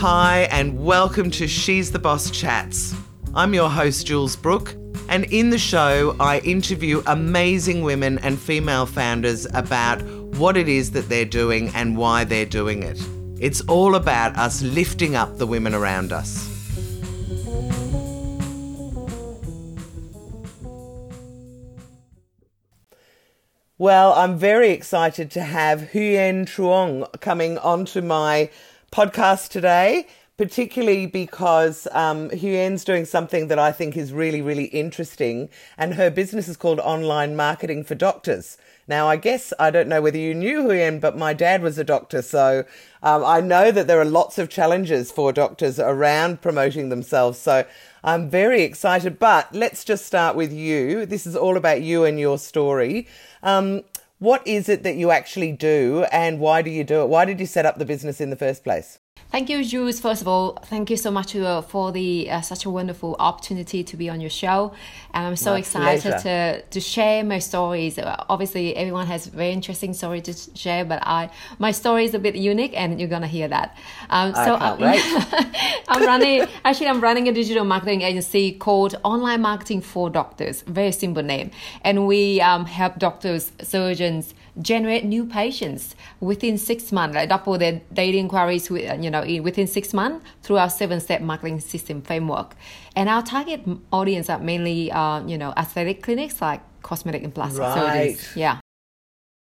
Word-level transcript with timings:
Hi, 0.00 0.46
and 0.52 0.84
welcome 0.84 1.28
to 1.32 1.48
She's 1.48 1.90
the 1.90 1.98
Boss 1.98 2.30
Chats. 2.30 2.94
I'm 3.34 3.52
your 3.52 3.68
host, 3.68 4.06
Jules 4.06 4.36
Brooke, 4.36 4.76
and 5.08 5.24
in 5.24 5.50
the 5.50 5.58
show, 5.58 6.14
I 6.20 6.38
interview 6.44 7.02
amazing 7.08 7.82
women 7.82 8.20
and 8.20 8.38
female 8.38 8.86
founders 8.86 9.44
about 9.54 10.00
what 10.36 10.56
it 10.56 10.68
is 10.68 10.92
that 10.92 11.08
they're 11.08 11.24
doing 11.24 11.70
and 11.74 11.96
why 11.96 12.22
they're 12.22 12.46
doing 12.46 12.84
it. 12.84 13.04
It's 13.40 13.60
all 13.62 13.96
about 13.96 14.36
us 14.36 14.62
lifting 14.62 15.16
up 15.16 15.36
the 15.36 15.48
women 15.48 15.74
around 15.74 16.12
us. 16.12 16.46
Well, 23.78 24.12
I'm 24.12 24.38
very 24.38 24.70
excited 24.70 25.28
to 25.32 25.42
have 25.42 25.90
Huyen 25.92 26.46
Truong 26.46 27.20
coming 27.20 27.58
onto 27.58 28.00
my 28.00 28.50
podcast 28.90 29.48
today, 29.48 30.06
particularly 30.36 31.06
because 31.06 31.88
um, 31.92 32.30
Huyen's 32.30 32.84
doing 32.84 33.04
something 33.04 33.48
that 33.48 33.58
I 33.58 33.72
think 33.72 33.96
is 33.96 34.12
really, 34.12 34.40
really 34.40 34.66
interesting. 34.66 35.48
And 35.76 35.94
her 35.94 36.10
business 36.10 36.48
is 36.48 36.56
called 36.56 36.78
Online 36.80 37.34
Marketing 37.34 37.82
for 37.82 37.94
Doctors. 37.94 38.56
Now, 38.86 39.08
I 39.08 39.16
guess 39.16 39.52
I 39.58 39.70
don't 39.70 39.88
know 39.88 40.00
whether 40.00 40.16
you 40.16 40.34
knew 40.34 40.62
Huyen, 40.62 41.00
but 41.00 41.18
my 41.18 41.34
dad 41.34 41.60
was 41.60 41.76
a 41.76 41.84
doctor. 41.84 42.22
So 42.22 42.64
um, 43.02 43.24
I 43.24 43.40
know 43.40 43.70
that 43.70 43.86
there 43.86 44.00
are 44.00 44.04
lots 44.04 44.38
of 44.38 44.48
challenges 44.48 45.10
for 45.10 45.32
doctors 45.32 45.78
around 45.78 46.40
promoting 46.40 46.88
themselves. 46.88 47.38
So 47.38 47.66
I'm 48.02 48.30
very 48.30 48.62
excited. 48.62 49.18
But 49.18 49.52
let's 49.54 49.84
just 49.84 50.06
start 50.06 50.36
with 50.36 50.52
you. 50.52 51.04
This 51.04 51.26
is 51.26 51.36
all 51.36 51.56
about 51.56 51.82
you 51.82 52.04
and 52.04 52.18
your 52.18 52.38
story. 52.38 53.08
Um, 53.42 53.82
what 54.18 54.46
is 54.46 54.68
it 54.68 54.82
that 54.82 54.96
you 54.96 55.10
actually 55.10 55.52
do 55.52 56.04
and 56.10 56.40
why 56.40 56.62
do 56.62 56.70
you 56.70 56.84
do 56.84 57.02
it? 57.02 57.08
Why 57.08 57.24
did 57.24 57.40
you 57.40 57.46
set 57.46 57.66
up 57.66 57.78
the 57.78 57.84
business 57.84 58.20
in 58.20 58.30
the 58.30 58.36
first 58.36 58.64
place? 58.64 58.98
Thank 59.30 59.50
you, 59.50 59.62
Jules. 59.62 60.00
First 60.00 60.22
of 60.22 60.28
all, 60.28 60.52
thank 60.52 60.88
you 60.88 60.96
so 60.96 61.10
much 61.10 61.36
uh, 61.36 61.60
for 61.60 61.92
the 61.92 62.30
uh, 62.30 62.40
such 62.40 62.64
a 62.64 62.70
wonderful 62.70 63.14
opportunity 63.18 63.84
to 63.84 63.94
be 63.94 64.08
on 64.08 64.22
your 64.22 64.30
show. 64.30 64.72
And 65.12 65.26
I'm 65.26 65.36
so 65.36 65.52
my 65.52 65.58
excited 65.58 66.18
to, 66.20 66.62
to 66.62 66.80
share 66.80 67.22
my 67.22 67.38
stories. 67.38 67.98
Uh, 67.98 68.24
obviously, 68.30 68.74
everyone 68.74 69.06
has 69.06 69.26
very 69.26 69.50
interesting 69.50 69.92
story 69.92 70.22
to 70.22 70.32
share, 70.54 70.82
but 70.86 71.06
I 71.06 71.28
my 71.58 71.72
story 71.72 72.06
is 72.06 72.14
a 72.14 72.18
bit 72.18 72.36
unique, 72.36 72.72
and 72.74 72.98
you're 72.98 73.10
gonna 73.10 73.26
hear 73.26 73.48
that. 73.48 73.76
Um, 74.08 74.34
so 74.34 74.54
I'm 75.88 76.06
running. 76.06 76.46
Actually, 76.64 76.88
I'm 76.88 77.02
running 77.02 77.28
a 77.28 77.32
digital 77.32 77.66
marketing 77.66 78.00
agency 78.00 78.52
called 78.52 78.94
Online 79.04 79.42
Marketing 79.42 79.82
for 79.82 80.08
Doctors. 80.08 80.62
Very 80.62 80.92
simple 80.92 81.22
name, 81.22 81.50
and 81.82 82.06
we 82.06 82.40
um, 82.40 82.64
help 82.64 82.98
doctors, 82.98 83.52
surgeons 83.60 84.32
generate 84.60 85.04
new 85.04 85.24
patients 85.24 85.94
within 86.20 86.58
six 86.58 86.92
months, 86.92 87.14
like 87.14 87.28
double 87.28 87.58
their 87.58 87.80
daily 87.92 88.18
inquiries, 88.18 88.70
you 88.70 89.10
know, 89.10 89.20
within 89.42 89.66
six 89.66 89.94
months 89.94 90.24
through 90.42 90.56
our 90.56 90.70
seven-step 90.70 91.20
marketing 91.20 91.60
system 91.60 92.02
framework. 92.02 92.54
And 92.96 93.08
our 93.08 93.22
target 93.22 93.62
audience 93.92 94.28
are 94.28 94.38
mainly, 94.38 94.90
uh, 94.90 95.24
you 95.26 95.38
know, 95.38 95.52
aesthetic 95.56 96.02
clinics 96.02 96.40
like 96.40 96.60
cosmetic 96.82 97.22
and 97.22 97.34
plastic 97.34 97.60
right. 97.60 98.16
surgeons. 98.16 98.36
Yeah. 98.36 98.60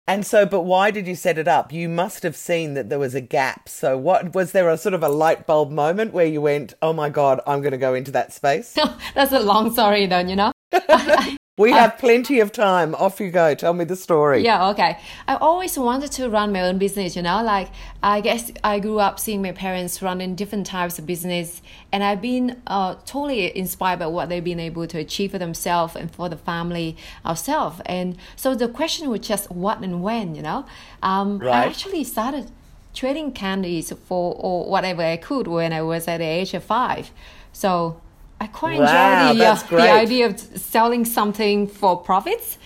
And 0.06 0.26
so, 0.26 0.44
but 0.44 0.62
why 0.62 0.90
did 0.90 1.06
you 1.06 1.14
set 1.14 1.38
it 1.38 1.46
up? 1.46 1.72
You 1.72 1.88
must 1.88 2.24
have 2.24 2.34
seen 2.34 2.74
that 2.74 2.88
there 2.88 2.98
was 2.98 3.14
a 3.14 3.20
gap. 3.20 3.68
So, 3.68 3.96
what 3.96 4.34
was 4.34 4.50
there 4.50 4.68
a 4.68 4.76
sort 4.76 4.94
of 4.94 5.04
a 5.04 5.08
light 5.08 5.46
bulb 5.46 5.70
moment 5.70 6.12
where 6.12 6.26
you 6.26 6.40
went, 6.40 6.74
"Oh 6.82 6.92
my 6.92 7.10
god, 7.10 7.40
I'm 7.46 7.60
going 7.60 7.70
to 7.70 7.78
go 7.78 7.94
into 7.94 8.10
that 8.10 8.32
space"? 8.32 8.76
That's 9.14 9.30
a 9.30 9.38
long 9.38 9.72
story, 9.72 10.06
though. 10.06 10.18
You 10.18 10.34
know, 10.34 10.52
we 11.60 11.72
have 11.72 11.98
plenty 11.98 12.40
of 12.40 12.52
time. 12.52 12.94
Off 12.94 13.20
you 13.20 13.30
go. 13.30 13.54
Tell 13.54 13.74
me 13.74 13.84
the 13.84 13.96
story. 13.96 14.42
Yeah, 14.42 14.70
okay. 14.70 14.98
I 15.28 15.36
always 15.36 15.78
wanted 15.78 16.10
to 16.12 16.28
run 16.28 16.52
my 16.52 16.62
own 16.62 16.78
business, 16.78 17.14
you 17.14 17.22
know, 17.22 17.42
like 17.42 17.68
I 18.02 18.20
guess 18.20 18.50
I 18.64 18.80
grew 18.80 18.98
up 18.98 19.20
seeing 19.20 19.42
my 19.42 19.52
parents 19.52 20.02
running 20.02 20.34
different 20.34 20.66
types 20.66 20.98
of 20.98 21.06
business 21.06 21.62
and 21.92 22.02
I've 22.02 22.22
been 22.22 22.60
uh, 22.66 22.94
totally 23.04 23.56
inspired 23.56 23.98
by 23.98 24.06
what 24.06 24.28
they've 24.28 24.42
been 24.42 24.60
able 24.60 24.86
to 24.86 24.98
achieve 24.98 25.32
for 25.32 25.38
themselves 25.38 25.96
and 25.96 26.10
for 26.10 26.28
the 26.28 26.36
family 26.36 26.96
ourselves. 27.26 27.80
And 27.86 28.16
so 28.36 28.54
the 28.54 28.68
question 28.68 29.10
was 29.10 29.20
just 29.20 29.50
what 29.50 29.80
and 29.80 30.02
when, 30.02 30.34
you 30.34 30.42
know. 30.42 30.64
Um, 31.02 31.38
right. 31.38 31.54
I 31.54 31.66
actually 31.66 32.04
started 32.04 32.50
trading 32.94 33.32
candies 33.32 33.92
for 34.06 34.34
or 34.38 34.68
whatever 34.68 35.02
I 35.02 35.16
could 35.16 35.46
when 35.46 35.72
I 35.72 35.82
was 35.82 36.08
at 36.08 36.18
the 36.18 36.24
age 36.24 36.54
of 36.54 36.64
five. 36.64 37.10
So 37.52 38.00
I 38.40 38.46
quite 38.46 38.80
wow, 38.80 39.30
enjoy 39.32 39.44
the, 39.44 39.50
uh, 39.50 39.54
the 39.68 39.90
idea 39.90 40.26
of 40.26 40.40
selling 40.40 41.04
something 41.04 41.66
for 41.66 41.96
profits. 41.96 42.56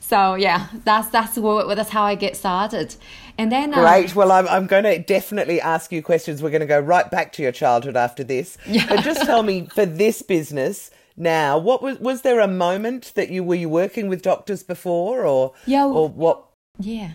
So 0.00 0.34
yeah, 0.34 0.66
that's 0.84 1.08
that's 1.10 1.36
what 1.36 1.72
that's 1.76 1.90
how 1.90 2.02
I 2.02 2.16
get 2.16 2.36
started. 2.36 2.96
And 3.38 3.52
then 3.52 3.72
um, 3.72 3.80
great. 3.80 4.16
Well, 4.16 4.32
I'm 4.32 4.48
I'm 4.48 4.66
going 4.66 4.82
to 4.82 4.98
definitely 4.98 5.60
ask 5.60 5.92
you 5.92 6.02
questions. 6.02 6.42
We're 6.42 6.50
going 6.50 6.60
to 6.60 6.66
go 6.66 6.80
right 6.80 7.08
back 7.08 7.32
to 7.34 7.42
your 7.42 7.52
childhood 7.52 7.96
after 7.96 8.24
this. 8.24 8.58
Yeah. 8.66 8.86
But 8.88 9.04
just 9.04 9.24
tell 9.24 9.44
me 9.44 9.66
for 9.66 9.86
this 9.86 10.20
business 10.22 10.90
now, 11.16 11.58
what 11.58 11.80
was 11.80 12.00
was 12.00 12.22
there 12.22 12.40
a 12.40 12.48
moment 12.48 13.12
that 13.14 13.30
you 13.30 13.44
were 13.44 13.54
you 13.54 13.68
working 13.68 14.08
with 14.08 14.22
doctors 14.22 14.64
before 14.64 15.24
or 15.24 15.52
yeah, 15.64 15.86
or 15.86 16.08
what? 16.08 16.44
Yeah. 16.80 17.12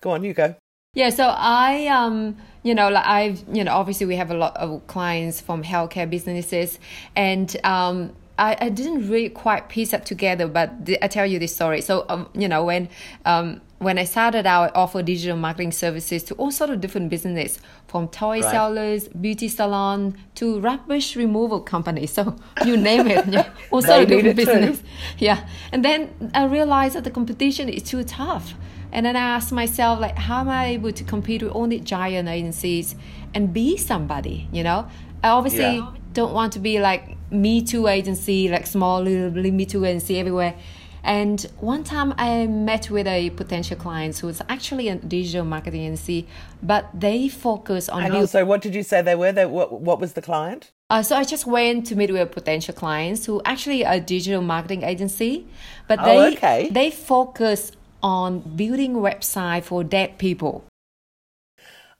Go 0.00 0.10
on, 0.10 0.24
you 0.24 0.34
go. 0.34 0.56
Yeah, 0.94 1.10
so 1.10 1.28
I 1.28 1.86
um 1.86 2.36
you 2.64 2.74
know 2.74 2.88
like 2.90 3.06
I've 3.06 3.44
you 3.52 3.62
know 3.62 3.72
obviously 3.72 4.06
we 4.06 4.16
have 4.16 4.32
a 4.32 4.34
lot 4.34 4.56
of 4.56 4.84
clients 4.88 5.40
from 5.40 5.62
healthcare 5.62 6.10
businesses 6.10 6.80
and 7.14 7.56
um 7.62 8.12
I, 8.38 8.56
I 8.60 8.68
didn't 8.68 9.08
really 9.08 9.28
quite 9.28 9.68
piece 9.68 9.92
that 9.92 10.06
together, 10.06 10.48
but 10.48 10.86
the, 10.86 11.02
I 11.04 11.06
tell 11.06 11.24
you 11.26 11.38
this 11.38 11.54
story. 11.54 11.80
So, 11.80 12.04
um, 12.08 12.28
you 12.34 12.48
know, 12.48 12.64
when 12.64 12.88
um, 13.24 13.60
when 13.78 13.98
I 13.98 14.04
started 14.04 14.46
out, 14.46 14.74
I 14.74 14.80
offered 14.80 15.04
digital 15.04 15.36
marketing 15.36 15.70
services 15.70 16.24
to 16.24 16.34
all 16.34 16.50
sort 16.50 16.70
of 16.70 16.80
different 16.80 17.10
businesses, 17.10 17.60
from 17.86 18.08
toy 18.08 18.40
right. 18.40 18.50
sellers, 18.50 19.08
beauty 19.08 19.46
salon, 19.46 20.16
to 20.36 20.58
rubbish 20.58 21.14
removal 21.14 21.60
companies. 21.60 22.12
So 22.12 22.36
you 22.64 22.76
name 22.76 23.06
it, 23.06 23.26
yeah, 23.28 23.50
all 23.70 23.82
sort 23.82 24.02
of 24.02 24.08
different 24.08 24.36
business. 24.36 24.80
Too. 24.80 24.86
Yeah, 25.18 25.46
and 25.70 25.84
then 25.84 26.30
I 26.34 26.44
realized 26.46 26.96
that 26.96 27.04
the 27.04 27.10
competition 27.10 27.68
is 27.68 27.84
too 27.84 28.02
tough. 28.02 28.54
And 28.94 29.04
then 29.04 29.16
I 29.16 29.34
asked 29.36 29.52
myself, 29.52 30.00
like, 30.00 30.16
how 30.16 30.40
am 30.40 30.48
I 30.48 30.66
able 30.66 30.92
to 30.92 31.02
compete 31.04 31.42
with 31.42 31.50
all 31.50 31.66
the 31.66 31.80
giant 31.80 32.28
agencies 32.28 32.94
and 33.34 33.52
be 33.52 33.76
somebody? 33.76 34.48
You 34.52 34.62
know, 34.62 34.88
I 35.22 35.30
obviously 35.30 35.76
yeah. 35.78 35.92
don't 36.12 36.32
want 36.32 36.52
to 36.52 36.60
be 36.60 36.78
like 36.78 37.16
me 37.30 37.60
too 37.60 37.88
agency, 37.88 38.48
like 38.48 38.68
small 38.68 39.02
little 39.02 39.30
me 39.32 39.66
too 39.66 39.84
agency 39.84 40.20
everywhere. 40.20 40.54
And 41.02 41.42
one 41.60 41.84
time 41.84 42.14
I 42.16 42.46
met 42.46 42.88
with 42.88 43.06
a 43.06 43.28
potential 43.30 43.76
client 43.76 44.16
who 44.16 44.28
was 44.28 44.40
actually 44.48 44.88
a 44.88 44.94
digital 44.94 45.44
marketing 45.44 45.82
agency, 45.82 46.26
but 46.62 46.88
they 46.94 47.28
focus 47.28 47.90
on. 47.90 48.04
And 48.04 48.14
also, 48.14 48.44
what 48.44 48.62
did 48.62 48.74
you 48.74 48.82
say 48.84 49.02
they 49.02 49.16
were? 49.16 49.32
They, 49.32 49.44
what, 49.44 49.80
what 49.80 50.00
was 50.00 50.14
the 50.14 50.22
client? 50.22 50.70
Uh, 50.88 51.02
so 51.02 51.16
I 51.16 51.24
just 51.24 51.46
went 51.46 51.86
to 51.88 51.96
meet 51.96 52.10
with 52.12 52.30
potential 52.30 52.74
clients 52.74 53.26
who 53.26 53.42
actually 53.44 53.82
a 53.82 54.00
digital 54.00 54.40
marketing 54.40 54.82
agency, 54.82 55.46
but 55.88 55.98
oh, 56.00 56.04
they 56.04 56.36
okay. 56.36 56.68
they 56.70 56.90
focus 56.90 57.72
on 58.04 58.40
building 58.40 58.96
website 58.96 59.64
for 59.64 59.82
dead 59.82 60.18
people 60.18 60.64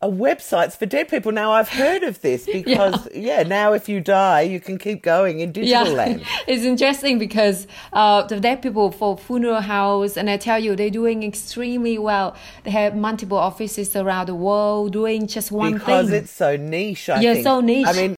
a 0.05 0.09
websites 0.09 0.77
for 0.77 0.85
dead 0.85 1.09
people. 1.09 1.33
Now 1.33 1.53
I've 1.53 1.71
heard 1.71 2.03
of 2.03 2.21
this 2.21 2.45
because 2.53 3.09
yeah. 3.15 3.39
yeah, 3.39 3.43
now 3.43 3.73
if 3.73 3.89
you 3.89 4.01
die, 4.01 4.43
you 4.43 4.61
can 4.61 4.79
keep 4.79 5.03
going 5.03 5.41
in 5.41 5.53
digital 5.53 5.89
yeah. 5.89 5.93
land. 5.93 6.23
it's 6.47 6.63
interesting 6.63 7.19
because 7.19 7.67
uh, 7.93 8.23
the 8.23 8.39
dead 8.39 8.61
people 8.61 8.91
for 8.93 9.17
funeral 9.17 9.63
house, 9.63 10.17
and 10.17 10.29
I 10.29 10.37
tell 10.37 10.59
you, 10.59 10.77
they're 10.77 10.91
doing 10.91 11.23
extremely 11.23 11.97
well. 11.97 12.37
They 12.65 12.71
have 12.71 12.95
multiple 12.95 13.39
offices 13.39 13.97
around 13.97 14.27
the 14.27 14.35
world 14.35 14.93
doing 14.93 15.27
just 15.27 15.51
one 15.51 15.75
because 15.75 15.87
thing. 15.87 16.07
Because 16.07 16.13
it's 16.13 16.33
so 16.33 16.57
niche. 16.57 17.09
I 17.09 17.21
yeah, 17.21 17.33
think. 17.35 17.45
so 17.45 17.61
niche. 17.61 17.87
I 17.89 17.93
mean. 17.93 18.17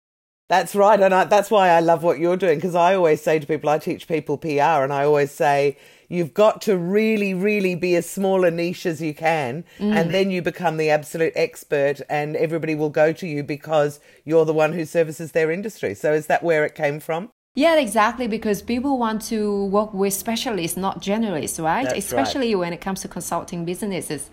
That's 0.49 0.77
right, 0.77 1.01
and 1.01 1.13
I, 1.13 1.25
that's 1.25 1.51
why 1.51 1.71
I 1.71 1.81
love 1.81 2.05
what 2.05 2.21
you're 2.21 2.37
doing 2.37 2.59
because 2.59 2.77
I 2.77 2.95
always 2.95 3.21
say 3.21 3.41
to 3.41 3.47
people, 3.49 3.69
I 3.69 3.79
teach 3.79 4.07
people 4.07 4.39
PR, 4.39 4.85
and 4.85 4.93
I 4.93 5.05
always 5.05 5.33
say, 5.33 5.77
You've 6.09 6.35
got 6.35 6.61
to 6.63 6.77
really, 6.77 7.35
really 7.35 7.75
be 7.75 7.97
as 7.97 8.09
small 8.09 8.45
a 8.45 8.51
niche 8.51 8.87
as 8.87 9.01
you 9.01 9.15
can, 9.15 9.65
mm. 9.79 9.95
and 9.95 10.15
then 10.15 10.31
you 10.31 10.43
become 10.43 10.77
the 10.77 10.91
absolute 10.91 11.33
expert, 11.37 12.01
and 12.09 12.37
everybody 12.37 12.75
will 12.75 12.91
go 12.91 13.13
to 13.13 13.27
you 13.27 13.43
because 13.43 14.01
you're 14.25 14.45
the 14.45 14.53
one 14.53 14.73
who 14.73 14.85
services 14.85 15.33
their 15.33 15.51
industry. 15.51 15.95
So, 15.95 16.13
is 16.13 16.27
that 16.27 16.43
where 16.43 16.65
it 16.65 16.75
came 16.75 17.01
from? 17.01 17.31
Yeah, 17.57 17.77
exactly. 17.77 18.29
Because 18.29 18.61
people 18.61 18.99
want 18.99 19.23
to 19.23 19.65
work 19.65 19.95
with 19.95 20.13
specialists, 20.13 20.77
not 20.77 21.01
generalists, 21.01 21.63
right? 21.63 21.85
That's 21.85 21.99
Especially 21.99 22.55
right. 22.55 22.61
when 22.61 22.73
it 22.75 22.83
comes 22.83 23.01
to 23.01 23.09
consulting 23.09 23.65
businesses. 23.65 24.29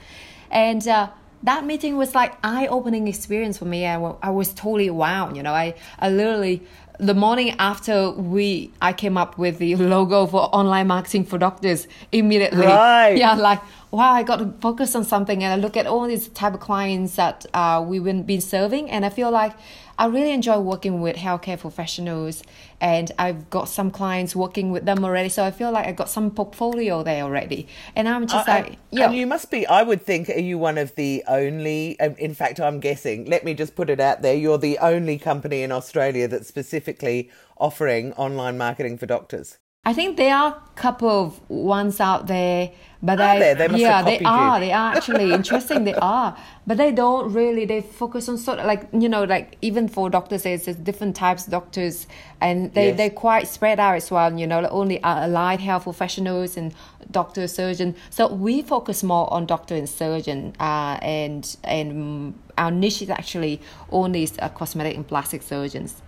And 0.52 0.86
uh, 0.86 1.10
that 1.42 1.66
meeting 1.66 1.96
was 1.96 2.14
like 2.14 2.34
eye-opening 2.44 3.08
experience 3.08 3.58
for 3.58 3.66
me. 3.66 3.88
I, 3.88 3.96
I 4.22 4.30
was 4.30 4.54
totally 4.54 4.90
wow. 4.90 5.34
You 5.34 5.42
know, 5.42 5.54
I, 5.54 5.76
I 6.00 6.10
literally 6.10 6.64
the 7.06 7.14
morning 7.14 7.56
after 7.60 8.12
we 8.12 8.72
I 8.82 8.94
came 8.94 9.18
up 9.18 9.38
with 9.38 9.58
the 9.58 9.76
logo 9.94 10.26
for 10.26 10.44
online 10.56 10.88
marketing 10.88 11.26
for 11.26 11.38
doctors 11.38 11.88
immediately. 12.12 12.66
Right. 12.66 13.18
Yeah, 13.18 13.34
like 13.36 13.62
wow, 13.92 14.12
I 14.12 14.24
got 14.24 14.40
to 14.40 14.52
focus 14.60 14.96
on 14.96 15.04
something 15.04 15.44
and 15.44 15.54
I 15.54 15.64
look 15.64 15.78
at 15.78 15.86
all 15.86 16.08
these 16.08 16.28
type 16.30 16.56
of 16.56 16.60
clients 16.60 17.16
that 17.16 17.46
uh, 17.54 17.84
we've 17.88 18.04
been, 18.04 18.24
been 18.24 18.42
serving 18.42 18.90
and 18.90 19.06
I 19.06 19.10
feel 19.10 19.30
like 19.30 19.54
I 19.98 20.08
really 20.08 20.32
enjoy 20.32 20.60
working 20.60 21.02
with 21.02 21.16
healthcare 21.16 21.60
professionals 21.60 22.44
and 22.82 23.12
I've 23.20 23.50
got 23.50 23.70
some 23.70 23.92
clients 23.92 24.36
working 24.36 24.72
with 24.72 24.86
them 24.86 25.06
already. 25.06 25.30
So 25.30 25.44
I 25.44 25.52
feel 25.52 25.72
like 25.72 25.86
I 25.86 25.92
got 25.92 26.10
some 26.10 26.32
portfolio 26.32 27.04
there 27.04 27.24
already. 27.24 27.68
And 27.96 28.10
I'm 28.10 28.28
just 28.28 28.48
I- 28.48 28.62
like, 28.62 28.78
yeah. 28.92 29.06
And 29.06 29.16
you 29.16 29.28
must 29.28 29.52
be, 29.52 29.68
I 29.68 29.84
would 29.84 30.02
think, 30.02 30.30
are 30.30 30.40
you 30.40 30.58
one 30.58 30.78
of 30.78 30.96
the 30.96 31.24
only, 31.28 32.00
um, 32.00 32.16
in 32.18 32.34
fact, 32.34 32.60
I'm 32.60 32.80
guessing, 32.80 33.26
let 33.26 33.44
me 33.44 33.54
just 33.54 33.76
put 33.76 33.90
it 33.90 34.00
out 34.00 34.22
there, 34.22 34.36
you're 34.36 34.58
the 34.58 34.80
only 34.80 35.18
company 35.18 35.62
in 35.62 35.72
Australia 35.72 36.28
that's 36.28 36.48
specifically 36.48 37.30
offering 37.58 38.14
online 38.14 38.58
marketing 38.58 38.98
for 38.98 39.06
doctors. 39.06 39.60
I 39.86 39.94
think 39.94 40.16
there 40.16 40.34
are 40.34 40.56
a 40.56 40.80
couple 40.80 41.10
of 41.10 41.50
ones 41.50 42.00
out 42.00 42.28
there, 42.28 42.72
but 43.04 43.20
Are 43.20 43.24
I, 43.36 43.40
there? 43.40 43.56
They 43.56 43.68
must 43.68 43.82
yeah, 43.82 43.98
have 43.98 44.06
they 44.06 44.14
copied 44.20 44.26
you. 44.26 44.32
are. 44.32 44.60
They 44.62 44.72
are 44.72 44.96
actually 44.96 45.34
interesting. 45.40 45.84
They 45.84 45.94
are, 45.96 46.38
but 46.66 46.78
they 46.78 46.92
don't 46.94 47.34
really. 47.34 47.66
They 47.66 47.82
focus 47.82 48.30
on 48.30 48.38
sort 48.38 48.60
of 48.60 48.66
like 48.66 48.88
you 48.94 49.10
know, 49.10 49.26
like 49.26 49.58
even 49.62 49.88
for 49.90 50.10
doctors, 50.10 50.44
there's 50.44 50.64
there's 50.66 50.78
different 50.78 51.16
types 51.16 51.46
of 51.46 51.52
doctors, 51.52 52.08
and 52.40 52.74
they 52.74 52.88
Yes. 52.88 52.98
they're 52.98 53.10
quite 53.10 53.48
spread 53.48 53.80
out 53.80 53.96
as 53.96 54.10
well. 54.10 54.32
You 54.40 54.48
know, 54.48 54.62
like 54.62 54.72
only 54.72 55.04
uh, 55.04 55.26
allied 55.28 55.60
health 55.60 55.84
professionals 55.84 56.56
and 56.58 56.74
doctor, 57.12 57.48
surgeon. 57.48 57.94
So 58.10 58.28
we 58.34 58.62
focus 58.62 59.04
more 59.04 59.32
on 59.34 59.46
doctor 59.46 59.76
and 59.76 59.88
surgeon, 59.90 60.54
uh, 60.60 60.98
and 61.02 61.44
and 61.66 62.34
our 62.58 62.72
niche 62.72 63.02
is 63.02 63.10
actually 63.10 63.60
only 63.92 64.30
uh, 64.40 64.48
cosmetic 64.50 64.96
and 64.96 65.06
plastic 65.06 65.44
surgeons. 65.44 66.02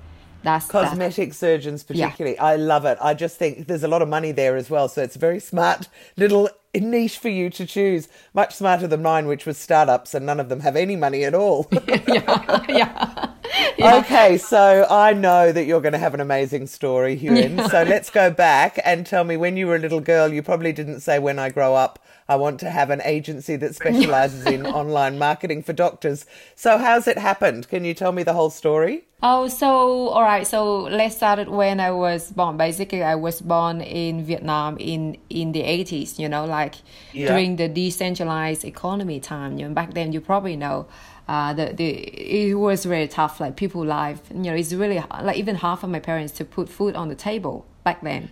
That's 0.44 0.68
Cosmetic 0.68 1.34
surgeons, 1.34 1.84
Yeah. 1.90 2.06
particularly. 2.06 2.38
I 2.38 2.56
love 2.56 2.86
it. 2.86 3.00
I 3.02 3.16
just 3.16 3.36
think 3.38 3.66
there's 3.66 3.84
a 3.84 3.88
lot 3.88 4.04
of 4.04 4.08
money 4.08 4.32
there 4.32 4.56
as 4.56 4.70
well. 4.70 4.88
So 4.88 5.02
it's 5.02 5.16
a 5.16 5.20
very 5.20 5.40
smart 5.40 5.88
little 6.18 6.50
niche 6.80 7.18
for 7.18 7.30
you 7.30 7.50
to 7.52 7.66
choose. 7.66 8.08
Much 8.34 8.56
smarter 8.56 8.88
than 8.88 9.02
mine, 9.02 9.28
which 9.28 9.46
was 9.46 9.58
startups, 9.58 10.14
and 10.14 10.26
none 10.26 10.40
of 10.40 10.50
them 10.50 10.62
have 10.62 10.76
any 10.76 10.96
money 10.96 11.24
at 11.24 11.34
all. 11.34 11.68
yeah, 12.08 12.66
yeah. 12.70 13.32
Okay, 13.80 14.38
so 14.38 14.86
I 14.90 15.14
know 15.14 15.52
that 15.52 15.66
you're 15.66 15.82
going 15.82 15.94
to 15.94 16.00
have 16.00 16.14
an 16.14 16.20
amazing 16.20 16.68
story, 16.68 17.18
Huyen. 17.18 17.70
So 17.70 17.84
let's 17.84 18.10
go 18.10 18.30
back 18.32 18.80
and 18.84 19.06
tell 19.06 19.24
me 19.24 19.38
when 19.38 19.58
you 19.58 19.68
were 19.68 19.76
a 19.76 19.80
little 19.80 20.02
girl, 20.02 20.32
you 20.32 20.42
probably 20.44 20.72
didn't 20.72 21.02
say, 21.02 21.20
when 21.20 21.40
I 21.40 21.50
grow 21.50 21.76
up, 21.76 22.00
I 22.28 22.36
want 22.38 22.60
to 22.62 22.70
have 22.70 22.90
an 22.90 23.02
agency 23.04 23.56
that 23.58 23.76
specializes 23.82 24.46
in 24.46 24.66
online 24.66 25.20
marketing 25.20 25.64
for 25.64 25.74
doctors. 25.74 26.26
So, 26.56 26.78
how's 26.78 27.08
it 27.08 27.18
happened? 27.18 27.68
Can 27.70 27.86
you 27.86 27.94
tell 27.94 28.12
me 28.12 28.24
the 28.24 28.34
whole 28.34 28.50
story? 28.50 29.04
Oh, 29.24 29.48
so 29.48 30.10
all 30.10 30.22
right. 30.24 30.46
So 30.46 30.82
let's 30.82 31.16
start 31.16 31.40
it 31.40 31.50
when 31.50 31.80
I 31.80 31.90
was 31.92 32.32
born. 32.32 32.58
Basically, 32.58 33.02
I 33.02 33.16
was 33.16 33.42
born 33.42 33.82
in 33.82 34.24
Vietnam 34.26 34.78
in 34.78 35.18
in 35.30 35.52
the 35.52 35.62
eighties. 35.64 36.20
You 36.20 36.30
know, 36.30 36.46
like 36.46 36.76
Yeah. 37.14 37.28
during 37.30 37.56
the 37.56 37.68
decentralized 37.68 38.64
economy 38.66 39.20
time. 39.20 39.58
You 39.58 39.68
know, 39.68 39.74
back 39.74 39.94
then 39.94 40.12
you 40.14 40.22
probably 40.22 40.56
know. 40.56 40.88
Uh, 41.28 41.54
the, 41.54 41.74
the 41.74 41.88
it 41.90 42.54
was 42.54 42.86
really 42.86 43.08
tough 43.08 43.40
like 43.40 43.56
people 43.56 43.84
life 43.84 44.20
you 44.32 44.42
know 44.44 44.54
it's 44.54 44.72
really 44.74 45.04
like 45.24 45.38
even 45.38 45.56
half 45.56 45.84
of 45.84 45.90
my 45.90 46.00
parents 46.00 46.32
to 46.32 46.46
put 46.46 46.70
food 46.70 46.96
on 46.96 47.10
the 47.10 47.16
table 47.16 47.66
back 47.84 48.00
then 48.04 48.30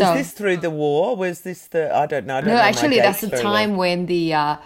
Was 0.00 0.14
this 0.14 0.32
through 0.32 0.58
the 0.58 0.70
war? 0.70 1.16
Was 1.16 1.40
this 1.42 1.66
the, 1.68 1.94
I 1.94 2.06
don't 2.06 2.26
know. 2.26 2.36
I 2.36 2.40
don't 2.40 2.48
no, 2.48 2.54
know 2.56 2.60
actually, 2.60 3.00
that's 3.00 3.20
the 3.20 3.28
well. 3.28 3.42
time 3.42 3.76
when 3.76 4.06
the 4.06 4.34
uh, 4.34 4.56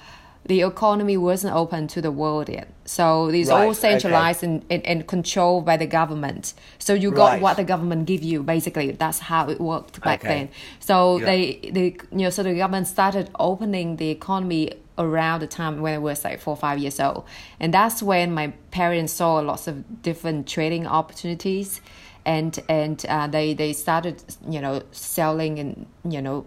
the 0.46 0.62
economy 0.62 1.16
wasn't 1.16 1.54
open 1.54 1.86
to 1.88 2.00
the 2.00 2.10
world 2.10 2.48
yet. 2.48 2.68
So 2.86 3.28
it's 3.28 3.50
Right, 3.50 3.66
all 3.66 3.74
centralized 3.74 4.42
and, 4.42 4.64
and, 4.70 4.84
and 4.86 5.06
controlled 5.06 5.66
by 5.66 5.76
the 5.76 5.86
government. 5.86 6.54
So 6.78 6.94
you 6.94 7.10
got 7.10 7.32
Right. 7.32 7.42
what 7.42 7.56
the 7.58 7.64
government 7.64 8.06
give 8.06 8.22
you. 8.22 8.42
Basically, 8.42 8.90
that's 8.92 9.18
how 9.18 9.50
it 9.50 9.60
worked 9.60 10.02
back 10.02 10.20
Okay. 10.24 10.28
then. 10.28 10.48
So 10.80 11.18
Yeah. 11.18 11.26
they, 11.26 11.60
they, 11.70 11.96
you 12.12 12.18
know, 12.24 12.30
so 12.30 12.42
the 12.42 12.54
government 12.54 12.86
started 12.86 13.28
opening 13.38 13.96
the 13.96 14.08
economy 14.08 14.72
around 14.96 15.40
the 15.40 15.46
time 15.46 15.80
when 15.82 15.94
I 15.94 15.98
was 15.98 16.24
like 16.24 16.40
four 16.40 16.54
or 16.54 16.56
five 16.56 16.78
years 16.78 16.98
old, 16.98 17.24
and 17.60 17.72
that's 17.72 18.02
when 18.02 18.32
my 18.34 18.48
parents 18.72 19.12
saw 19.12 19.34
lots 19.40 19.68
of 19.68 20.02
different 20.02 20.48
trading 20.48 20.86
opportunities 20.86 21.80
and 22.28 22.60
and 22.68 23.06
uh, 23.08 23.26
they 23.26 23.54
they 23.54 23.72
started 23.72 24.22
you 24.48 24.60
know 24.60 24.82
selling 24.92 25.58
and 25.58 25.86
you 26.04 26.20
know 26.20 26.46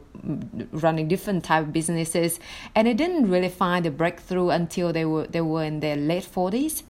running 0.72 1.08
different 1.08 1.44
type 1.44 1.64
of 1.64 1.74
businesses 1.74 2.40
and 2.76 2.88
they 2.88 2.94
didn't 2.94 3.30
really 3.30 3.50
find 3.50 3.86
a 3.88 3.92
breakthrough 3.92 4.50
until 4.50 4.94
they 4.94 5.06
were 5.06 5.26
they 5.26 5.42
were 5.42 5.64
in 5.64 5.80
their 5.80 5.96
late 5.98 6.28
40s 6.36 6.84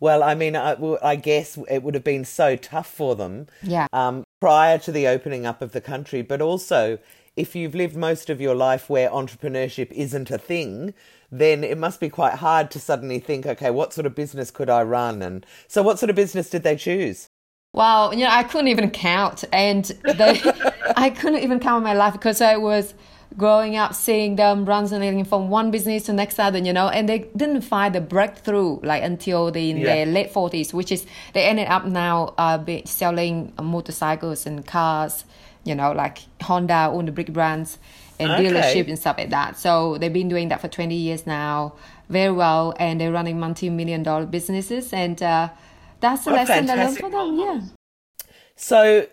Well, 0.00 0.22
I 0.24 0.34
mean, 0.34 0.56
I, 0.56 0.74
I 1.12 1.14
guess 1.14 1.58
it 1.70 1.82
would 1.84 1.94
have 1.94 2.02
been 2.02 2.24
so 2.24 2.56
tough 2.56 2.90
for 3.00 3.14
them 3.14 3.46
yeah 3.62 3.86
um, 3.92 4.24
prior 4.40 4.78
to 4.78 4.90
the 4.90 5.06
opening 5.06 5.44
up 5.46 5.60
of 5.62 5.72
the 5.72 5.80
country, 5.80 6.22
but 6.22 6.40
also 6.40 6.98
if 7.36 7.54
you've 7.56 7.74
lived 7.74 7.96
most 7.96 8.30
of 8.30 8.40
your 8.40 8.54
life 8.54 8.90
where 8.90 9.08
entrepreneurship 9.10 9.90
isn't 9.92 10.30
a 10.30 10.38
thing, 10.38 10.92
then 11.30 11.64
it 11.64 11.78
must 11.78 12.00
be 12.00 12.10
quite 12.10 12.34
hard 12.34 12.70
to 12.70 12.78
suddenly 12.78 13.18
think, 13.18 13.46
okay, 13.46 13.70
what 13.70 13.92
sort 13.92 14.06
of 14.06 14.14
business 14.14 14.50
could 14.50 14.68
I 14.68 14.82
run? 14.82 15.22
And 15.22 15.46
so, 15.66 15.82
what 15.82 15.98
sort 15.98 16.10
of 16.10 16.16
business 16.16 16.50
did 16.50 16.62
they 16.62 16.76
choose? 16.76 17.28
Well, 17.74 18.12
you 18.12 18.20
know, 18.24 18.30
I 18.30 18.42
couldn't 18.42 18.68
even 18.68 18.90
count, 18.90 19.44
and 19.50 19.84
they, 20.06 20.42
I 20.96 21.08
couldn't 21.08 21.42
even 21.42 21.58
count 21.58 21.82
my 21.82 21.94
life 21.94 22.12
because 22.12 22.42
I 22.42 22.56
was 22.58 22.92
growing 23.38 23.76
up 23.76 23.94
seeing 23.94 24.36
them 24.36 24.66
running 24.66 25.24
from 25.24 25.48
one 25.48 25.70
business 25.70 26.02
to 26.04 26.12
next 26.12 26.38
other, 26.38 26.58
you 26.58 26.70
know, 26.74 26.88
and 26.88 27.08
they 27.08 27.20
didn't 27.34 27.62
find 27.62 27.94
the 27.94 28.00
breakthrough 28.02 28.78
like 28.82 29.02
until 29.02 29.50
they 29.50 29.70
in 29.70 29.78
Yeah. 29.78 29.84
their 29.84 30.04
late 30.06 30.30
forties, 30.30 30.74
which 30.74 30.92
is 30.92 31.06
they 31.32 31.44
ended 31.44 31.66
up 31.68 31.86
now 31.86 32.34
uh, 32.36 32.62
selling 32.84 33.54
motorcycles 33.60 34.44
and 34.44 34.66
cars, 34.66 35.24
you 35.64 35.74
know, 35.74 35.92
like 35.92 36.18
Honda, 36.42 36.90
all 36.92 37.02
the 37.02 37.10
big 37.12 37.32
brands 37.32 37.78
and 38.20 38.32
Okay. 38.32 38.44
dealership 38.50 38.86
and 38.86 38.98
stuff 38.98 39.16
like 39.16 39.30
that. 39.30 39.56
So 39.58 39.96
they've 39.96 40.12
been 40.12 40.28
doing 40.28 40.48
that 40.48 40.60
for 40.60 40.68
twenty 40.68 40.96
years 40.96 41.26
now, 41.26 41.72
very 42.10 42.32
well, 42.32 42.74
and 42.78 43.00
they're 43.00 43.12
running 43.12 43.40
multi-million 43.40 44.02
dollar 44.02 44.26
businesses 44.26 44.92
and. 44.92 45.22
Uh, 45.22 45.48
that's 46.02 46.24
the 46.24 46.32
What 46.32 46.50
a 46.50 46.52
lesson 46.52 46.70
I 46.70 46.74
learned 46.74 46.98
for 46.98 47.10
them. 47.10 47.38
Yeah. 47.38 47.60
So, 48.56 49.06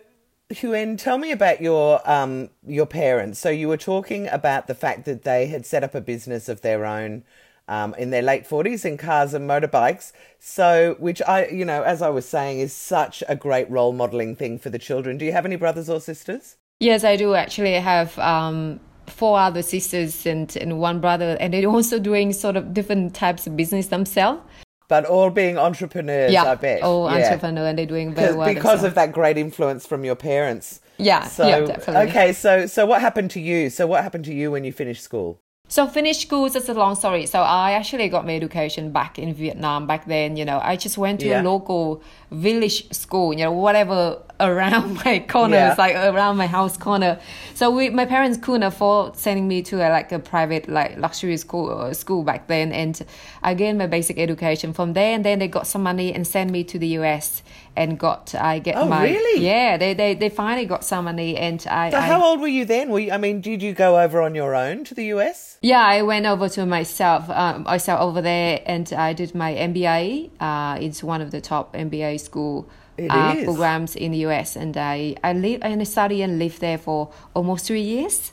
Huyen, 0.52 0.98
tell 0.98 1.18
me 1.18 1.32
about 1.32 1.62
your 1.62 2.02
um, 2.10 2.50
your 2.66 2.86
parents. 2.86 3.40
So 3.40 3.50
you 3.50 3.70
were 3.70 3.78
talking 3.78 4.28
about 4.28 4.68
the 4.68 4.76
fact 4.76 5.06
that 5.06 5.24
they 5.24 5.48
had 5.48 5.66
set 5.66 5.84
up 5.84 5.96
a 5.96 6.02
business 6.02 6.50
of 6.50 6.62
their 6.62 6.86
own 6.86 7.24
um, 7.68 7.94
in 7.98 8.10
their 8.10 8.24
late 8.24 8.46
forties 8.46 8.84
in 8.84 8.98
cars 8.98 9.34
and 9.34 9.48
motorbikes. 9.50 10.12
So, 10.40 10.96
which 11.00 11.22
I, 11.22 11.48
you 11.48 11.64
know, 11.64 11.84
as 11.84 12.02
I 12.02 12.10
was 12.10 12.28
saying, 12.28 12.60
is 12.60 12.74
such 12.74 13.24
a 13.30 13.36
great 13.36 13.70
role 13.70 13.94
modeling 13.94 14.36
thing 14.36 14.60
for 14.60 14.70
the 14.70 14.80
children. 14.80 15.18
Do 15.18 15.26
you 15.26 15.32
have 15.32 15.46
any 15.46 15.56
brothers 15.56 15.90
or 15.90 16.02
sisters? 16.02 16.58
Yes, 16.80 17.04
I 17.04 17.16
do 17.16 17.36
actually 17.36 17.76
I 17.76 17.82
have 17.82 18.18
um, 18.18 18.80
four 19.06 19.38
other 19.38 19.62
sisters 19.62 20.26
and, 20.26 20.56
and 20.58 20.80
one 20.80 21.00
brother, 21.00 21.38
and 21.40 21.54
they're 21.54 21.68
also 21.68 22.00
doing 22.00 22.34
sort 22.34 22.56
of 22.56 22.74
different 22.74 23.14
types 23.14 23.46
of 23.46 23.56
business 23.56 23.88
themselves. 23.88 24.42
But 24.90 25.06
all 25.06 25.30
being 25.30 25.58
entrepreneurs, 25.58 26.34
yeah, 26.34 26.52
I 26.52 26.56
bet. 26.56 26.82
all 26.82 27.06
Yeah. 27.10 27.18
entrepreneur, 27.24 27.68
and 27.68 27.78
they're 27.78 27.86
doing 27.86 28.14
very 28.14 28.36
well. 28.36 28.52
because 28.54 28.84
of 28.84 28.96
that 28.96 29.12
great 29.14 29.38
influence 29.38 29.86
from 29.86 30.04
your 30.04 30.16
parents. 30.16 30.82
yeah, 30.98 31.24
So, 31.24 31.48
yeah, 31.48 31.60
definitely. 31.62 32.10
okay, 32.10 32.34
so 32.34 32.66
so 32.66 32.86
what 32.86 33.00
happened 33.00 33.32
to 33.32 33.40
you? 33.40 33.70
So 33.70 33.88
what 33.88 34.04
happened 34.04 34.26
to 34.26 34.34
you 34.34 34.52
when 34.52 34.64
you 34.66 34.74
finished 34.74 35.02
school? 35.04 35.40
So 35.72 35.86
finished 35.86 36.22
school, 36.28 36.50
that's 36.50 36.68
a 36.68 36.74
long 36.74 36.96
story. 36.96 37.28
So 37.28 37.40
I 37.42 37.74
actually 37.74 38.10
got 38.10 38.26
my 38.26 38.36
education 38.36 38.92
back 38.92 39.20
in 39.20 39.32
Vietnam 39.36 39.86
back 39.86 40.06
then, 40.08 40.36
you 40.36 40.44
know. 40.44 40.60
I 40.64 40.76
just 40.76 40.98
went 40.98 41.20
to 41.22 41.28
Yeah. 41.28 41.42
a 41.42 41.44
local 41.44 42.02
village 42.32 42.92
school, 42.94 43.34
you 43.34 43.40
know, 43.44 43.52
whatever 43.52 44.22
around 44.40 44.94
my 45.06 45.20
corner, 45.20 45.56
Yeah. 45.58 45.76
like 45.78 45.96
around 45.96 46.38
my 46.38 46.48
house 46.48 46.78
corner. 46.78 47.20
So 47.56 47.72
we, 47.72 47.90
my 47.90 48.06
parents 48.06 48.38
couldn't 48.38 48.64
afford 48.64 49.18
sending 49.18 49.48
me 49.48 49.62
to 49.64 49.78
a, 49.78 49.90
like 49.90 50.12
a 50.12 50.20
private, 50.20 50.70
like 50.70 50.98
luxury 50.98 51.36
school 51.38 51.70
uh, 51.70 51.94
school 51.94 52.24
back 52.24 52.48
then. 52.48 52.72
And 52.72 53.02
I 53.44 53.54
gained 53.54 53.78
my 53.78 53.88
basic 53.88 54.18
education 54.20 54.74
from 54.74 54.94
there. 54.94 55.14
And 55.14 55.26
then 55.26 55.40
they 55.40 55.48
got 55.48 55.68
some 55.68 55.84
money 55.84 56.14
and 56.14 56.26
sent 56.26 56.52
me 56.52 56.64
to 56.66 56.80
the 56.80 56.88
US 57.00 57.44
and 57.76 57.98
got, 58.00 58.34
I 58.36 58.60
get 58.60 58.76
Oh, 58.78 58.86
my, 58.86 59.04
really? 59.04 59.44
yeah, 59.46 59.78
they, 59.78 59.94
they, 59.94 60.14
they 60.14 60.30
finally 60.30 60.66
got 60.66 60.86
some 60.86 61.06
money. 61.06 61.36
And 61.36 61.66
I, 61.70 61.90
So 61.90 61.98
I 61.98 62.02
how 62.02 62.24
old 62.24 62.40
were 62.40 62.48
you 62.48 62.64
then? 62.66 62.90
Were 62.92 63.00
you, 63.00 63.12
I 63.12 63.18
mean, 63.18 63.42
did 63.42 63.62
you 63.62 63.74
go 63.74 64.00
over 64.00 64.22
on 64.22 64.36
your 64.36 64.56
own 64.56 64.84
to 64.86 64.94
the 64.96 65.06
US? 65.16 65.58
Yeah, 65.62 65.82
I 65.84 66.02
went 66.04 66.26
over 66.26 66.48
to 66.50 66.66
myself, 66.66 67.30
um, 67.30 67.64
myself 67.64 68.00
over 68.00 68.22
there, 68.22 68.62
and 68.66 68.92
I 68.94 69.12
did 69.14 69.36
my 69.36 69.54
MBA. 69.54 70.30
Uh, 70.40 70.78
it's 70.80 71.04
one 71.04 71.22
of 71.22 71.32
the 71.32 71.42
top 71.42 71.74
MBA 71.74 72.19
school 72.20 72.70
uh, 73.10 73.36
programs 73.44 73.96
in 73.96 74.12
the 74.12 74.20
US, 74.28 74.56
and 74.56 74.76
I 74.78 75.16
I 75.24 75.34
live 75.34 75.62
and 75.64 75.82
I 75.82 75.86
study 75.86 76.22
and 76.22 76.38
lived 76.40 76.60
there 76.60 76.78
for 76.78 77.10
almost 77.34 77.66
three 77.66 77.82
years. 77.82 78.32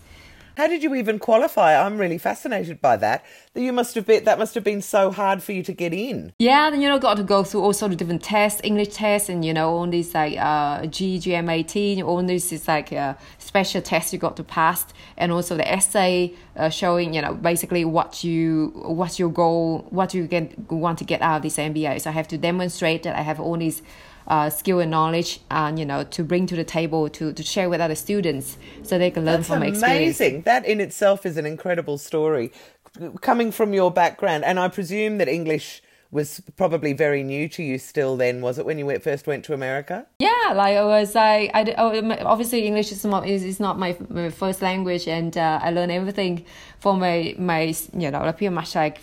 How 0.57 0.67
did 0.67 0.83
you 0.83 0.95
even 0.95 1.19
qualify? 1.19 1.77
I'm 1.79 1.99
really 1.99 2.17
fascinated 2.17 2.81
by 2.81 2.97
that. 2.97 3.27
That 3.53 3.61
you 3.61 3.75
must 3.75 3.95
have 3.95 4.07
been 4.07 4.25
that 4.25 4.39
must 4.39 4.55
have 4.55 4.65
been 4.65 4.81
so 4.81 5.11
hard 5.11 5.43
for 5.43 5.53
you 5.53 5.63
to 5.63 5.73
get 5.73 5.93
in. 5.93 6.33
Yeah, 6.39 6.71
then 6.71 6.81
you 6.81 6.89
know 6.89 6.99
got 6.99 7.19
to 7.19 7.23
go 7.23 7.45
through 7.45 7.61
all 7.61 7.75
sort 7.75 7.93
of 7.93 7.99
different 7.99 8.23
tests, 8.23 8.63
English 8.65 8.95
tests, 8.95 9.29
and 9.29 9.45
you 9.45 9.53
know 9.53 9.69
all 9.69 9.87
these 9.87 10.15
like 10.15 10.39
uh, 10.39 10.87
G, 10.87 11.19
GMAT, 11.19 12.03
all 12.03 12.23
these 12.23 12.51
is 12.53 12.67
like 12.67 12.91
uh, 12.91 13.15
special 13.39 13.83
tests 13.83 14.15
you 14.15 14.19
got 14.19 14.37
to 14.39 14.45
pass, 14.45 14.87
and 15.19 15.31
also 15.31 15.57
the 15.57 15.71
essay 15.71 16.33
uh, 16.57 16.71
showing 16.71 17.13
you 17.13 17.21
know 17.21 17.35
basically 17.35 17.85
what 17.85 18.25
you 18.25 18.73
what's 18.77 19.19
your 19.19 19.29
goal, 19.29 19.87
what 19.91 20.15
you 20.15 20.27
get 20.27 20.59
want 20.73 20.99
to 20.99 21.05
get 21.05 21.21
out 21.21 21.37
of 21.37 21.43
this 21.43 21.59
MBA. 21.59 22.01
So 22.01 22.09
I 22.09 22.15
have 22.15 22.29
to 22.29 22.39
demonstrate 22.39 23.03
that 23.03 23.15
I 23.15 23.21
have 23.21 23.39
all 23.39 23.59
these 23.59 23.83
uh, 24.29 24.51
skill 24.51 24.81
and 24.81 24.91
knowledge, 24.91 25.41
and 25.51 25.79
you 25.79 25.85
know, 25.85 26.05
to 26.05 26.25
bring 26.25 26.47
to 26.47 26.57
the 26.57 26.65
table 26.65 27.09
to, 27.11 27.33
to 27.33 27.43
share 27.43 27.69
with 27.69 27.81
other 27.81 27.95
students 27.95 28.57
so 28.83 28.99
they 28.99 29.11
can 29.11 29.25
learn 29.25 29.37
That's 29.37 29.49
from 29.49 29.61
my 29.61 29.67
experience. 29.67 30.21
amazing. 30.21 30.43
That 30.43 30.65
in 30.65 30.81
itself 30.81 31.25
is 31.27 31.37
an 31.37 31.47
incredible 31.47 31.99
story. 31.99 32.53
Coming 33.21 33.53
from 33.53 33.75
your 33.75 33.91
background, 33.91 34.45
and 34.45 34.59
I 34.59 34.69
presume 34.69 35.19
that 35.19 35.29
English 35.29 35.83
was 36.11 36.41
probably 36.57 36.93
very 36.93 37.23
new 37.23 37.49
to 37.49 37.63
you 37.63 37.79
still 37.79 38.17
then, 38.17 38.41
was 38.41 38.59
it, 38.59 38.65
when 38.65 38.79
you 38.79 38.87
went, 38.87 39.03
first 39.03 39.27
went 39.27 39.45
to 39.45 39.53
America? 39.53 40.07
Yeah, 40.19 40.53
like 40.55 40.77
I 40.77 40.85
was, 40.85 41.17
I, 41.17 41.51
I 41.53 41.75
oh, 41.77 42.11
obviously 42.25 42.67
English 42.67 42.93
is 42.93 43.05
not 43.05 43.27
is, 43.27 43.45
is 43.45 43.61
not 43.61 43.79
my, 43.79 43.97
my 44.09 44.31
first 44.31 44.63
language, 44.63 45.09
and 45.09 45.37
uh, 45.37 45.61
I 45.63 45.71
learned 45.71 45.93
everything 45.93 46.45
from 46.79 47.01
my 47.01 47.35
my 47.39 47.75
you 47.93 48.11
know 48.11 48.21
like 48.21 48.39
pretty 48.39 48.55
much 48.55 48.75
like 48.75 48.99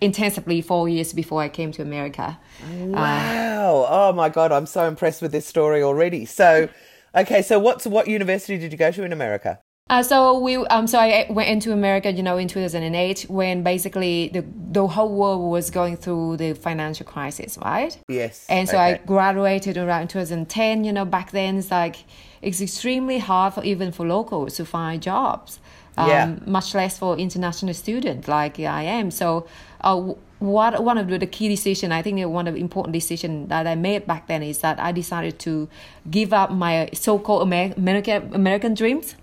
intensively 0.00 0.60
four 0.60 0.88
years 0.88 1.12
before 1.12 1.42
I 1.42 1.48
came 1.48 1.72
to 1.72 1.82
America. 1.82 2.38
Wow. 2.80 3.86
oh 3.88 4.12
my 4.12 4.28
God, 4.28 4.52
I'm 4.52 4.66
so 4.66 4.86
impressed 4.86 5.22
with 5.22 5.32
this 5.32 5.46
story 5.46 5.82
already. 5.82 6.24
So, 6.24 6.68
okay, 7.14 7.42
so 7.42 7.58
what's 7.58 7.86
what 7.86 8.08
university 8.08 8.58
did 8.58 8.72
you 8.72 8.78
go 8.78 8.90
to 8.90 9.04
in 9.04 9.12
America? 9.12 9.60
Uh, 9.90 10.02
so 10.02 10.38
we 10.38 10.56
um 10.56 10.86
so 10.86 10.98
I 10.98 11.26
went 11.28 11.50
into 11.50 11.72
America, 11.72 12.10
you 12.10 12.22
know, 12.22 12.38
in 12.38 12.48
2008 12.48 13.26
when 13.28 13.62
basically 13.62 14.30
the 14.32 14.44
the 14.70 14.86
whole 14.86 15.14
world 15.14 15.50
was 15.50 15.70
going 15.70 15.96
through 15.96 16.38
the 16.38 16.54
financial 16.54 17.04
crisis, 17.04 17.58
right? 17.58 17.98
Yes. 18.08 18.46
And 18.48 18.68
so 18.68 18.78
I 18.78 18.98
graduated 19.04 19.76
around 19.76 20.08
2010. 20.08 20.84
You 20.84 20.92
know, 20.92 21.04
back 21.04 21.32
then 21.32 21.58
it's 21.58 21.70
like 21.70 21.96
it's 22.40 22.60
extremely 22.60 23.18
hard 23.18 23.54
for 23.54 23.62
even 23.64 23.92
for 23.92 24.06
locals 24.06 24.56
to 24.56 24.64
find 24.64 25.02
jobs. 25.02 25.60
Um, 25.96 26.08
Yeah. 26.08 26.34
Much 26.46 26.74
less 26.74 26.98
for 26.98 27.18
international 27.18 27.74
students 27.74 28.28
like 28.28 28.58
I 28.60 28.82
am. 28.84 29.10
So, 29.10 29.46
uh, 29.82 30.14
what 30.38 30.82
one 30.82 30.98
of 30.98 31.08
the, 31.08 31.18
the 31.18 31.26
key 31.26 31.48
decision 31.48 31.92
I 31.92 32.02
think 32.02 32.18
one 32.26 32.48
of 32.48 32.54
the 32.54 32.60
important 32.60 32.92
decision 32.92 33.48
that 33.48 33.66
I 33.66 33.74
made 33.76 34.06
back 34.06 34.26
then 34.26 34.42
is 34.42 34.58
that 34.58 34.80
I 34.80 34.90
decided 34.92 35.38
to 35.40 35.68
give 36.10 36.32
up 36.32 36.50
my 36.50 36.90
so-called 36.92 37.42
Amer- 37.46 37.74
American 37.76 38.34
American 38.34 38.74
dreams 38.74 39.14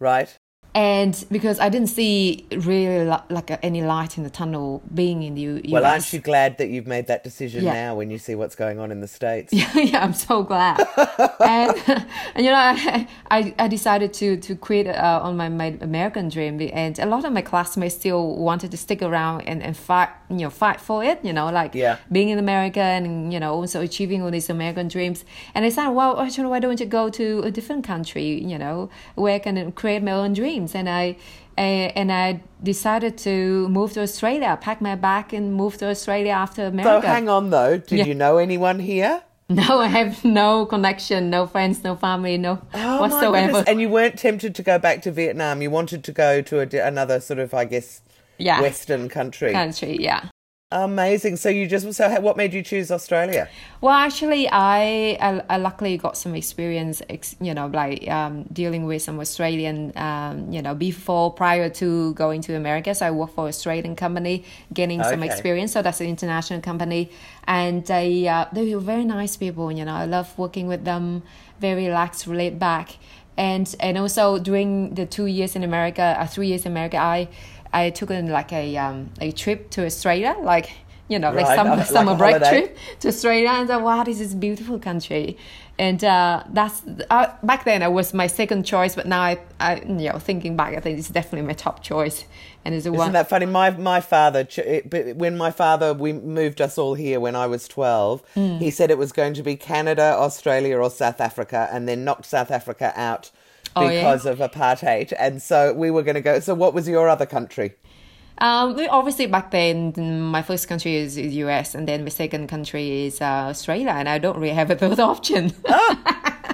Right. 0.00 0.37
And 0.78 1.24
because 1.28 1.58
I 1.58 1.68
didn't 1.70 1.88
see 1.88 2.46
really 2.52 3.04
li- 3.04 3.26
like 3.30 3.50
any 3.64 3.82
light 3.82 4.16
in 4.16 4.22
the 4.22 4.30
tunnel 4.30 4.80
being 4.94 5.24
in 5.24 5.34
the 5.34 5.40
U- 5.40 5.60
US. 5.64 5.70
Well, 5.72 5.84
aren't 5.84 6.12
you 6.12 6.20
glad 6.20 6.56
that 6.58 6.68
you've 6.68 6.86
made 6.86 7.08
that 7.08 7.24
decision 7.24 7.64
Yeah. 7.64 7.72
now 7.72 7.96
when 7.96 8.10
you 8.12 8.18
see 8.18 8.36
what's 8.36 8.54
going 8.54 8.78
on 8.78 8.92
in 8.92 9.00
the 9.00 9.08
States? 9.08 9.52
yeah, 9.52 9.76
yeah, 9.92 10.04
I'm 10.04 10.12
so 10.14 10.44
glad. 10.44 10.78
and, 11.40 11.74
and 12.34 12.44
you 12.46 12.50
know, 12.52 12.64
I, 12.76 13.08
I, 13.28 13.54
I 13.58 13.66
decided 13.66 14.12
to 14.20 14.36
to 14.36 14.54
quit 14.54 14.86
uh, 14.86 15.20
on 15.26 15.36
my, 15.36 15.48
my 15.48 15.76
American 15.80 16.28
dream, 16.28 16.60
and 16.72 16.96
a 17.00 17.06
lot 17.06 17.24
of 17.24 17.32
my 17.32 17.42
classmates 17.42 17.96
still 17.96 18.36
wanted 18.36 18.70
to 18.70 18.76
stick 18.76 19.02
around 19.02 19.42
and, 19.48 19.60
and 19.62 19.76
fight, 19.76 20.10
you 20.30 20.36
know, 20.44 20.50
fight 20.50 20.80
for 20.80 21.02
it. 21.04 21.18
You 21.22 21.32
know, 21.32 21.50
like 21.50 21.74
Yeah. 21.74 21.96
being 22.12 22.28
in 22.28 22.38
America 22.38 22.80
and 22.80 23.32
you 23.32 23.40
know 23.40 23.54
also 23.54 23.80
achieving 23.80 24.22
all 24.22 24.30
these 24.30 24.50
American 24.50 24.88
dreams. 24.88 25.24
And 25.54 25.64
I 25.64 25.70
said, 25.70 25.88
well, 25.88 26.18
actually, 26.20 26.48
why 26.48 26.60
don't 26.60 26.78
you 26.80 26.86
go 26.86 27.08
to 27.10 27.40
a 27.44 27.50
different 27.50 27.84
country? 27.86 28.42
You 28.42 28.58
know, 28.58 28.90
where 29.14 29.34
I 29.34 29.38
can 29.38 29.72
create 29.72 30.02
my 30.02 30.12
own 30.12 30.32
dreams. 30.34 30.74
And 30.74 30.88
I. 30.88 31.16
uh, 31.58 31.90
And 32.00 32.12
I 32.12 32.40
decided 32.62 33.18
to 33.18 33.68
move 33.68 33.92
to 33.94 34.00
Australia, 34.02 34.56
pack 34.60 34.80
my 34.80 34.94
bag, 34.94 35.34
and 35.34 35.54
move 35.54 35.76
to 35.78 35.86
Australia 35.88 36.30
after 36.32 36.62
America. 36.66 37.00
So 37.06 37.12
hang 37.14 37.28
on 37.28 37.50
though, 37.50 37.78
did 37.78 37.98
Yeah. 37.98 38.04
you 38.10 38.14
know 38.14 38.38
anyone 38.38 38.78
here? 38.78 39.22
No, 39.50 39.80
I 39.80 39.88
have 39.88 40.24
no 40.24 40.66
connection, 40.66 41.30
no 41.30 41.46
friends, 41.46 41.82
no 41.82 41.96
family, 41.96 42.36
no 42.38 42.60
Oh 42.74 43.00
whatsoever. 43.00 43.64
And 43.66 43.80
you 43.80 43.88
weren't 43.88 44.18
tempted 44.18 44.54
to 44.54 44.62
go 44.62 44.78
back 44.78 45.00
to 45.02 45.10
Vietnam. 45.10 45.62
You 45.62 45.70
wanted 45.70 46.04
to 46.04 46.12
go 46.12 46.42
to 46.42 46.54
a, 46.60 46.86
another 46.86 47.18
sort 47.18 47.38
of, 47.40 47.54
I 47.54 47.64
guess, 47.64 48.02
yeah, 48.38 48.60
Western 48.60 49.08
country. 49.08 49.52
country, 49.52 49.96
yeah. 50.00 50.28
Amazing. 50.70 51.36
So 51.36 51.48
you 51.48 51.66
just 51.66 51.90
so 51.94 52.20
what 52.20 52.36
made 52.36 52.52
you 52.52 52.62
choose 52.62 52.90
Australia? 52.90 53.48
Well, 53.80 53.94
actually, 53.94 54.50
I, 54.50 55.16
I, 55.18 55.42
I 55.48 55.56
luckily 55.56 55.96
got 55.96 56.18
some 56.18 56.34
experience, 56.34 57.00
ex, 57.08 57.36
you 57.40 57.54
know, 57.54 57.68
like 57.68 58.06
um, 58.10 58.42
dealing 58.52 58.84
with 58.84 59.00
some 59.00 59.18
Australian, 59.18 59.96
um, 59.96 60.52
you 60.52 60.60
know, 60.60 60.74
before 60.74 61.32
prior 61.32 61.70
to 61.70 62.12
going 62.12 62.42
to 62.42 62.54
America. 62.54 62.94
So 62.94 63.06
I 63.06 63.10
worked 63.12 63.34
for 63.34 63.44
an 63.44 63.48
Australian 63.48 63.96
company, 63.96 64.44
getting 64.74 65.02
some 65.02 65.22
experience. 65.22 65.72
So 65.72 65.80
that's 65.80 66.02
an 66.02 66.06
international 66.06 66.60
company, 66.60 67.12
and 67.44 67.86
they 67.86 68.28
uh, 68.28 68.44
they 68.52 68.74
were 68.74 68.82
very 68.82 69.06
nice 69.06 69.38
people. 69.38 69.72
You 69.72 69.86
know, 69.86 69.94
I 69.94 70.04
love 70.04 70.38
working 70.38 70.66
with 70.66 70.84
them. 70.84 71.22
Very 71.60 71.86
relaxed, 71.86 72.26
laid 72.26 72.58
back, 72.58 72.98
and 73.38 73.74
and 73.80 73.96
also 73.96 74.38
during 74.38 74.94
the 74.94 75.06
two 75.06 75.26
years 75.26 75.56
in 75.56 75.64
America, 75.64 76.14
uh, 76.20 76.26
three 76.26 76.48
years 76.48 76.66
in 76.66 76.72
America, 76.72 76.98
I 76.98 77.28
I 77.72 77.90
took 77.90 78.10
in 78.10 78.28
like 78.28 78.52
a 78.52 78.76
um 78.76 79.10
a 79.20 79.32
trip 79.32 79.70
to 79.70 79.84
Australia, 79.84 80.36
like. 80.40 80.70
You 81.10 81.18
know, 81.18 81.30
like 81.32 81.46
Right, 81.46 81.56
summer, 81.56 81.76
like 81.76 81.86
summer 81.86 82.14
break 82.14 82.36
holiday. 82.36 82.50
trip 82.50 82.76
to 83.00 83.08
Australia 83.08 83.48
and 83.48 83.66
thought, 83.66 83.80
wow, 83.82 84.04
this 84.04 84.20
is 84.20 84.34
a 84.34 84.36
beautiful 84.36 84.78
country. 84.78 85.38
And 85.78 86.04
uh, 86.04 86.42
that's 86.52 86.82
uh, 87.08 87.32
back 87.42 87.64
then 87.64 87.80
it 87.80 87.90
was 87.92 88.12
my 88.12 88.26
second 88.26 88.64
choice, 88.64 88.94
but 88.94 89.06
now 89.06 89.22
I, 89.22 89.38
I, 89.58 89.76
you 89.76 90.10
know, 90.12 90.18
thinking 90.18 90.54
back, 90.54 90.76
I 90.76 90.80
think 90.80 90.98
it's 90.98 91.08
definitely 91.08 91.46
my 91.46 91.54
top 91.54 91.82
choice. 91.82 92.26
And 92.62 92.74
it's 92.74 92.84
the 92.84 92.90
Isn't 92.90 92.98
one. 92.98 93.12
that 93.12 93.26
funny? 93.30 93.46
My 93.46 93.70
my 93.70 94.00
father, 94.02 94.44
ch- 94.44 94.58
it- 94.58 94.90
but 94.90 95.16
when 95.16 95.38
my 95.38 95.50
father 95.50 95.94
we 95.94 96.12
moved 96.12 96.60
us 96.60 96.76
all 96.76 96.92
here 96.92 97.20
when 97.20 97.34
I 97.34 97.46
was 97.46 97.66
twelve, 97.68 98.20
Hmm. 98.34 98.58
he 98.58 98.70
said 98.70 98.90
it 98.90 98.98
was 98.98 99.10
going 99.12 99.32
to 99.32 99.42
be 99.42 99.56
Canada, 99.56 100.14
Australia, 100.14 100.76
or 100.76 100.90
South 100.90 101.22
Africa, 101.22 101.70
and 101.72 101.88
then 101.88 102.04
knocked 102.04 102.26
South 102.26 102.50
Africa 102.50 102.92
out 102.94 103.30
Oh, 103.78 103.88
yeah? 103.88 104.00
because 104.00 104.26
of 104.26 104.38
apartheid. 104.38 105.12
And 105.18 105.40
so 105.42 105.72
we 105.72 105.90
were 105.90 106.02
going 106.02 106.14
to 106.16 106.20
go. 106.20 106.40
So 106.40 106.54
what 106.54 106.74
was 106.74 106.88
your 106.88 107.08
other 107.08 107.26
country? 107.26 107.72
Um, 108.40 108.76
we- 108.76 108.86
obviously 108.86 109.26
back 109.26 109.50
then 109.50 109.92
my 110.22 110.42
first 110.42 110.68
country 110.68 110.94
is, 110.94 111.16
is 111.18 111.34
US, 111.36 111.74
and 111.74 111.88
then 111.88 112.04
my 112.04 112.08
second 112.10 112.46
country 112.48 113.06
is 113.06 113.20
uh, 113.20 113.24
Australia, 113.50 113.90
and 113.90 114.08
I 114.08 114.18
don't 114.18 114.38
really 114.38 114.54
have 114.54 114.70
a 114.70 114.76
third 114.76 115.00
option. 115.12 115.52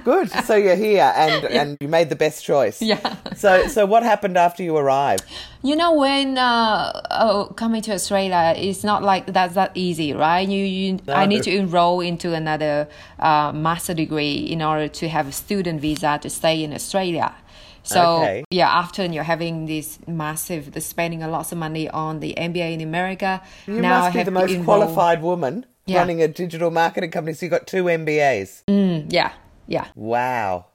Good. 0.05 0.29
So 0.45 0.55
you're 0.55 0.77
here, 0.77 1.13
and 1.17 1.45
and 1.61 1.77
you 1.81 1.89
made 1.89 2.09
the 2.11 2.17
best 2.17 2.45
choice. 2.45 2.81
Yeah. 2.83 3.17
So 3.35 3.67
so 3.69 3.87
what 3.87 4.03
happened 4.03 4.37
after 4.37 4.63
you 4.63 4.77
arrived? 4.77 5.25
You 5.63 5.77
know, 5.77 5.95
when 5.95 6.37
uh, 6.39 7.01
oh, 7.11 7.53
coming 7.57 7.83
to 7.83 7.93
Australia, 7.93 8.55
it's 8.57 8.85
not 8.85 9.03
like 9.03 9.33
that's 9.33 9.55
that 9.55 9.71
easy, 9.75 10.13
right? 10.13 10.47
You, 10.47 10.65
you 10.65 10.99
I 11.09 11.27
need 11.27 11.43
to 11.45 11.55
enroll 11.55 12.01
into 12.01 12.35
another 12.35 12.87
uh, 13.19 13.51
master 13.53 13.95
degree 13.95 14.35
in 14.37 14.61
order 14.63 14.89
to 14.89 15.09
have 15.09 15.27
a 15.29 15.33
student 15.33 15.81
visa 15.81 16.19
to 16.23 16.29
stay 16.29 16.63
in 16.63 16.73
Australia. 16.75 17.35
So 17.83 18.01
Okay. 18.01 18.45
yeah, 18.51 18.69
after 18.71 19.05
you're 19.05 19.25
having 19.35 19.67
this 19.67 19.99
massive, 20.07 20.73
the 20.73 20.81
spending 20.81 21.23
a 21.23 21.29
lot 21.29 21.53
of 21.53 21.59
money 21.59 21.89
on 21.89 22.21
the 22.21 22.35
MBA 22.37 22.73
in 22.75 22.81
America, 22.81 23.43
You 23.67 23.81
now 23.81 23.97
I 23.97 24.01
must 24.01 24.13
be 24.13 24.19
have 24.21 24.27
the 24.27 24.31
most 24.33 24.65
qualified 24.65 25.21
woman 25.23 25.67
Yeah. 25.87 25.99
running 25.99 26.23
a 26.23 26.29
digital 26.29 26.71
marketing 26.71 27.11
company. 27.11 27.35
So 27.35 27.45
you 27.47 27.51
got 27.51 27.67
two 27.67 27.85
MBAs. 27.85 28.63
Mm, 28.69 29.13
yeah, 29.13 29.33
yeah. 29.67 29.87
Wow. 29.95 30.67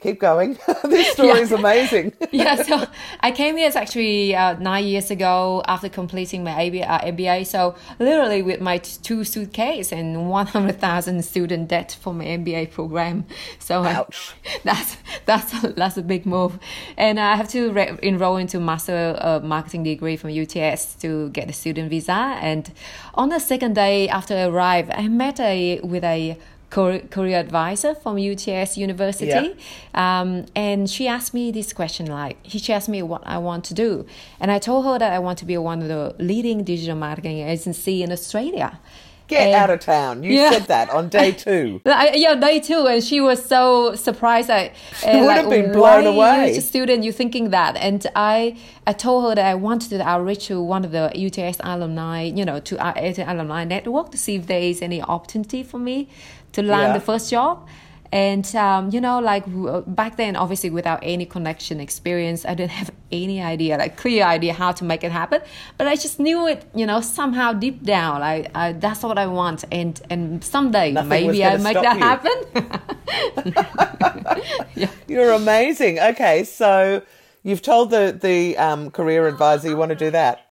Keep 0.00 0.20
going. 0.20 0.56
this 0.84 1.08
story 1.12 1.40
is 1.40 1.50
amazing. 1.50 2.12
yeah, 2.30 2.62
so 2.62 2.86
I 3.18 3.32
came 3.32 3.56
here 3.56 3.68
actually 3.74 4.32
uh, 4.32 4.56
nine 4.60 4.86
years 4.86 5.10
ago 5.10 5.60
after 5.66 5.88
completing 5.88 6.44
my 6.44 6.52
ABA, 6.52 6.88
uh, 6.88 7.00
MBA. 7.00 7.44
So 7.48 7.74
literally 7.98 8.40
with 8.40 8.60
my 8.60 8.78
t- 8.78 8.96
two 9.02 9.24
suitcase 9.24 9.90
and 9.90 10.30
one 10.30 10.46
hundred 10.46 10.78
thousand 10.78 11.24
student 11.24 11.66
debt 11.66 11.98
for 12.00 12.14
my 12.14 12.26
MBA 12.26 12.70
program. 12.70 13.26
So 13.58 13.82
I- 13.82 14.06
that's 14.62 14.96
that's 15.26 15.64
a, 15.64 15.72
that's 15.72 15.96
a 15.96 16.02
big 16.02 16.26
move, 16.26 16.60
and 16.96 17.18
I 17.18 17.34
have 17.34 17.48
to 17.48 17.72
re- 17.72 17.98
enroll 18.00 18.36
into 18.36 18.60
master 18.60 19.16
uh, 19.20 19.40
marketing 19.40 19.82
degree 19.82 20.16
from 20.16 20.30
UTS 20.30 20.94
to 21.00 21.30
get 21.30 21.48
the 21.48 21.52
student 21.52 21.90
visa. 21.90 22.38
And 22.40 22.70
on 23.14 23.30
the 23.30 23.40
second 23.40 23.74
day 23.74 24.08
after 24.08 24.34
I 24.36 24.44
arrived, 24.44 24.92
I 24.92 25.08
met 25.08 25.40
a 25.40 25.80
with 25.82 26.04
a 26.04 26.38
career 26.70 27.38
advisor 27.38 27.94
from 27.94 28.18
UTS 28.18 28.76
University, 28.76 29.56
um, 29.94 30.44
and 30.54 30.88
she 30.88 31.08
asked 31.08 31.32
me 31.32 31.50
this 31.50 31.72
question 31.72 32.06
like 32.06 32.36
she 32.46 32.72
asked 32.72 32.88
me 32.88 33.02
what 33.02 33.22
I 33.26 33.38
want 33.38 33.64
to 33.64 33.74
do, 33.74 34.06
and 34.40 34.50
I 34.50 34.58
told 34.58 34.84
her 34.84 34.98
that 34.98 35.12
I 35.12 35.18
want 35.18 35.38
to 35.38 35.44
be 35.44 35.56
one 35.56 35.80
of 35.82 35.88
the 35.88 36.14
leading 36.18 36.64
digital 36.64 36.96
marketing 36.96 37.38
agency 37.38 38.02
in 38.02 38.12
Australia. 38.12 38.78
Get 39.28 39.48
And- 39.48 39.54
out 39.56 39.68
of 39.68 39.80
town. 39.80 40.22
You 40.22 40.32
Yeah. 40.32 40.52
said 40.52 40.68
that 40.68 40.88
on 40.88 41.10
day 41.10 41.32
two. 41.46 41.82
I, 41.84 42.12
yeah, 42.14 42.34
they 42.34 42.60
too, 42.60 42.86
and 42.86 43.04
she 43.04 43.20
was 43.20 43.44
so 43.44 43.94
surprised. 43.94 44.48
I 44.48 44.72
would 45.04 45.26
like, 45.26 45.36
have 45.42 45.50
been 45.50 45.70
blown 45.70 46.06
away. 46.06 46.54
You, 46.54 46.62
student, 46.62 47.04
you 47.04 47.12
thinking 47.12 47.50
that, 47.50 47.76
and 47.76 48.06
I, 48.16 48.56
I 48.86 48.94
told 48.94 49.24
her 49.28 49.34
that 49.34 49.44
I 49.44 49.54
wanted 49.54 49.90
to 49.90 50.00
outreach 50.02 50.46
to 50.46 50.62
one 50.62 50.82
of 50.82 50.92
the 50.92 51.12
UTS 51.14 51.58
alumni, 51.62 52.22
you 52.22 52.46
know, 52.46 52.58
to 52.60 52.78
our 52.82 52.96
AT 52.96 53.18
alumni 53.18 53.64
network 53.64 54.12
to 54.12 54.16
see 54.16 54.36
if 54.36 54.46
there 54.46 54.62
is 54.62 54.80
any 54.80 55.02
opportunity 55.02 55.62
for 55.62 55.76
me 55.78 56.08
to 56.52 56.62
land 56.62 56.88
Yeah. 56.88 56.92
the 56.94 57.00
first 57.00 57.30
job. 57.30 57.66
And 58.10 58.46
um, 58.56 58.88
you 58.90 59.02
know, 59.02 59.18
like 59.20 59.44
back 59.86 60.16
then, 60.16 60.34
obviously 60.34 60.70
without 60.70 61.00
any 61.02 61.26
connection 61.26 61.78
experience, 61.78 62.46
I 62.46 62.54
didn't 62.54 62.70
have 62.70 62.90
any 63.12 63.42
idea, 63.42 63.76
like 63.76 63.98
clear 63.98 64.24
idea 64.24 64.54
how 64.54 64.72
to 64.72 64.82
make 64.84 65.04
it 65.04 65.12
happen. 65.12 65.42
But 65.76 65.88
I 65.88 65.94
just 65.94 66.18
knew 66.18 66.46
it, 66.46 66.64
you 66.74 66.86
know, 66.86 67.02
somehow 67.02 67.52
deep 67.52 67.82
down, 67.84 68.20
like 68.20 68.50
I, 68.56 68.72
that's 68.72 69.02
what 69.02 69.18
I 69.18 69.26
want. 69.26 69.64
And 69.70 70.00
and 70.08 70.42
someday 70.42 70.92
Nothing 70.92 71.08
maybe 71.10 71.44
I 71.44 71.58
make 71.58 71.74
that 71.74 71.96
you. 71.96 72.02
happen. 72.02 72.32
yeah. 74.74 74.88
You're 75.06 75.32
amazing. 75.32 75.98
Okay, 76.00 76.44
so 76.44 77.02
you've 77.42 77.60
told 77.62 77.90
the 77.90 78.18
the 78.18 78.56
um, 78.56 78.90
career 78.90 79.28
advisor 79.28 79.68
you 79.68 79.76
want 79.76 79.90
to 79.90 79.96
do 79.96 80.10
that. 80.12 80.47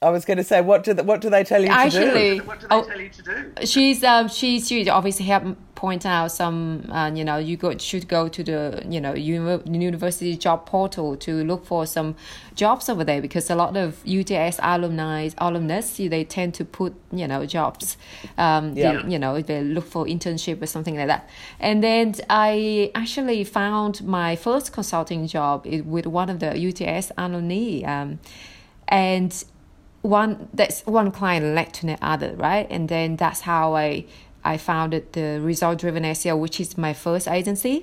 I 0.00 0.10
was 0.10 0.24
going 0.24 0.36
to 0.36 0.44
say, 0.44 0.60
what 0.60 0.84
do 0.84 0.94
they, 0.94 1.02
what 1.02 1.20
do 1.20 1.28
they 1.28 1.42
tell 1.42 1.60
you 1.60 1.66
to 1.66 1.72
Actually, 1.72 2.38
do? 2.38 2.44
What 2.44 2.60
do 2.60 2.68
they 2.68 2.74
oh, 2.76 2.84
tell 2.84 3.00
you 3.00 3.08
to 3.08 3.22
do? 3.22 3.66
she's 3.66 4.04
um 4.04 4.28
she's 4.28 4.68
she 4.68 4.88
obviously 4.88 5.24
help 5.26 5.56
point 5.74 6.06
out 6.06 6.30
some 6.30 6.88
uh, 6.92 7.10
you 7.12 7.24
know 7.24 7.36
you 7.36 7.56
go 7.56 7.76
should 7.78 8.06
go 8.06 8.28
to 8.28 8.44
the 8.44 8.84
you 8.88 9.00
know 9.00 9.12
uni- 9.14 9.60
university 9.66 10.36
job 10.36 10.66
portal 10.66 11.16
to 11.16 11.42
look 11.42 11.64
for 11.66 11.84
some 11.84 12.14
jobs 12.54 12.88
over 12.88 13.02
there 13.02 13.20
because 13.20 13.50
a 13.50 13.56
lot 13.56 13.76
of 13.76 14.00
UTS 14.06 14.60
alumni 14.62 15.30
alumnus 15.38 15.96
they 15.96 16.22
tend 16.24 16.54
to 16.54 16.64
put 16.64 16.94
you 17.12 17.26
know 17.26 17.44
jobs 17.44 17.96
um 18.38 18.74
they- 18.74 18.82
Yeah. 18.82 19.04
you 19.06 19.18
know 19.18 19.40
they 19.42 19.64
look 19.64 19.86
for 19.86 20.04
internship 20.06 20.62
or 20.62 20.66
something 20.66 20.96
like 20.96 21.08
that 21.08 21.28
and 21.58 21.82
then 21.82 22.14
I 22.30 22.92
actually 22.94 23.42
found 23.42 24.04
my 24.04 24.36
first 24.36 24.72
consulting 24.72 25.26
job 25.26 25.66
i- 25.66 25.80
with 25.84 26.06
one 26.06 26.28
of 26.30 26.38
the 26.38 26.56
UTS 26.56 27.10
alumni 27.18 27.82
um 27.82 28.20
and 28.86 29.44
one 30.08 30.48
that's 30.58 30.78
one 30.86 31.10
client 31.18 31.44
led 31.58 31.68
to 31.78 31.82
the 31.86 31.98
other 32.12 32.30
right 32.36 32.66
and 32.70 32.88
then 32.88 33.16
that's 33.16 33.40
how 33.42 33.74
i 33.86 34.04
i 34.52 34.56
founded 34.56 35.04
the 35.12 35.28
result 35.50 35.78
driven 35.78 36.02
seo 36.18 36.34
which 36.44 36.56
is 36.64 36.76
my 36.86 36.92
first 36.94 37.26
agency 37.28 37.76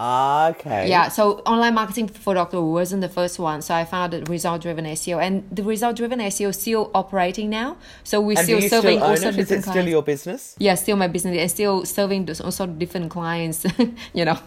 Ah, 0.00 0.50
okay. 0.50 0.88
yeah 0.88 1.08
so 1.08 1.40
online 1.44 1.74
marketing 1.74 2.06
for 2.06 2.32
doctor 2.32 2.60
wasn't 2.62 3.00
the 3.00 3.08
first 3.08 3.36
one 3.40 3.60
so 3.60 3.74
i 3.74 3.84
founded 3.84 4.28
result 4.28 4.62
driven 4.62 4.84
seo 4.84 5.20
and 5.20 5.42
the 5.50 5.64
result 5.64 5.96
driven 5.96 6.20
seo 6.20 6.50
is 6.50 6.60
still 6.60 6.88
operating 6.94 7.50
now 7.50 7.76
so 8.04 8.20
we're 8.20 8.38
And 8.38 8.46
still 8.46 8.60
serving 8.60 8.98
still 9.00 9.08
also 9.10 9.28
it? 9.28 9.28
Is 9.30 9.36
different 9.48 9.58
it 9.58 9.62
still 9.62 9.72
clients 9.72 9.90
your 9.90 10.02
business? 10.02 10.54
yeah 10.60 10.76
still 10.76 10.94
my 11.04 11.08
business 11.08 11.36
and 11.36 11.50
still 11.50 11.84
serving 11.84 12.26
those 12.26 12.40
also 12.40 12.64
different 12.68 13.10
clients 13.10 13.66
you 14.18 14.24
know 14.24 14.38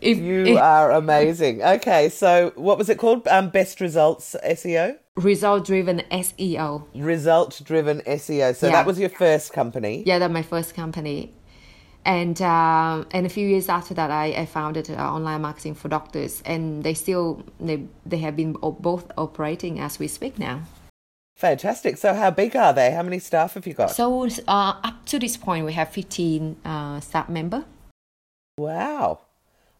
if, 0.00 0.16
You 0.16 0.46
if 0.46 0.58
are 0.58 0.92
amazing. 0.92 1.62
Okay, 1.62 2.08
so 2.08 2.52
what 2.56 2.78
was 2.78 2.88
it 2.88 2.96
called? 2.96 3.28
Um, 3.28 3.50
Best 3.50 3.82
Results 3.82 4.34
SEO? 4.42 4.96
Result 5.16 5.64
driven 5.64 6.00
seo 6.10 6.84
Result 6.94 7.60
driven 7.64 8.00
SEO. 8.00 8.54
So 8.54 8.66
Yeah. 8.66 8.72
that 8.72 8.86
was 8.86 8.98
your 8.98 9.08
first 9.10 9.52
company. 9.52 10.02
Yeah, 10.06 10.18
that's 10.18 10.32
my 10.32 10.42
first 10.42 10.74
company. 10.74 11.32
And 12.04 12.40
um, 12.42 13.06
and 13.12 13.24
a 13.24 13.30
few 13.30 13.48
years 13.48 13.68
after 13.70 13.94
that, 13.94 14.10
I, 14.10 14.26
I 14.42 14.44
founded 14.44 14.90
uh, 14.90 14.94
online 14.94 15.40
marketing 15.40 15.74
for 15.74 15.88
doctors, 15.88 16.42
and 16.44 16.84
they 16.84 16.92
still 16.92 17.42
they 17.58 17.84
they 18.04 18.18
have 18.18 18.36
been 18.36 18.52
both 18.52 19.10
operating 19.16 19.80
as 19.80 19.98
we 19.98 20.06
speak 20.06 20.38
now. 20.38 20.64
Fantastic. 21.36 21.96
So 21.96 22.12
how 22.12 22.30
big 22.30 22.54
are 22.56 22.74
they? 22.74 22.90
How 22.90 23.02
many 23.02 23.18
staff 23.18 23.54
have 23.54 23.66
you 23.66 23.72
got? 23.72 23.90
So 23.90 24.28
uh, 24.46 24.74
up 24.84 25.06
to 25.06 25.18
this 25.18 25.38
point, 25.38 25.64
we 25.64 25.72
have 25.72 25.88
fifteen 25.88 26.56
uh, 26.62 27.00
staff 27.00 27.30
member. 27.30 27.64
Wow. 28.58 29.20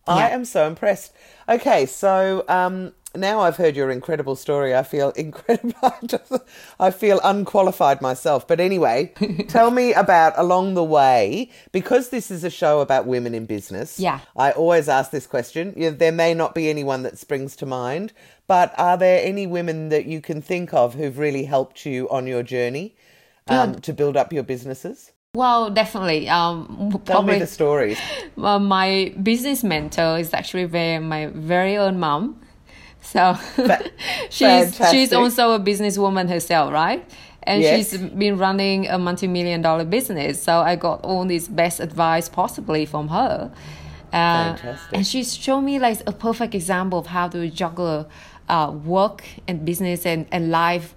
I 0.07 0.31
am 0.31 0.45
so 0.45 0.67
impressed. 0.67 1.13
Okay, 1.49 1.87
so 1.87 2.45
um, 2.49 2.93
now 3.17 3.41
I've 3.41 3.57
heard 3.57 3.77
your 3.77 3.91
incredible 3.91 4.37
story. 4.37 4.75
I 4.75 4.83
feel 4.83 5.11
incredible. 5.17 6.45
I 6.79 6.91
feel 6.91 7.21
unqualified 7.25 8.01
myself. 8.01 8.47
But 8.47 8.61
anyway, 8.61 9.13
tell 9.49 9.71
me 9.71 9.93
about 9.93 10.33
along 10.37 10.75
the 10.75 10.85
way, 10.85 11.51
because 11.73 12.11
this 12.11 12.31
is 12.31 12.45
a 12.45 12.51
show 12.51 12.81
about 12.81 13.07
women 13.07 13.35
in 13.35 13.47
business. 13.47 13.99
Yeah. 13.99 14.21
I 14.37 14.53
always 14.53 14.89
ask 14.89 15.11
this 15.11 15.27
question. 15.27 15.75
There 15.99 16.13
may 16.13 16.35
not 16.35 16.55
be 16.55 16.69
anyone 16.71 17.03
that 17.03 17.19
springs 17.19 17.57
to 17.57 17.67
mind, 17.67 18.13
but 18.47 18.75
are 18.79 18.97
there 18.97 19.21
any 19.25 19.47
women 19.47 19.89
that 19.89 20.07
you 20.07 20.21
can 20.21 20.43
think 20.43 20.75
of 20.75 20.95
who've 20.95 21.19
really 21.19 21.45
helped 21.45 21.87
you 21.87 22.09
on 22.11 22.27
your 22.27 22.43
journey 22.43 22.95
um, 23.49 23.73
Yeah. 23.75 23.79
to 23.81 23.93
build 23.93 24.17
up 24.17 24.33
your 24.33 24.43
businesses? 24.43 25.13
Well, 25.35 25.69
definitely. 25.71 26.29
Um, 26.29 27.03
Tell 27.05 27.23
me 27.25 27.41
the 27.41 27.47
stories. 27.49 27.99
uh, 28.39 28.61
my 28.61 29.13
business 29.21 29.65
mentor 29.65 30.17
is 30.19 30.33
actually 30.33 30.65
very 30.67 31.01
my 31.01 31.27
very 31.27 31.77
own 31.77 31.99
mom. 31.99 32.41
So 33.05 33.37
she's 34.31 34.81
she's 34.91 35.13
also 35.13 35.53
a 35.53 35.61
businesswoman 35.61 36.29
herself, 36.29 36.73
right? 36.73 37.05
And 37.47 37.63
Yes. 37.63 37.91
she's 37.91 38.01
been 38.01 38.39
running 38.39 38.89
a 38.89 38.99
multi-million 38.99 39.61
dollar 39.63 39.85
business. 39.85 40.43
So 40.43 40.61
I 40.61 40.77
got 40.77 41.05
all 41.05 41.25
this 41.27 41.47
best 41.47 41.79
advice 41.81 42.29
possibly 42.29 42.87
from 42.87 43.09
her. 43.09 43.51
Uh, 44.13 44.55
Fantastic. 44.57 44.93
and 44.97 45.07
she's 45.07 45.37
shown 45.37 45.65
me 45.65 45.79
like 45.79 46.01
a 46.07 46.13
perfect 46.13 46.55
example 46.55 46.99
of 47.01 47.07
how 47.07 47.29
to 47.29 47.51
juggle 47.51 48.09
uh, 48.49 48.73
work 48.85 49.25
and 49.49 49.65
business 49.65 50.07
and, 50.07 50.27
and 50.33 50.51
life 50.51 50.95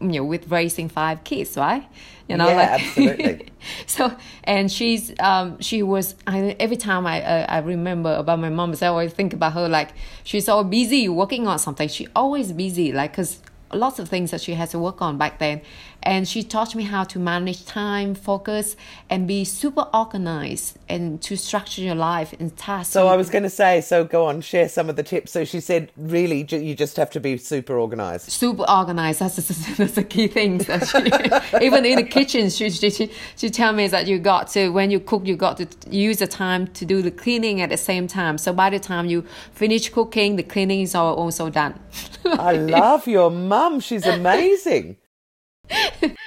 you 0.00 0.08
know 0.20 0.24
with 0.24 0.50
raising 0.50 0.88
five 0.88 1.24
kids 1.24 1.56
right? 1.56 1.84
You 2.28 2.36
know 2.36 2.48
Yeah, 2.48 2.56
like 2.56 2.68
absolutely. 2.80 3.52
so 3.86 4.14
and 4.44 4.70
she's 4.70 5.12
um 5.20 5.60
she 5.60 5.82
was 5.82 6.14
I, 6.26 6.56
every 6.58 6.76
time 6.76 7.06
I, 7.06 7.22
I 7.22 7.42
I 7.42 7.58
remember 7.58 8.14
about 8.14 8.38
my 8.38 8.48
mom 8.48 8.74
I 8.80 8.86
always 8.86 9.12
think 9.12 9.32
about 9.32 9.52
her 9.54 9.68
like 9.68 9.90
she's 10.24 10.46
so 10.46 10.62
busy 10.64 11.08
working 11.08 11.46
on 11.46 11.58
something. 11.58 11.88
She 11.88 12.08
always 12.14 12.52
busy 12.52 12.92
like 12.92 13.12
because 13.12 13.40
lots 13.72 13.98
of 13.98 14.08
things 14.08 14.30
that 14.30 14.40
she 14.40 14.54
has 14.54 14.70
to 14.70 14.78
work 14.78 15.00
on 15.02 15.18
back 15.18 15.38
then 15.38 15.62
and 16.02 16.26
she 16.26 16.42
taught 16.42 16.74
me 16.74 16.84
how 16.84 17.04
to 17.04 17.18
manage 17.18 17.64
time 17.64 18.14
focus 18.14 18.76
and 19.08 19.28
be 19.28 19.44
super 19.44 19.86
organized 19.94 20.78
and 20.88 21.22
to 21.22 21.36
structure 21.36 21.82
your 21.82 21.94
life 21.94 22.34
and 22.38 22.56
tasks 22.56 22.92
So 22.92 23.08
I 23.08 23.16
was 23.16 23.30
going 23.30 23.44
to 23.44 23.50
say, 23.50 23.80
so 23.80 24.04
go 24.04 24.26
on, 24.26 24.40
share 24.40 24.68
some 24.68 24.90
of 24.90 24.96
the 24.96 25.02
tips. 25.02 25.32
So 25.32 25.44
she 25.44 25.60
said, 25.60 25.92
really, 25.96 26.46
you 26.50 26.74
just 26.74 26.96
have 26.96 27.10
to 27.10 27.20
be 27.20 27.36
super 27.38 27.78
organized. 27.78 28.30
super 28.30 28.68
organized. 28.68 29.20
That's 29.20 29.36
the, 29.36 29.74
that's 29.78 29.92
the 29.94 30.04
key 30.04 30.26
thing. 30.28 30.58
That 30.58 30.86
she, 30.88 31.64
even 31.64 31.84
in 31.84 31.96
the 31.96 32.02
kitchen, 32.02 32.50
she, 32.50 32.70
she 32.70 32.90
she 32.90 33.10
she 33.36 33.50
tell 33.50 33.72
me 33.72 33.88
that 33.88 34.06
you 34.06 34.18
got 34.18 34.48
to 34.48 34.68
when 34.70 34.90
you 34.90 35.00
cook, 35.00 35.26
you 35.26 35.36
got 35.36 35.56
to 35.58 35.68
use 35.90 36.18
the 36.18 36.26
time 36.26 36.66
to 36.68 36.84
do 36.84 37.02
the 37.02 37.10
cleaning 37.10 37.60
at 37.60 37.70
the 37.70 37.76
same 37.76 38.06
time. 38.06 38.38
So 38.38 38.52
by 38.52 38.70
the 38.70 38.78
time 38.78 39.06
you 39.06 39.22
finish 39.52 39.88
cooking, 39.88 40.36
the 40.36 40.42
cleaning 40.42 40.80
is 40.82 40.94
also 40.94 41.50
done. 41.50 41.78
I 42.24 42.52
love 42.52 43.06
your 43.06 43.30
mum. 43.30 43.80
She's 43.80 44.06
amazing. 44.06 44.96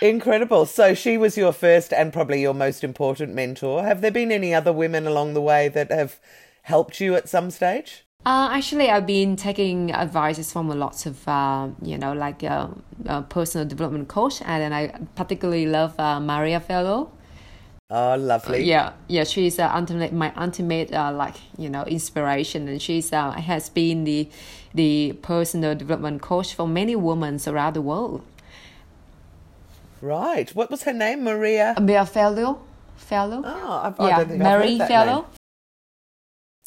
Incredible. 0.02 0.66
So 0.66 0.94
she 0.94 1.18
was 1.18 1.38
your 1.38 1.52
first 1.52 1.94
and 1.94 2.14
probably 2.14 2.42
your 2.42 2.54
most 2.54 2.84
important 2.84 3.34
mentor. 3.34 3.84
Have 3.84 4.02
there 4.02 4.12
been 4.12 4.32
any 4.32 4.54
other 4.54 4.74
women 4.74 5.08
along 5.08 5.34
the 5.34 5.42
way 5.42 5.68
that 5.70 5.92
have 5.92 6.20
helped 6.64 7.00
you 7.00 7.16
at 7.16 7.30
some 7.30 7.52
stage? 7.52 8.04
Uh, 8.26 8.50
actually, 8.52 8.90
I've 8.90 9.06
been 9.06 9.36
taking 9.36 9.92
advices 9.92 10.52
from 10.52 10.70
lots 10.70 11.06
of, 11.06 11.28
uh, 11.28 11.68
you 11.84 11.98
know, 11.98 12.14
like 12.14 12.44
uh, 12.44 12.70
personal 13.30 13.68
development 13.68 14.08
coach, 14.08 14.42
and 14.42 14.62
then 14.64 14.74
I 14.74 14.88
particularly 15.16 15.68
love 15.68 16.00
uh, 16.00 16.20
Maria 16.20 16.60
Forleo. 16.60 17.10
Oh, 17.92 18.16
lovely. 18.16 18.64
Yeah, 18.64 18.94
yeah, 19.08 19.26
she's 19.26 19.60
uh, 19.60 19.72
ultimate, 19.72 20.12
my 20.12 20.34
ultimate 20.36 20.92
uh, 20.92 21.12
like 21.12 21.36
you 21.56 21.70
know 21.70 21.84
inspiration, 21.84 22.68
and 22.68 22.82
she's 22.82 23.14
uh, 23.14 23.30
has 23.32 23.70
been 23.70 24.06
the 24.06 24.28
the 24.74 25.14
personal 25.22 25.76
development 25.76 26.24
coach 26.24 26.56
for 26.56 26.68
many 26.68 26.96
women 26.96 27.40
around 27.46 27.76
the 27.76 27.82
world. 27.84 28.24
Right. 30.06 30.50
What 30.54 30.70
was 30.70 30.84
her 30.84 30.94
name? 30.94 31.24
Maria. 31.24 31.74
Maria 31.80 32.06
Forleo, 32.06 32.60
Forleo. 33.10 33.42
Oh, 33.44 33.72
I've, 33.86 34.00
I 34.00 34.10
don't 34.18 34.28
think 34.28 34.40
Mary 34.40 34.78
that 34.78 34.90
Forleo. 34.90 35.16
name. 35.16 35.26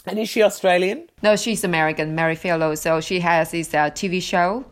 And 0.07 0.19
is 0.19 0.29
she 0.29 0.43
Australian? 0.43 1.09
No, 1.23 1.37
she's 1.37 1.63
American, 1.63 2.15
Marie 2.17 2.35
Forleo. 2.37 2.77
So 2.77 3.01
she 3.01 3.21
has 3.21 3.51
this 3.53 3.73
uh, 3.75 3.91
TV 3.91 4.21
show. 4.23 4.65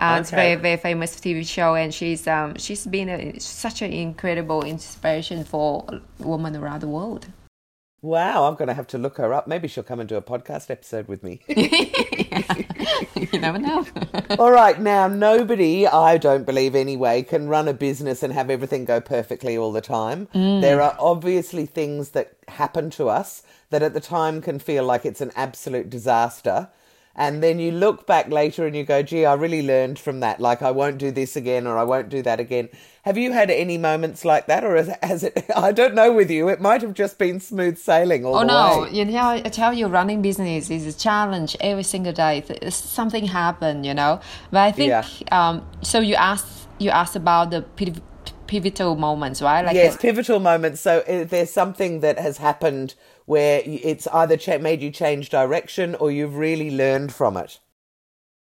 Uh, 0.00 0.18
It's 0.20 0.32
Okay. 0.32 0.42
very 0.42 0.56
very 0.60 0.76
famous 0.76 1.14
TV 1.20 1.44
show, 1.46 1.74
and 1.74 1.92
she's 1.94 2.26
um 2.26 2.54
she's 2.56 2.86
been 2.86 3.08
a, 3.08 3.38
such 3.40 3.82
an 3.82 3.92
incredible 3.92 4.62
inspiration 4.64 5.44
for 5.44 5.84
women 6.18 6.56
around 6.56 6.80
the 6.80 6.88
world. 6.88 7.26
Wow, 8.00 8.44
I'm 8.44 8.54
going 8.54 8.68
to 8.68 8.74
have 8.74 8.86
to 8.88 8.98
look 8.98 9.16
her 9.16 9.34
up. 9.34 9.48
Maybe 9.48 9.66
she'll 9.66 9.82
come 9.82 9.98
and 9.98 10.08
do 10.08 10.14
a 10.14 10.22
podcast 10.22 10.70
episode 10.70 11.08
with 11.08 11.24
me. 11.24 11.40
you 13.32 13.40
never 13.40 13.58
know. 13.58 13.84
All 14.38 14.52
right, 14.52 14.80
now 14.80 15.08
nobody, 15.08 15.84
I 15.84 16.16
don't 16.16 16.46
believe 16.46 16.76
anyway, 16.76 17.24
can 17.24 17.48
run 17.48 17.66
a 17.66 17.72
business 17.72 18.22
and 18.22 18.32
have 18.32 18.50
everything 18.50 18.84
go 18.84 19.00
perfectly 19.00 19.56
all 19.56 19.72
the 19.72 19.80
time. 19.80 20.28
Mm. 20.32 20.60
There 20.60 20.80
are 20.80 20.96
obviously 21.00 21.66
things 21.66 22.10
that 22.10 22.34
happen 22.46 22.90
to 22.90 23.08
us 23.08 23.42
that 23.70 23.82
at 23.82 23.94
the 23.94 24.00
time 24.00 24.40
can 24.42 24.60
feel 24.60 24.84
like 24.84 25.04
it's 25.04 25.20
an 25.20 25.32
absolute 25.34 25.90
disaster. 25.90 26.68
And 27.18 27.42
then 27.42 27.58
you 27.58 27.72
look 27.72 28.06
back 28.06 28.28
later 28.30 28.64
and 28.64 28.76
you 28.76 28.84
go, 28.84 29.02
gee, 29.02 29.24
I 29.26 29.34
really 29.34 29.60
learned 29.60 29.98
from 29.98 30.20
that. 30.20 30.38
Like, 30.38 30.62
I 30.62 30.70
won't 30.70 30.98
do 30.98 31.10
this 31.10 31.34
again 31.34 31.66
or 31.66 31.76
I 31.76 31.82
won't 31.82 32.10
do 32.10 32.22
that 32.22 32.38
again. 32.38 32.68
Have 33.02 33.18
you 33.18 33.32
had 33.32 33.50
any 33.50 33.76
moments 33.76 34.24
like 34.24 34.46
that? 34.46 34.62
Or 34.64 34.76
has, 34.76 34.88
has 35.02 35.24
it, 35.24 35.44
I 35.56 35.72
don't 35.72 35.94
know 35.96 36.12
with 36.12 36.30
you, 36.30 36.48
it 36.48 36.60
might 36.60 36.80
have 36.80 36.94
just 36.94 37.18
been 37.18 37.40
smooth 37.40 37.76
sailing 37.76 38.24
all 38.24 38.36
Oh 38.36 38.42
no! 38.44 38.82
way. 38.82 38.90
You 38.92 39.04
know, 39.04 39.30
I 39.30 39.40
tell 39.40 39.74
you, 39.74 39.88
running 39.88 40.22
business 40.22 40.70
is 40.70 40.86
a 40.86 40.96
challenge 40.96 41.56
every 41.60 41.82
single 41.82 42.12
day. 42.12 42.44
Something 42.70 43.26
happened, 43.26 43.84
you 43.84 43.94
know. 43.94 44.20
But 44.52 44.60
I 44.60 44.70
think 44.70 44.90
Yeah. 44.90 45.04
um. 45.32 45.66
So 45.82 45.98
you 45.98 46.14
asked 46.14 46.68
you 46.78 46.90
asked 46.90 47.16
about 47.16 47.50
the 47.50 47.62
piv- 47.76 48.00
pivotal 48.46 48.94
moments, 48.94 49.42
right? 49.42 49.64
Like 49.64 49.74
yes, 49.74 49.96
pivotal 49.96 50.38
moments. 50.38 50.80
So 50.80 51.02
if 51.08 51.30
there's 51.30 51.50
something 51.50 52.00
that 52.00 52.18
has 52.18 52.38
happened 52.38 52.94
where 53.28 53.62
it's 53.64 54.06
either 54.08 54.36
cha- 54.38 54.58
made 54.58 54.80
you 54.80 54.90
change 54.90 55.28
direction 55.28 55.94
or 56.00 56.10
you've 56.10 56.36
really 56.36 56.70
learned 56.82 57.12
from 57.12 57.36
it. 57.36 57.60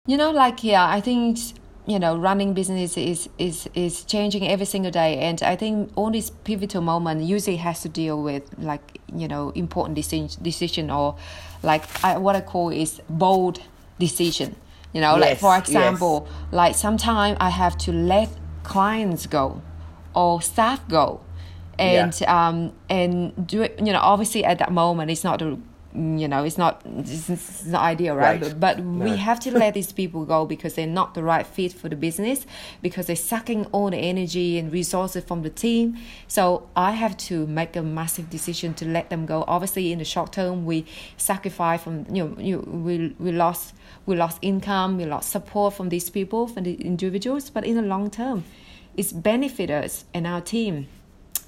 you 0.07 0.17
know, 0.17 0.31
like 0.31 0.65
yeah, 0.65 0.87
I 0.97 1.01
think 1.01 1.39
you 1.87 1.99
know, 1.99 2.17
running 2.17 2.55
business 2.55 2.97
is 2.97 3.29
is 3.39 3.69
is 3.75 4.05
changing 4.05 4.49
every 4.49 4.67
single 4.67 4.91
day, 4.91 5.19
and 5.29 5.43
I 5.43 5.57
think 5.57 5.91
all 5.97 6.11
these 6.11 6.31
pivotal 6.31 6.83
moment 6.83 7.23
usually 7.23 7.57
has 7.59 7.83
to 7.83 7.89
deal 7.89 8.23
with 8.23 8.43
like 8.59 8.99
you 9.15 9.29
know 9.29 9.51
important 9.55 9.95
decision 9.97 10.43
decision 10.43 10.91
or 10.91 11.17
like 11.63 11.85
I, 12.05 12.17
what 12.19 12.35
I 12.37 12.41
call 12.41 12.71
is 12.71 13.01
bold 13.09 13.61
decision. 13.99 14.57
You 14.95 15.01
know, 15.03 15.13
like 15.17 15.31
Yes, 15.31 15.41
for 15.41 15.55
yes. 15.55 15.69
example, 15.69 16.27
like 16.53 16.75
sometimes 16.75 17.37
I 17.41 17.51
have 17.51 17.77
to 17.85 17.93
let 17.93 18.29
clients 18.63 19.27
go 19.27 19.61
or 20.15 20.41
staff 20.43 20.81
go. 20.89 21.21
And 21.81 22.23
um 22.29 22.73
and 22.89 23.47
do 23.47 23.63
it 23.63 23.79
you 23.79 23.93
know, 23.93 24.01
obviously 24.01 24.45
at 24.45 24.59
that 24.59 24.73
moment 24.73 25.11
it's 25.11 25.25
not 25.25 25.39
the 25.39 25.59
you 25.93 26.29
know, 26.29 26.45
it's 26.45 26.57
not 26.57 26.83
it's, 26.85 27.29
it's 27.29 27.65
not 27.65 27.83
ideal, 27.83 28.15
right? 28.15 28.41
Right. 28.41 28.61
But, 28.61 28.77
but 28.77 28.81
we 28.81 29.17
have 29.17 29.41
to 29.41 29.51
let 29.51 29.75
these 29.79 29.93
people 29.93 30.25
go 30.25 30.47
because 30.47 30.75
they're 30.75 30.87
not 30.87 31.15
the 31.15 31.23
right 31.23 31.45
fit 31.45 31.73
for 31.73 31.89
the 31.89 31.97
business 31.97 32.47
because 32.81 33.07
they're 33.07 33.17
sucking 33.17 33.67
all 33.67 33.91
the 33.91 33.97
energy 33.97 34.59
and 34.59 34.73
resources 34.73 35.25
from 35.25 35.43
the 35.43 35.51
team. 35.51 35.99
So 36.29 36.69
I 36.77 36.93
have 36.93 37.17
to 37.29 37.47
make 37.47 37.75
a 37.75 37.83
massive 37.83 38.31
decision 38.31 38.75
to 38.75 38.85
let 38.87 39.11
them 39.11 39.27
go. 39.27 39.45
Obviously, 39.49 39.93
in 39.93 39.99
the 39.99 40.05
short 40.05 40.33
term, 40.33 40.65
we 40.65 40.87
sacrifice 41.17 41.83
from 41.83 42.07
you 42.15 42.25
know, 42.25 42.37
you 42.39 42.59
we 42.59 43.15
we 43.19 43.33
lost 43.33 43.75
we 44.07 44.15
lost 44.15 44.39
income, 44.43 44.97
we 44.97 45.07
lost 45.07 45.31
support 45.31 45.75
from 45.75 45.89
these 45.89 46.09
people, 46.09 46.47
from 46.47 46.63
the 46.63 46.75
individuals. 46.75 47.51
But 47.51 47.65
in 47.65 47.75
the 47.75 47.83
long 47.83 48.11
term, 48.11 48.45
it's 48.97 49.13
benefit 49.13 49.71
us 49.71 50.05
and 50.15 50.25
our 50.27 50.41
team 50.41 50.87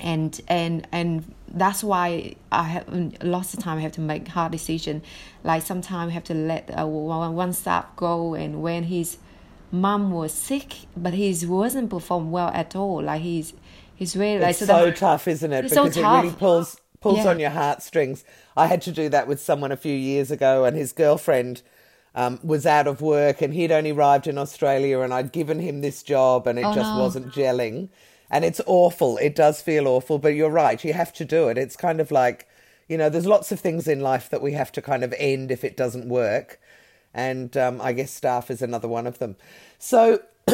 and 0.03 0.39
and 0.49 0.87
and 0.93 1.35
that's 1.49 1.83
why 1.85 2.35
I 2.51 2.63
have 2.65 3.23
lots 3.23 3.55
of 3.55 3.61
time 3.61 3.79
I 3.79 3.83
have 3.83 3.93
to 3.93 4.01
make 4.01 4.29
hard 4.29 4.53
decision. 4.53 5.03
Like 5.45 5.63
sometimes 5.63 6.11
I 6.11 6.15
have 6.15 6.25
to 6.25 6.35
let 6.35 6.71
uh, 6.79 6.87
one 6.87 7.35
one 7.35 7.53
staff 7.53 7.87
go, 7.97 8.35
and 8.35 8.63
when 8.63 8.85
his 8.85 9.17
mom 9.71 10.11
was 10.11 10.33
sick, 10.35 10.75
but 10.97 11.15
he 11.15 11.35
wasn't 11.47 11.91
perform 11.91 12.31
well 12.31 12.49
at 12.53 12.75
all. 12.77 13.03
Like 13.03 13.23
he's 13.23 13.55
he's 13.95 14.17
really 14.17 14.41
like 14.41 14.51
It's 14.51 14.59
so 14.61 14.67
that- 14.87 14.97
tough, 14.97 15.29
isn't 15.29 15.53
it? 15.53 15.65
It's 15.67 15.75
so 15.75 15.85
Because 15.85 15.97
it 15.97 16.03
really 16.03 16.31
pulls 16.31 16.77
pulls 17.01 17.19
Yeah. 17.19 17.31
on 17.31 17.41
your 17.41 17.51
heartstrings. 17.51 18.25
I 18.57 18.67
had 18.67 18.83
to 18.83 18.93
do 18.93 19.09
that 19.09 19.27
with 19.27 19.41
someone 19.41 19.73
a 19.73 19.77
few 19.77 19.95
years 19.95 20.31
ago, 20.31 20.65
and 20.65 20.77
his 20.77 20.93
girlfriend 20.93 21.63
um, 22.15 22.39
was 22.45 22.67
out 22.67 22.87
of 22.87 23.01
work, 23.01 23.41
and 23.41 23.55
he'd 23.55 23.73
only 23.73 23.91
arrived 23.93 24.27
in 24.27 24.37
Australia, 24.39 25.01
and 25.01 25.15
I'd 25.15 25.33
given 25.33 25.59
him 25.61 25.81
this 25.81 26.03
job, 26.03 26.47
and 26.47 26.59
it 26.59 26.65
Oh, 26.67 26.75
just 26.75 26.93
no. 26.95 26.99
wasn't 27.03 27.33
gelling. 27.33 27.89
And 28.33 28.47
it's 28.47 28.63
awful. 28.67 29.19
It 29.19 29.37
does 29.37 29.61
feel 29.61 29.87
awful, 29.87 30.19
but 30.19 30.31
you're 30.35 30.51
right. 30.51 30.83
You 30.83 30.95
have 30.95 31.13
to 31.15 31.25
do 31.25 31.49
it. 31.49 31.59
It's 31.59 31.77
kind 31.77 32.01
of 32.01 32.11
like, 32.11 32.49
you 32.89 32.97
know, 32.97 33.11
there's 33.11 33.27
lots 33.27 33.53
of 33.53 33.61
things 33.61 33.87
in 33.87 34.01
life 34.01 34.31
that 34.31 34.41
we 34.41 34.53
have 34.53 34.73
to 34.73 34.83
kind 34.83 35.05
of 35.05 35.15
end 35.19 35.51
if 35.51 35.63
it 35.63 35.77
doesn't 35.77 36.09
work. 36.09 36.59
And 37.13 37.55
um, 37.59 37.79
I 37.83 37.93
guess 37.93 38.11
staff 38.11 38.51
is 38.51 38.63
another 38.63 38.89
one 38.89 39.07
of 39.07 39.19
them. 39.19 39.37
So, 39.79 40.23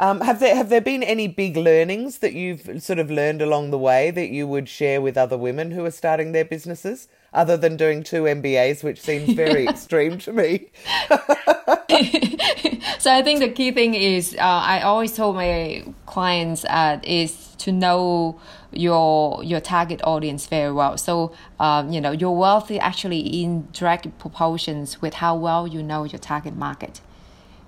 um, 0.00 0.20
have 0.20 0.40
there 0.40 0.56
have 0.56 0.70
there 0.70 0.80
been 0.80 1.04
any 1.04 1.28
big 1.28 1.56
learnings 1.56 2.18
that 2.18 2.32
you've 2.32 2.82
sort 2.82 2.98
of 2.98 3.12
learned 3.12 3.42
along 3.42 3.70
the 3.70 3.78
way 3.78 4.10
that 4.10 4.30
you 4.30 4.48
would 4.48 4.68
share 4.68 5.00
with 5.00 5.16
other 5.16 5.38
women 5.38 5.70
who 5.70 5.84
are 5.84 5.92
starting 5.92 6.32
their 6.32 6.44
businesses, 6.44 7.06
other 7.32 7.56
than 7.56 7.76
doing 7.76 8.02
two 8.02 8.24
MBAs, 8.24 8.82
which 8.82 9.00
seems 9.00 9.34
very 9.34 9.66
extreme 9.68 10.18
to 10.18 10.32
me? 10.32 10.66
so 12.98 13.10
I 13.10 13.22
think 13.22 13.40
the 13.40 13.48
key 13.48 13.70
thing 13.70 13.94
is 13.94 14.34
uh, 14.34 14.42
I 14.42 14.82
always 14.82 15.16
told 15.16 15.36
my 15.36 15.84
clients 16.04 16.64
uh, 16.66 17.00
is 17.02 17.54
to 17.58 17.72
know 17.72 18.38
your 18.72 19.42
your 19.42 19.60
target 19.60 20.02
audience 20.04 20.46
very 20.46 20.70
well. 20.70 20.98
So 20.98 21.32
um, 21.58 21.90
you 21.90 22.00
know 22.00 22.10
your 22.10 22.36
wealth 22.36 22.70
is 22.70 22.78
actually 22.80 23.20
in 23.20 23.68
direct 23.72 24.18
proportions 24.18 25.00
with 25.00 25.14
how 25.14 25.34
well 25.36 25.66
you 25.66 25.82
know 25.82 26.04
your 26.04 26.18
target 26.18 26.56
market. 26.56 27.00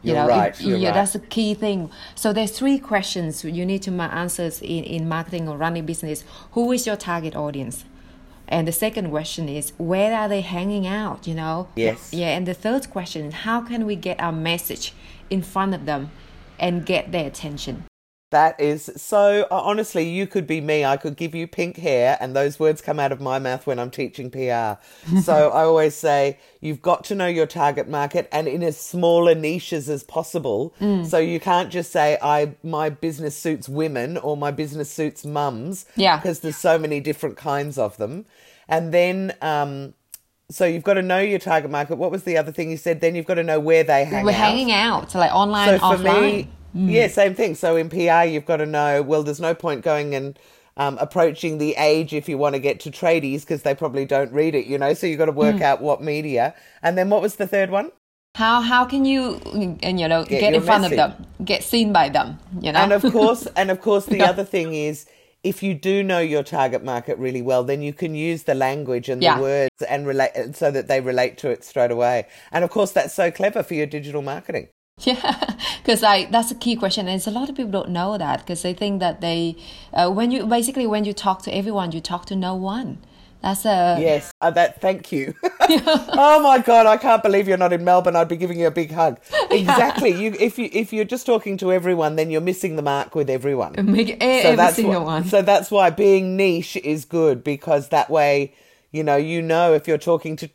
You 0.03 0.13
You're 0.13 0.23
know, 0.23 0.29
right, 0.29 0.61
yeah, 0.61 0.75
right. 0.75 0.95
that's 0.95 1.13
the 1.13 1.19
key 1.19 1.55
thing. 1.55 1.91
So 2.15 2.33
there's 2.33 2.53
three 2.53 2.79
questions 2.79 3.45
you 3.45 3.67
need 3.67 3.83
to 3.83 3.91
answers 3.93 4.63
in, 4.63 4.85
in 4.85 5.09
marketing 5.09 5.47
or 5.47 5.59
running 5.59 5.85
business. 5.85 6.25
Who 6.53 6.73
is 6.73 6.87
your 6.87 6.97
target 6.97 7.37
audience? 7.37 7.85
And 8.51 8.67
the 8.67 8.73
second 8.73 9.11
question 9.11 9.49
is 9.49 9.73
where 9.79 10.15
are 10.15 10.29
they 10.29 10.41
hanging 10.41 10.87
out? 10.87 11.27
You 11.27 11.35
know. 11.35 11.69
Yes. 11.77 12.13
Yeah, 12.13 12.37
and 12.37 12.47
the 12.47 12.55
third 12.55 12.91
question 12.91 13.27
is 13.27 13.35
how 13.35 13.61
can 13.61 13.87
we 13.87 13.97
get 13.97 14.21
our 14.21 14.33
message 14.33 14.93
in 15.31 15.43
front 15.43 15.75
of 15.75 15.87
them 15.87 16.11
and 16.59 16.85
get 16.85 17.13
their 17.13 17.27
attention? 17.27 17.85
That 18.31 18.61
is 18.61 18.91
so. 18.97 19.43
uh, 19.51 19.61
Honestly, 19.61 20.09
you 20.09 20.27
could 20.29 20.47
be 20.47 20.61
me. 20.61 20.85
I 20.85 20.97
could 20.97 21.17
give 21.17 21.35
you 21.35 21.49
pink 21.49 21.77
hair, 21.79 22.17
and 22.21 22.35
those 22.37 22.61
words 22.61 22.81
come 22.81 23.01
out 23.01 23.11
of 23.11 23.21
my 23.21 23.39
mouth 23.41 23.67
when 23.67 23.79
I'm 23.81 23.91
teaching 23.91 24.31
PR. 24.31 24.81
so 25.21 25.51
I 25.55 25.65
always 25.65 25.97
say 25.97 26.39
you've 26.61 26.81
got 26.81 27.03
to 27.05 27.15
know 27.17 27.27
your 27.27 27.47
target 27.47 27.89
market 27.89 28.29
and 28.31 28.47
in 28.47 28.63
as 28.63 28.79
smaller 28.79 29.35
niches 29.35 29.89
as 29.91 30.05
possible. 30.05 30.73
So 31.05 31.19
you 31.19 31.41
can't 31.41 31.71
just 31.71 31.91
say 31.91 32.19
I 32.23 32.55
my 32.63 32.89
business 32.89 33.37
suits 33.37 33.69
women 33.69 34.17
or 34.17 34.37
my 34.37 34.53
business 34.53 34.91
suits 34.91 35.25
mums. 35.25 35.85
Yeah. 35.97 36.17
because 36.19 36.41
there's 36.41 36.57
so 36.57 36.79
many 36.79 37.01
different 37.01 37.37
kinds 37.37 37.79
of 37.79 37.97
them. 37.97 38.27
And 38.69 38.95
then, 38.95 39.35
um, 39.43 39.95
so 40.51 40.65
you've 40.65 40.85
got 40.85 40.95
to 40.95 41.03
know 41.03 41.19
your 41.19 41.41
target 41.41 41.71
market. 41.71 41.97
What 41.97 42.13
was 42.13 42.23
the 42.23 42.37
other 42.37 42.53
thing 42.53 42.71
you 42.71 42.77
said? 42.77 43.01
Then 43.01 43.17
you've 43.17 43.27
got 43.27 43.35
to 43.35 43.43
know 43.43 43.59
where 43.59 43.83
they 43.83 44.05
hang 44.05 44.25
We're 44.25 44.31
out. 44.31 44.37
hanging 44.37 44.71
out, 44.73 45.13
like 45.17 45.33
online, 45.35 45.69
So 45.69 45.79
offline. 45.79 46.23
me, 46.23 46.49
yeah, 46.75 47.09
same 47.09 47.35
thing. 47.35 47.55
So 47.55 47.77
in 47.77 47.89
PR, 47.89 48.25
you've 48.25 48.47
got 48.47 48.59
to 48.59 48.67
know. 48.67 49.03
Well, 49.03 49.23
there's 49.23 49.41
no 49.41 49.55
point 49.55 49.83
going 49.83 50.15
and 50.15 50.39
um, 50.77 50.99
approaching 50.99 51.59
the 51.59 51.75
age 51.77 52.13
if 52.15 52.29
you 52.29 52.39
want 52.39 52.55
to 52.55 52.59
get 52.61 52.81
to 52.81 52.91
tradies 52.91 53.41
because 53.41 53.63
they 53.63 53.75
probably 53.75 54.05
don't 54.05 54.33
read 54.33 54.55
it. 54.55 54.67
You 54.67 54.79
know, 54.79 54.95
so 54.95 55.07
you've 55.07 55.19
got 55.19 55.27
to 55.27 55.33
work 55.33 55.57
Mm. 55.57 55.63
out 55.63 55.83
what 55.83 56.03
media. 56.03 56.55
And 56.83 56.97
then 56.97 57.11
what 57.11 57.23
was 57.23 57.37
the 57.37 57.47
third 57.47 57.71
one? 57.71 57.91
how 58.37 58.61
how 58.61 58.85
can 58.85 59.05
you 59.05 59.41
and 59.83 59.99
you 60.01 60.07
know 60.07 60.25
get, 60.25 60.41
your 60.43 60.55
in 60.55 60.63
front 60.63 60.83
message. 60.83 60.99
of 61.01 61.17
them, 61.19 61.27
get 61.45 61.65
seen 61.65 61.93
by 61.93 62.09
them? 62.09 62.39
You 62.61 62.71
know. 62.73 62.79
And 62.79 62.93
of 62.93 63.03
course, 63.13 63.47
and 63.57 63.71
of 63.71 63.81
course, 63.81 64.07
the 64.07 64.19
Yeah. 64.25 64.31
other 64.31 64.45
thing 64.45 64.75
is. 64.75 65.07
If 65.43 65.63
you 65.63 65.73
do 65.73 66.03
know 66.03 66.19
your 66.19 66.43
target 66.43 66.85
market 66.85 67.17
really 67.17 67.41
well, 67.41 67.65
then 67.65 67.81
you 67.81 67.95
can 67.95 68.15
use 68.15 68.43
the 68.43 68.55
language 68.55 69.09
and 69.09 69.23
Yeah. 69.23 69.37
the 69.37 69.41
words 69.43 69.83
and 69.89 70.07
relate 70.07 70.33
so 70.55 70.71
that 70.71 70.87
they 70.87 71.01
relate 71.01 71.39
to 71.39 71.49
it 71.49 71.65
straight 71.65 71.91
away. 71.91 72.27
And 72.53 72.63
of 72.63 72.69
course, 72.69 72.93
that's 72.93 73.15
so 73.15 73.31
clever 73.31 73.63
for 73.63 73.73
your 73.73 73.87
digital 73.87 74.21
marketing. 74.21 74.69
Yeah, 75.07 75.57
because 75.83 76.03
like 76.03 76.31
that's 76.31 76.51
a 76.51 76.55
key 76.55 76.77
question, 76.77 77.09
and 77.09 77.17
it's 77.17 77.27
a 77.27 77.31
lot 77.31 77.49
of 77.49 77.57
people 77.57 77.73
don't 77.73 77.89
know 77.91 78.19
that 78.19 78.41
because 78.41 78.61
they 78.63 78.75
think 78.75 79.01
that 79.01 79.21
they, 79.23 79.57
uh, 79.95 80.11
when 80.11 80.31
you 80.31 80.45
basically 80.47 80.87
when 80.87 81.05
you 81.05 81.15
talk 81.15 81.43
to 81.45 81.55
everyone, 81.55 81.93
you 81.93 82.01
talk 82.01 82.27
to 82.27 82.37
no 82.37 82.55
one. 82.55 82.99
That's 83.43 83.65
a 83.65 83.97
Yes, 83.99 84.33
uh, 84.41 84.51
that. 84.51 84.81
Thank 84.81 85.13
you. 85.13 85.35
oh 85.61 86.41
my 86.43 86.59
god, 86.59 86.87
I 86.87 86.99
can't 86.99 87.23
believe 87.23 87.49
you're 87.49 87.57
not 87.57 87.73
in 87.73 87.85
Melbourne. 87.85 88.17
I'd 88.17 88.29
be 88.29 88.37
giving 88.37 88.61
you 88.61 88.67
a 88.67 88.71
big 88.71 88.91
hug. 88.91 89.19
Exactly. 89.51 90.11
You, 90.11 90.37
if 90.39 90.59
you 90.59 90.69
if 90.73 90.93
you're 90.93 91.07
just 91.07 91.25
talking 91.25 91.57
to 91.59 91.73
everyone, 91.73 92.17
then 92.17 92.31
you're 92.31 92.43
missing 92.43 92.77
the 92.77 92.83
mark 92.83 93.15
with 93.15 93.31
everyone. 93.31 93.75
make 93.91 94.23
every 94.23 94.57
that's 94.57 94.77
single 94.77 95.03
wh- 95.03 95.07
one. 95.07 95.25
So 95.25 95.41
that's 95.41 95.71
why 95.71 95.91
being 95.91 96.37
niche 96.37 96.77
is 96.77 97.07
good 97.07 97.43
because 97.43 97.89
that 97.89 98.11
way, 98.11 98.53
you 98.93 99.03
know, 99.05 99.17
you 99.17 99.41
know 99.43 99.73
if 99.75 99.87
you're 99.89 99.99
talking 99.99 100.37
to. 100.37 100.51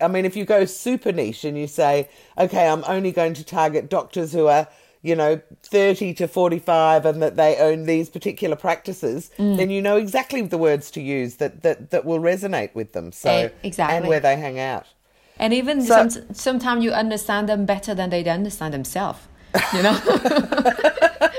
I 0.00 0.08
mean, 0.08 0.24
if 0.24 0.36
you 0.36 0.44
go 0.44 0.64
super 0.64 1.12
niche 1.12 1.44
and 1.44 1.56
you 1.58 1.66
say, 1.66 2.08
okay, 2.38 2.68
I'm 2.68 2.84
only 2.86 3.12
going 3.12 3.34
to 3.34 3.44
target 3.44 3.88
doctors 3.90 4.32
who 4.32 4.46
are. 4.46 4.68
You 5.02 5.16
know, 5.16 5.40
30 5.62 6.12
to 6.12 6.28
45, 6.28 7.06
and 7.06 7.22
that 7.22 7.34
they 7.36 7.56
own 7.56 7.84
these 7.84 8.10
particular 8.10 8.54
practices, 8.54 9.30
Mm. 9.38 9.56
then 9.56 9.70
you 9.70 9.80
know 9.80 9.96
exactly 9.96 10.42
the 10.42 10.58
words 10.58 10.90
to 10.90 11.00
use 11.00 11.36
that, 11.36 11.62
that, 11.62 11.90
that 11.90 12.04
will 12.04 12.18
resonate 12.20 12.74
with 12.74 12.92
them. 12.92 13.10
So, 13.10 13.30
Eh, 13.30 13.48
exactly. 13.62 13.96
and 13.96 14.06
where 14.08 14.20
they 14.20 14.36
hang 14.36 14.58
out. 14.58 14.84
And 15.38 15.54
even 15.54 15.80
So- 15.80 16.06
some, 16.10 16.34
sometimes 16.34 16.84
you 16.84 16.90
understand 16.92 17.48
them 17.48 17.64
better 17.64 17.94
than 17.94 18.10
they 18.10 18.22
understand 18.28 18.74
themselves. 18.74 19.20
You 19.72 19.84
know. 19.84 19.98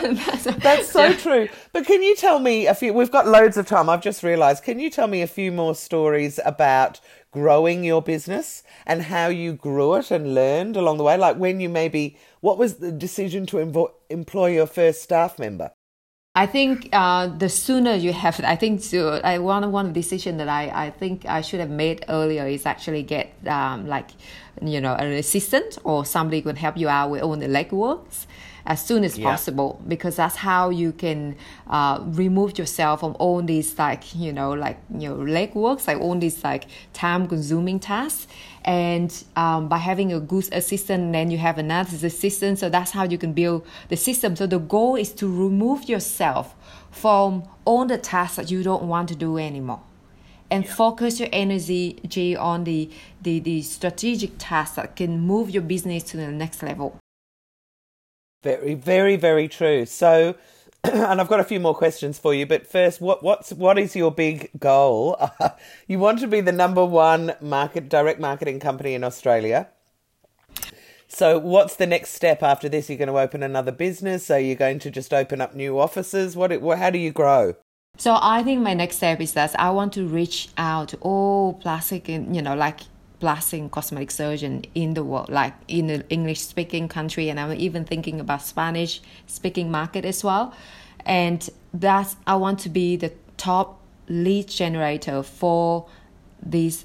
That's, 0.00 0.90
so 0.90 1.12
true. 1.14 1.48
But 1.72 1.86
can 1.86 2.02
you 2.02 2.16
tell 2.16 2.38
me 2.38 2.66
a 2.66 2.74
few? 2.74 2.92
We've 2.92 3.10
got 3.10 3.26
loads 3.26 3.56
of 3.56 3.66
time. 3.66 3.88
I've 3.88 4.02
just 4.02 4.22
realised. 4.22 4.64
Can 4.64 4.78
you 4.78 4.90
tell 4.90 5.06
me 5.06 5.22
a 5.22 5.26
few 5.26 5.52
more 5.52 5.74
stories 5.74 6.40
about 6.44 7.00
growing 7.30 7.84
your 7.84 8.02
business 8.02 8.62
and 8.86 9.02
how 9.02 9.28
you 9.28 9.52
grew 9.52 9.94
it 9.94 10.10
and 10.10 10.34
learned 10.34 10.76
along 10.76 10.98
the 10.98 11.04
way? 11.04 11.16
Like 11.16 11.36
when 11.36 11.60
you 11.60 11.68
maybe, 11.68 12.16
what 12.40 12.58
was 12.58 12.76
the 12.76 12.92
decision 12.92 13.46
to 13.46 13.56
invo- 13.58 13.92
employ 14.08 14.52
your 14.52 14.66
first 14.66 15.02
staff 15.02 15.38
member? 15.38 15.70
I 16.36 16.46
think 16.46 16.88
uh, 16.92 17.26
the 17.26 17.48
sooner 17.48 17.94
you 17.94 18.12
have, 18.12 18.40
I 18.44 18.54
think 18.54 18.82
to, 18.90 19.20
I 19.26 19.38
one 19.38 19.72
one 19.72 19.92
decision 19.92 20.36
that 20.36 20.48
I, 20.48 20.86
I 20.86 20.90
think 20.90 21.26
I 21.26 21.40
should 21.40 21.58
have 21.58 21.70
made 21.70 22.04
earlier 22.08 22.46
is 22.46 22.66
actually 22.66 23.02
get 23.02 23.34
um, 23.48 23.88
like 23.88 24.10
you 24.62 24.80
know 24.80 24.94
an 24.94 25.10
assistant 25.12 25.78
or 25.82 26.04
somebody 26.04 26.38
who 26.38 26.50
can 26.50 26.56
help 26.56 26.76
you 26.76 26.88
out 26.88 27.10
with 27.10 27.22
all 27.22 27.36
the 27.36 27.48
legworks 27.48 28.26
as 28.66 28.84
soon 28.84 29.04
as 29.04 29.18
Yeah. 29.18 29.30
possible 29.30 29.80
because 29.86 30.16
that's 30.16 30.36
how 30.36 30.70
you 30.70 30.92
can 30.92 31.36
uh, 31.68 32.00
remove 32.04 32.58
yourself 32.58 33.00
from 33.00 33.16
all 33.18 33.42
these 33.42 33.78
like 33.78 34.14
you 34.14 34.32
know 34.32 34.52
like 34.52 34.78
you 34.98 35.08
know 35.08 35.16
legworks 35.16 35.86
like 35.86 35.98
all 36.00 36.16
these 36.18 36.42
like 36.44 36.66
time 36.92 37.26
consuming 37.26 37.78
tasks. 37.78 38.26
And 38.62 39.10
um, 39.36 39.68
by 39.68 39.78
having 39.78 40.12
a 40.12 40.20
good 40.20 40.48
assistant 40.52 41.12
then 41.12 41.30
you 41.30 41.38
have 41.38 41.56
another 41.58 42.06
assistant. 42.06 42.58
So 42.58 42.68
that's 42.68 42.90
how 42.90 43.04
you 43.04 43.18
can 43.18 43.32
build 43.32 43.66
the 43.88 43.96
system. 43.96 44.36
So 44.36 44.46
the 44.46 44.58
goal 44.58 44.96
is 44.96 45.12
to 45.14 45.26
remove 45.26 45.88
yourself 45.88 46.54
from 46.90 47.44
all 47.64 47.86
the 47.86 47.96
tasks 47.98 48.36
that 48.36 48.50
you 48.50 48.62
don't 48.62 48.82
want 48.84 49.08
to 49.08 49.14
do 49.14 49.38
anymore. 49.38 49.80
And 50.50 50.68
focus 50.68 51.20
your 51.20 51.28
energy 51.32 52.36
on 52.36 52.64
the, 52.64 52.90
the, 53.22 53.38
the 53.38 53.62
strategic 53.62 54.32
tasks 54.38 54.76
that 54.76 54.96
can 54.96 55.20
move 55.20 55.48
your 55.48 55.62
business 55.62 56.02
to 56.04 56.16
the 56.16 56.26
next 56.26 56.62
level 56.62 56.98
Very, 58.42 58.74
very, 58.74 59.16
very 59.16 59.48
true. 59.48 59.84
So, 59.84 60.34
and 60.84 61.20
I've 61.20 61.28
got 61.28 61.40
a 61.40 61.44
few 61.44 61.60
more 61.60 61.74
questions 61.74 62.18
for 62.18 62.32
you. 62.32 62.46
But 62.46 62.66
first, 62.66 63.00
what 63.00 63.22
what's 63.22 63.52
what 63.52 63.78
is 63.78 63.94
your 63.94 64.10
big 64.10 64.50
goal? 64.58 65.16
you 65.86 65.98
want 65.98 66.20
to 66.20 66.26
be 66.26 66.40
the 66.40 66.52
number 66.52 66.84
one 66.84 67.34
market 67.40 67.88
direct 67.88 68.18
marketing 68.18 68.60
company 68.60 68.94
in 68.94 69.04
Australia. 69.04 69.68
So, 71.12 71.38
what's 71.38 71.76
the 71.76 71.86
next 71.86 72.10
step 72.10 72.42
after 72.42 72.68
this? 72.68 72.88
You're 72.88 72.96
going 72.96 73.08
to 73.08 73.18
open 73.18 73.42
another 73.42 73.72
business? 73.72 74.30
Are 74.30 74.38
you 74.38 74.54
going 74.54 74.78
to 74.78 74.90
just 74.90 75.12
open 75.12 75.40
up 75.40 75.54
new 75.54 75.78
offices? 75.78 76.36
What? 76.36 76.52
How 76.78 76.88
do 76.88 76.98
you 76.98 77.10
grow? 77.10 77.56
So, 77.98 78.16
I 78.22 78.42
think 78.42 78.62
my 78.62 78.74
next 78.74 78.96
step 78.96 79.20
is 79.20 79.32
that 79.34 79.58
I 79.58 79.70
want 79.70 79.92
to 79.94 80.06
reach 80.06 80.48
out 80.56 80.90
to 80.90 80.96
all 80.98 81.54
plastic, 81.54 82.08
you 82.08 82.40
know, 82.40 82.54
like 82.54 82.80
plastic 83.20 83.70
cosmetic 83.70 84.10
surgeon 84.10 84.64
in 84.74 84.94
the 84.94 85.04
world, 85.04 85.28
like 85.28 85.54
in 85.68 85.86
the 85.86 86.04
English 86.08 86.40
speaking 86.40 86.88
country, 86.88 87.28
and 87.28 87.38
I'm 87.38 87.52
even 87.52 87.84
thinking 87.84 88.18
about 88.18 88.42
Spanish 88.42 89.00
speaking 89.26 89.70
market 89.70 90.04
as 90.04 90.24
well. 90.24 90.54
And 91.06 91.48
that's 91.72 92.16
I 92.26 92.36
want 92.36 92.58
to 92.60 92.68
be 92.68 92.96
the 92.96 93.12
top 93.36 93.80
lead 94.08 94.48
generator 94.48 95.22
for 95.22 95.86
these 96.42 96.84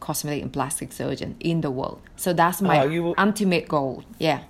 cosmetic 0.00 0.42
and 0.42 0.52
plastic 0.52 0.92
surgeon 0.92 1.36
in 1.40 1.60
the 1.60 1.70
world. 1.70 2.00
So 2.16 2.32
that's 2.32 2.60
my 2.60 2.84
oh, 2.84 3.02
will... 3.02 3.14
ultimate 3.18 3.68
goal. 3.68 4.04
Yeah. 4.18 4.42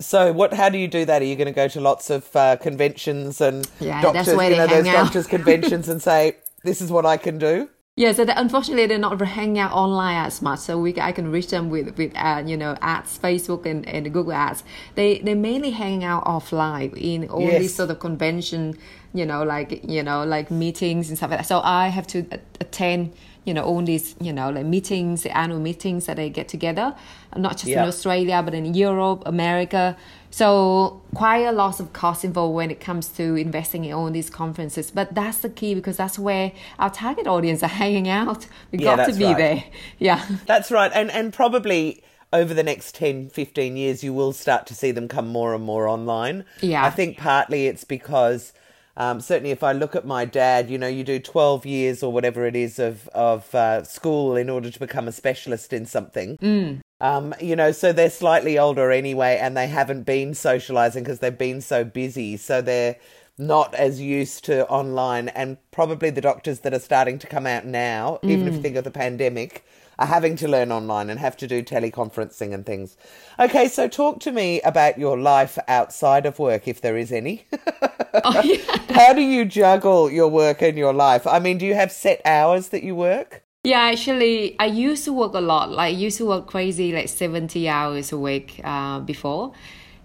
So 0.00 0.32
what? 0.32 0.52
How 0.52 0.68
do 0.68 0.78
you 0.78 0.88
do 0.88 1.04
that? 1.04 1.22
Are 1.22 1.24
you 1.24 1.36
going 1.36 1.46
to 1.46 1.52
go 1.52 1.68
to 1.68 1.80
lots 1.80 2.10
of 2.10 2.34
uh, 2.34 2.56
conventions 2.56 3.40
and 3.40 3.68
yeah, 3.78 4.02
doctors, 4.02 4.26
you 4.26 4.34
know, 4.34 4.66
those 4.66 4.86
out. 4.88 5.04
doctors' 5.04 5.26
conventions 5.26 5.88
and 5.88 6.02
say, 6.02 6.38
"This 6.64 6.80
is 6.80 6.90
what 6.90 7.06
I 7.06 7.16
can 7.16 7.38
do." 7.38 7.68
Yeah, 7.94 8.12
so 8.12 8.24
unfortunately 8.26 8.86
they're 8.86 8.96
not 8.96 9.20
hanging 9.20 9.58
out 9.58 9.72
online 9.72 10.24
as 10.24 10.40
much. 10.40 10.60
So 10.60 10.78
we 10.78 10.98
I 10.98 11.12
can 11.12 11.30
reach 11.30 11.48
them 11.48 11.68
with 11.68 11.94
with 11.98 12.12
uh, 12.16 12.42
you 12.46 12.56
know 12.56 12.74
ads, 12.80 13.18
Facebook 13.18 13.66
and, 13.66 13.86
and 13.86 14.10
Google 14.10 14.32
ads. 14.32 14.64
They 14.94 15.18
they 15.18 15.34
mainly 15.34 15.72
hang 15.72 16.02
out 16.02 16.24
offline 16.24 16.96
in 16.96 17.28
all 17.28 17.42
yes. 17.42 17.60
these 17.60 17.74
sort 17.74 17.90
of 17.90 18.00
convention, 18.00 18.78
you 19.12 19.26
know, 19.26 19.42
like 19.42 19.84
you 19.84 20.02
know 20.02 20.24
like 20.24 20.50
meetings 20.50 21.10
and 21.10 21.18
stuff 21.18 21.32
like 21.32 21.40
that. 21.40 21.46
So 21.46 21.60
I 21.60 21.88
have 21.88 22.06
to 22.08 22.24
attend 22.60 23.12
you 23.44 23.52
know 23.52 23.62
all 23.62 23.82
these 23.82 24.14
you 24.20 24.32
know 24.32 24.50
like 24.50 24.64
meetings 24.64 25.24
the 25.24 25.36
annual 25.36 25.58
meetings 25.60 26.06
that 26.06 26.16
they 26.16 26.30
get 26.30 26.48
together 26.48 26.94
not 27.36 27.52
just 27.52 27.66
yeah. 27.66 27.82
in 27.82 27.88
australia 27.88 28.40
but 28.40 28.54
in 28.54 28.72
europe 28.72 29.22
america 29.26 29.96
so 30.32 31.00
quite 31.14 31.44
a 31.44 31.52
lot 31.52 31.78
of 31.78 31.92
cost 31.92 32.24
involved 32.24 32.56
when 32.56 32.70
it 32.70 32.80
comes 32.80 33.06
to 33.08 33.36
investing 33.36 33.84
in 33.84 33.92
all 33.92 34.10
these 34.10 34.30
conferences 34.30 34.90
but 34.90 35.14
that's 35.14 35.38
the 35.38 35.50
key 35.50 35.74
because 35.74 35.96
that's 35.96 36.18
where 36.18 36.52
our 36.78 36.90
target 36.90 37.26
audience 37.26 37.62
are 37.62 37.66
hanging 37.82 38.08
out. 38.08 38.46
We 38.70 38.78
yeah, 38.78 38.96
got 38.96 39.08
to 39.08 39.14
be 39.14 39.24
right. 39.24 39.36
there. 39.36 39.64
Yeah. 39.98 40.26
That's 40.46 40.70
right. 40.70 40.90
And 40.94 41.10
and 41.10 41.32
probably 41.32 42.02
over 42.32 42.54
the 42.54 42.62
next 42.62 42.94
10 42.94 43.28
15 43.28 43.76
years 43.76 44.02
you 44.02 44.14
will 44.14 44.32
start 44.32 44.66
to 44.66 44.74
see 44.74 44.90
them 44.90 45.08
come 45.08 45.28
more 45.28 45.54
and 45.54 45.64
more 45.64 45.86
online. 45.86 46.44
Yeah. 46.60 46.84
I 46.84 46.90
think 46.90 47.18
partly 47.18 47.66
it's 47.66 47.84
because 47.84 48.52
um, 48.96 49.20
certainly, 49.20 49.50
if 49.50 49.62
I 49.62 49.72
look 49.72 49.96
at 49.96 50.04
my 50.04 50.24
dad, 50.24 50.68
you 50.68 50.78
know, 50.78 50.86
you 50.86 51.02
do 51.04 51.18
12 51.18 51.64
years 51.64 52.02
or 52.02 52.12
whatever 52.12 52.46
it 52.46 52.54
is 52.54 52.78
of, 52.78 53.08
of 53.08 53.54
uh, 53.54 53.84
school 53.84 54.36
in 54.36 54.50
order 54.50 54.70
to 54.70 54.78
become 54.78 55.08
a 55.08 55.12
specialist 55.12 55.72
in 55.72 55.86
something. 55.86 56.36
Mm. 56.38 56.80
Um, 57.00 57.34
you 57.40 57.56
know, 57.56 57.72
so 57.72 57.92
they're 57.92 58.10
slightly 58.10 58.58
older 58.58 58.90
anyway, 58.90 59.38
and 59.40 59.56
they 59.56 59.66
haven't 59.66 60.02
been 60.02 60.34
socializing 60.34 61.04
because 61.04 61.20
they've 61.20 61.36
been 61.36 61.60
so 61.60 61.84
busy. 61.84 62.36
So 62.36 62.60
they're 62.60 62.96
not 63.38 63.74
as 63.74 64.00
used 64.00 64.44
to 64.44 64.68
online. 64.68 65.28
And 65.28 65.56
probably 65.70 66.10
the 66.10 66.20
doctors 66.20 66.60
that 66.60 66.74
are 66.74 66.78
starting 66.78 67.18
to 67.20 67.26
come 67.26 67.46
out 67.46 67.64
now, 67.64 68.18
mm. 68.22 68.30
even 68.30 68.46
if 68.46 68.54
you 68.54 68.58
mm. 68.60 68.62
think 68.62 68.76
of 68.76 68.84
the 68.84 68.90
pandemic, 68.90 69.64
are 69.98 70.06
having 70.06 70.36
to 70.36 70.48
learn 70.48 70.72
online 70.72 71.10
and 71.10 71.20
have 71.20 71.36
to 71.38 71.46
do 71.46 71.62
teleconferencing 71.62 72.52
and 72.52 72.64
things. 72.66 72.96
Okay, 73.38 73.68
so 73.68 73.88
talk 73.88 74.20
to 74.20 74.32
me 74.32 74.60
about 74.62 74.98
your 74.98 75.18
life 75.18 75.58
outside 75.68 76.26
of 76.26 76.38
work, 76.38 76.66
if 76.66 76.80
there 76.80 76.96
is 76.96 77.12
any. 77.12 77.46
oh, 78.24 78.40
yeah. 78.42 78.78
How 78.90 79.12
do 79.12 79.20
you 79.20 79.44
juggle 79.44 80.10
your 80.10 80.28
work 80.28 80.62
and 80.62 80.76
your 80.78 80.92
life? 80.92 81.26
I 81.26 81.38
mean, 81.38 81.58
do 81.58 81.66
you 81.66 81.74
have 81.74 81.92
set 81.92 82.20
hours 82.24 82.68
that 82.68 82.82
you 82.82 82.94
work? 82.94 83.42
Yeah, 83.64 83.80
actually, 83.80 84.56
I 84.58 84.66
used 84.66 85.04
to 85.04 85.12
work 85.12 85.34
a 85.34 85.40
lot. 85.40 85.70
Like, 85.70 85.94
I 85.94 85.96
used 85.96 86.18
to 86.18 86.26
work 86.26 86.46
crazy, 86.48 86.92
like 86.92 87.08
70 87.08 87.68
hours 87.68 88.10
a 88.10 88.18
week 88.18 88.60
uh, 88.64 88.98
before. 89.00 89.52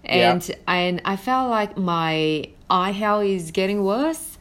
And, 0.04 0.48
yeah. 0.48 0.54
and 0.68 1.02
I 1.04 1.16
felt 1.16 1.50
like 1.50 1.76
my 1.76 2.50
eye 2.70 2.92
health 2.92 3.24
is 3.24 3.50
getting 3.50 3.82
worse. 3.82 4.38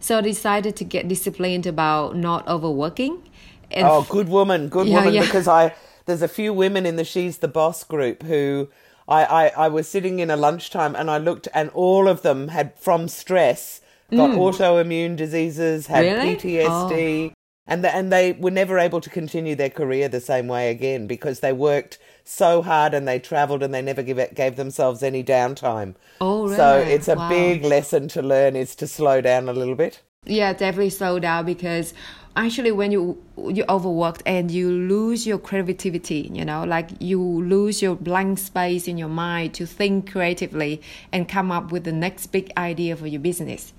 So 0.00 0.18
I 0.18 0.20
decided 0.20 0.76
to 0.76 0.84
get 0.84 1.08
disciplined 1.08 1.66
about 1.66 2.16
not 2.16 2.46
overworking. 2.46 3.22
And 3.70 3.86
oh, 3.86 4.06
good 4.08 4.28
woman, 4.28 4.68
good 4.68 4.86
yeah, 4.86 4.96
woman. 4.96 5.14
Yeah. 5.14 5.22
Because 5.22 5.48
I 5.48 5.74
there's 6.06 6.22
a 6.22 6.28
few 6.28 6.52
women 6.52 6.86
in 6.86 6.96
the 6.96 7.04
She's 7.04 7.38
the 7.38 7.48
Boss 7.48 7.84
group 7.84 8.22
who 8.22 8.68
I, 9.06 9.24
I, 9.24 9.46
I 9.48 9.68
was 9.68 9.88
sitting 9.88 10.20
in 10.20 10.30
a 10.30 10.36
lunchtime 10.36 10.96
and 10.96 11.10
I 11.10 11.18
looked 11.18 11.48
and 11.54 11.70
all 11.70 12.08
of 12.08 12.22
them 12.22 12.48
had 12.48 12.78
from 12.78 13.08
stress 13.08 13.80
got 14.10 14.30
mm. 14.30 14.36
autoimmune 14.36 15.16
diseases, 15.16 15.86
had 15.86 16.04
really? 16.04 16.36
PTSD. 16.36 17.30
Oh. 17.30 17.34
And, 17.66 17.84
the, 17.84 17.94
and 17.94 18.10
they 18.10 18.32
were 18.32 18.50
never 18.50 18.78
able 18.78 19.02
to 19.02 19.10
continue 19.10 19.54
their 19.54 19.68
career 19.68 20.08
the 20.08 20.22
same 20.22 20.48
way 20.48 20.70
again 20.70 21.06
because 21.06 21.40
they 21.40 21.52
worked 21.52 21.98
so 22.24 22.62
hard 22.62 22.94
and 22.94 23.06
they 23.06 23.18
traveled 23.18 23.62
and 23.62 23.74
they 23.74 23.82
never 23.82 24.02
give 24.02 24.18
it, 24.18 24.34
gave 24.34 24.56
themselves 24.56 25.02
any 25.02 25.22
downtime. 25.22 25.94
Oh, 26.22 26.44
really? 26.44 26.56
So 26.56 26.78
it's 26.78 27.08
a 27.08 27.16
wow. 27.16 27.28
big 27.28 27.64
lesson 27.64 28.08
to 28.08 28.22
learn 28.22 28.56
is 28.56 28.74
to 28.76 28.86
slow 28.86 29.20
down 29.20 29.50
a 29.50 29.52
little 29.52 29.74
bit. 29.74 30.00
Yeah, 30.24 30.54
definitely 30.54 30.90
slow 30.90 31.18
down 31.18 31.44
because 31.44 31.92
actually 32.38 32.70
when 32.70 32.92
you 32.92 33.20
you 33.50 33.64
overworked 33.68 34.22
and 34.24 34.50
you 34.50 34.70
lose 34.70 35.26
your 35.26 35.38
creativity 35.38 36.30
you 36.32 36.44
know 36.44 36.64
like 36.64 36.88
you 37.00 37.20
lose 37.20 37.82
your 37.82 37.96
blank 37.96 38.38
space 38.38 38.86
in 38.86 38.96
your 38.96 39.08
mind 39.08 39.52
to 39.52 39.66
think 39.66 40.10
creatively 40.12 40.80
and 41.12 41.28
come 41.28 41.50
up 41.50 41.72
with 41.72 41.84
the 41.84 41.92
next 41.92 42.28
big 42.28 42.52
idea 42.56 42.96
for 42.96 43.06
your 43.06 43.20
business. 43.20 43.72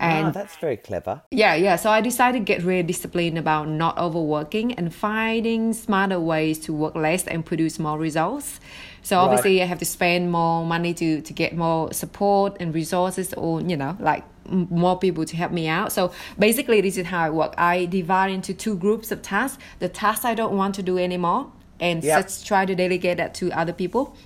Ah, 0.00 0.06
and 0.06 0.26
oh, 0.28 0.30
that's 0.32 0.56
very 0.56 0.76
clever. 0.76 1.22
Yeah 1.30 1.54
yeah. 1.54 1.76
So 1.76 1.90
i 1.90 2.00
decided 2.00 2.38
to 2.38 2.44
get 2.44 2.62
really 2.64 2.82
disciplined 2.82 3.38
about 3.38 3.68
not 3.68 3.96
overworking 3.98 4.72
and 4.74 4.92
finding 4.92 5.72
smarter 5.72 6.18
ways 6.18 6.58
to 6.60 6.72
work 6.72 6.94
less 6.96 7.26
and 7.26 7.44
produce 7.44 7.78
more 7.78 7.98
results. 7.98 8.60
So 9.02 9.18
obviously 9.18 9.58
right. 9.58 9.64
i 9.64 9.66
have 9.66 9.78
to 9.78 9.90
spend 9.98 10.32
more 10.32 10.64
money 10.64 10.94
to 10.94 11.20
to 11.20 11.32
get 11.32 11.54
more 11.54 11.92
support 11.92 12.56
and 12.60 12.74
resources 12.74 13.34
or 13.34 13.60
you 13.60 13.76
know 13.76 13.96
like 14.00 14.24
more 14.48 14.98
people 14.98 15.24
to 15.24 15.36
help 15.36 15.52
me 15.52 15.68
out. 15.68 15.92
So 15.92 16.12
basically, 16.38 16.80
this 16.80 16.96
is 16.96 17.06
how 17.06 17.24
I 17.24 17.30
work. 17.30 17.54
I 17.58 17.86
divide 17.86 18.30
into 18.30 18.54
two 18.54 18.76
groups 18.76 19.10
of 19.10 19.22
tasks. 19.22 19.62
The 19.78 19.88
tasks 19.88 20.24
I 20.24 20.34
don't 20.34 20.56
want 20.56 20.74
to 20.76 20.82
do 20.82 20.98
anymore, 20.98 21.50
and 21.80 22.02
yep. 22.02 22.22
just 22.22 22.46
try 22.46 22.66
to 22.66 22.74
delegate 22.74 23.16
that 23.18 23.34
to 23.36 23.50
other 23.52 23.72
people. 23.72 24.16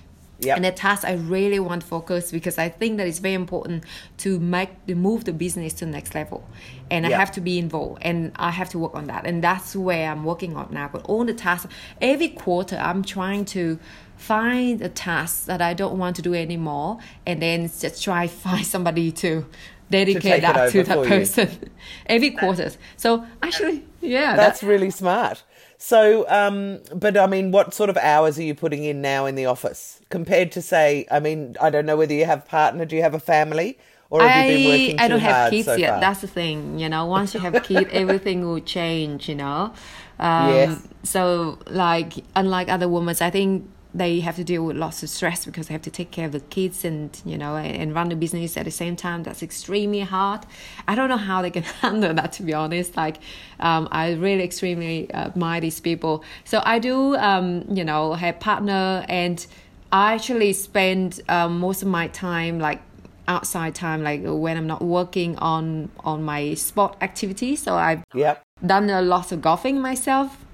Yep. 0.41 0.55
And 0.55 0.65
the 0.65 0.71
task 0.71 1.03
I 1.03 1.13
really 1.13 1.59
want 1.59 1.81
to 1.81 1.87
focus 1.87 2.31
because 2.31 2.57
I 2.57 2.69
think 2.69 2.97
that 2.97 3.07
it's 3.07 3.19
very 3.19 3.33
important 3.33 3.83
to 4.19 4.39
make 4.39 4.85
to 4.85 4.95
move 4.95 5.25
the 5.25 5.33
business 5.33 5.73
to 5.73 5.85
the 5.85 5.91
next 5.91 6.15
level. 6.15 6.47
And 6.89 7.03
yep. 7.03 7.13
I 7.13 7.17
have 7.17 7.31
to 7.33 7.41
be 7.41 7.59
involved 7.59 8.01
and 8.03 8.31
I 8.37 8.51
have 8.51 8.69
to 8.69 8.79
work 8.79 8.95
on 8.95 9.07
that. 9.07 9.25
And 9.25 9.43
that's 9.43 9.75
where 9.75 10.09
I'm 10.09 10.23
working 10.23 10.55
on 10.55 10.69
now. 10.71 10.89
But 10.91 11.03
all 11.05 11.25
the 11.25 11.33
tasks 11.33 11.67
every 12.01 12.29
quarter 12.29 12.77
I'm 12.77 13.03
trying 13.03 13.43
to 13.45 13.79
find 14.15 14.81
a 14.81 14.89
task 14.89 15.45
that 15.45 15.61
I 15.61 15.73
don't 15.73 15.97
want 15.97 16.15
to 16.17 16.21
do 16.21 16.33
anymore 16.33 16.99
and 17.25 17.41
then 17.41 17.69
just 17.69 18.01
try 18.01 18.27
find 18.27 18.65
somebody 18.65 19.11
to 19.13 19.45
dedicate 19.89 20.35
to 20.35 20.41
that 20.41 20.71
to 20.71 20.83
that 20.83 21.07
person 21.07 21.71
every 22.05 22.31
quarter. 22.31 22.71
So 22.97 23.25
actually, 23.41 23.85
yeah, 24.01 24.35
that's, 24.35 24.63
really 24.63 24.89
smart. 24.89 25.43
So, 25.77 26.29
um, 26.29 26.79
but 26.93 27.17
I 27.17 27.27
mean, 27.27 27.51
what 27.51 27.73
sort 27.73 27.89
of 27.89 27.97
hours 27.97 28.37
are 28.37 28.43
you 28.43 28.53
putting 28.53 28.83
in 28.83 29.01
now 29.01 29.25
in 29.25 29.35
the 29.35 29.45
office 29.45 30.01
compared 30.09 30.51
to 30.53 30.61
say? 30.61 31.07
I 31.09 31.19
mean, 31.19 31.55
I 31.61 31.69
don't 31.69 31.85
know 31.85 31.95
whether 31.95 32.13
you 32.13 32.25
have 32.25 32.45
partner. 32.45 32.85
Do 32.85 32.95
you 32.95 33.01
have 33.01 33.13
a 33.13 33.19
family? 33.19 33.77
Or 34.09 34.21
have 34.21 34.45
I, 34.45 34.49
you 34.49 34.57
been 34.57 34.67
working 34.67 34.99
I 34.99 35.07
don't 35.07 35.19
have 35.19 35.51
kids 35.51 35.65
so 35.65 35.75
yet. 35.75 35.91
Far? 35.91 35.99
That's 35.99 36.21
the 36.21 36.27
thing, 36.27 36.79
you 36.79 36.89
know. 36.89 37.05
Once 37.05 37.33
you 37.33 37.39
have 37.39 37.53
a 37.53 37.59
kid, 37.59 37.87
everything 37.91 38.41
will 38.41 38.59
change, 38.59 39.29
you 39.29 39.35
know. 39.35 39.71
Um, 40.17 40.49
yes. 40.49 40.87
So, 41.03 41.59
like, 41.67 42.13
unlike 42.35 42.69
other 42.69 42.89
women, 42.89 43.15
I 43.21 43.29
think 43.29 43.69
they 43.93 44.19
have 44.19 44.35
to 44.35 44.43
deal 44.43 44.63
with 44.63 44.77
lots 44.77 45.01
of 45.01 45.09
stress 45.09 45.45
because 45.45 45.67
they 45.67 45.73
have 45.73 45.81
to 45.81 45.89
take 45.89 46.11
care 46.11 46.27
of 46.27 46.31
the 46.31 46.39
kids 46.39 46.85
and 46.85 47.19
you 47.25 47.37
know 47.37 47.55
and 47.55 47.95
run 47.95 48.09
the 48.09 48.15
business 48.15 48.55
at 48.55 48.65
the 48.65 48.71
same 48.71 48.95
time. 48.95 49.23
That's 49.23 49.41
extremely 49.41 50.01
hard. 50.01 50.41
I 50.87 50.93
don't 50.95 51.09
know 51.09 51.17
how 51.17 51.41
they 51.41 51.49
can 51.49 51.63
handle 51.81 52.13
that 52.13 52.33
to 52.33 52.43
be 52.43 52.53
honest. 52.53 52.95
Like 52.95 53.17
um, 53.59 53.87
i 53.91 54.13
really 54.13 54.43
extremely 54.43 55.11
admire 55.13 55.61
these 55.61 55.79
people. 55.79 56.23
So 56.43 56.61
i 56.65 56.77
do 56.77 57.15
um, 57.15 57.65
you 57.69 57.83
know 57.83 58.13
have 58.13 58.39
partner 58.39 59.05
and 59.09 59.45
i 59.91 60.13
actually 60.13 60.53
spend 60.53 61.21
um, 61.29 61.59
most 61.59 61.81
of 61.81 61.87
my 61.87 62.07
time 62.09 62.59
like 62.59 62.81
outside 63.27 63.75
time 63.75 64.01
like 64.03 64.21
when 64.23 64.57
i'm 64.57 64.65
not 64.65 64.81
working 64.81 65.37
on 65.37 65.89
on 66.01 66.21
my 66.23 66.53
sport 66.53 66.95
activities. 67.01 67.63
So 67.63 67.75
i've 67.75 68.03
yep. 68.13 68.43
done 68.63 68.87
a 68.91 69.01
lot 69.01 69.31
of 69.31 69.41
golfing 69.41 69.81
myself 69.81 70.45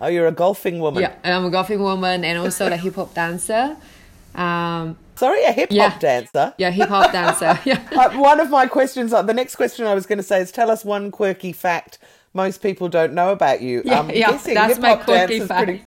Oh, 0.00 0.08
you're 0.08 0.26
a 0.26 0.32
golfing 0.32 0.80
woman. 0.80 1.02
Yeah, 1.02 1.14
and 1.22 1.34
I'm 1.34 1.44
a 1.44 1.50
golfing 1.50 1.80
woman 1.80 2.24
and 2.24 2.38
also 2.38 2.66
a 2.66 2.76
hip 2.76 2.96
hop 2.96 3.14
dancer. 3.14 3.76
Um, 4.34 4.98
Sorry, 5.16 5.44
a 5.44 5.52
hip 5.52 5.70
hop 5.70 5.76
yeah. 5.76 5.98
dancer. 5.98 6.54
Yeah, 6.58 6.70
hip 6.70 6.88
hop 6.88 7.12
dancer. 7.12 7.58
Yeah. 7.64 7.80
Uh, 7.92 8.18
one 8.18 8.40
of 8.40 8.50
my 8.50 8.66
questions, 8.66 9.12
uh, 9.12 9.22
the 9.22 9.34
next 9.34 9.56
question 9.56 9.86
I 9.86 9.94
was 9.94 10.06
going 10.06 10.18
to 10.18 10.24
say 10.24 10.40
is, 10.40 10.50
tell 10.50 10.70
us 10.70 10.84
one 10.84 11.10
quirky 11.10 11.52
fact 11.52 11.98
most 12.34 12.60
people 12.60 12.88
don't 12.88 13.14
know 13.14 13.30
about 13.30 13.62
you. 13.62 13.82
Yeah, 13.84 14.00
um, 14.00 14.10
yeah 14.10 14.36
that's 14.36 14.78
my 14.78 14.96
quirky 14.96 15.40
fact. 15.40 15.64
Pretty... 15.64 15.84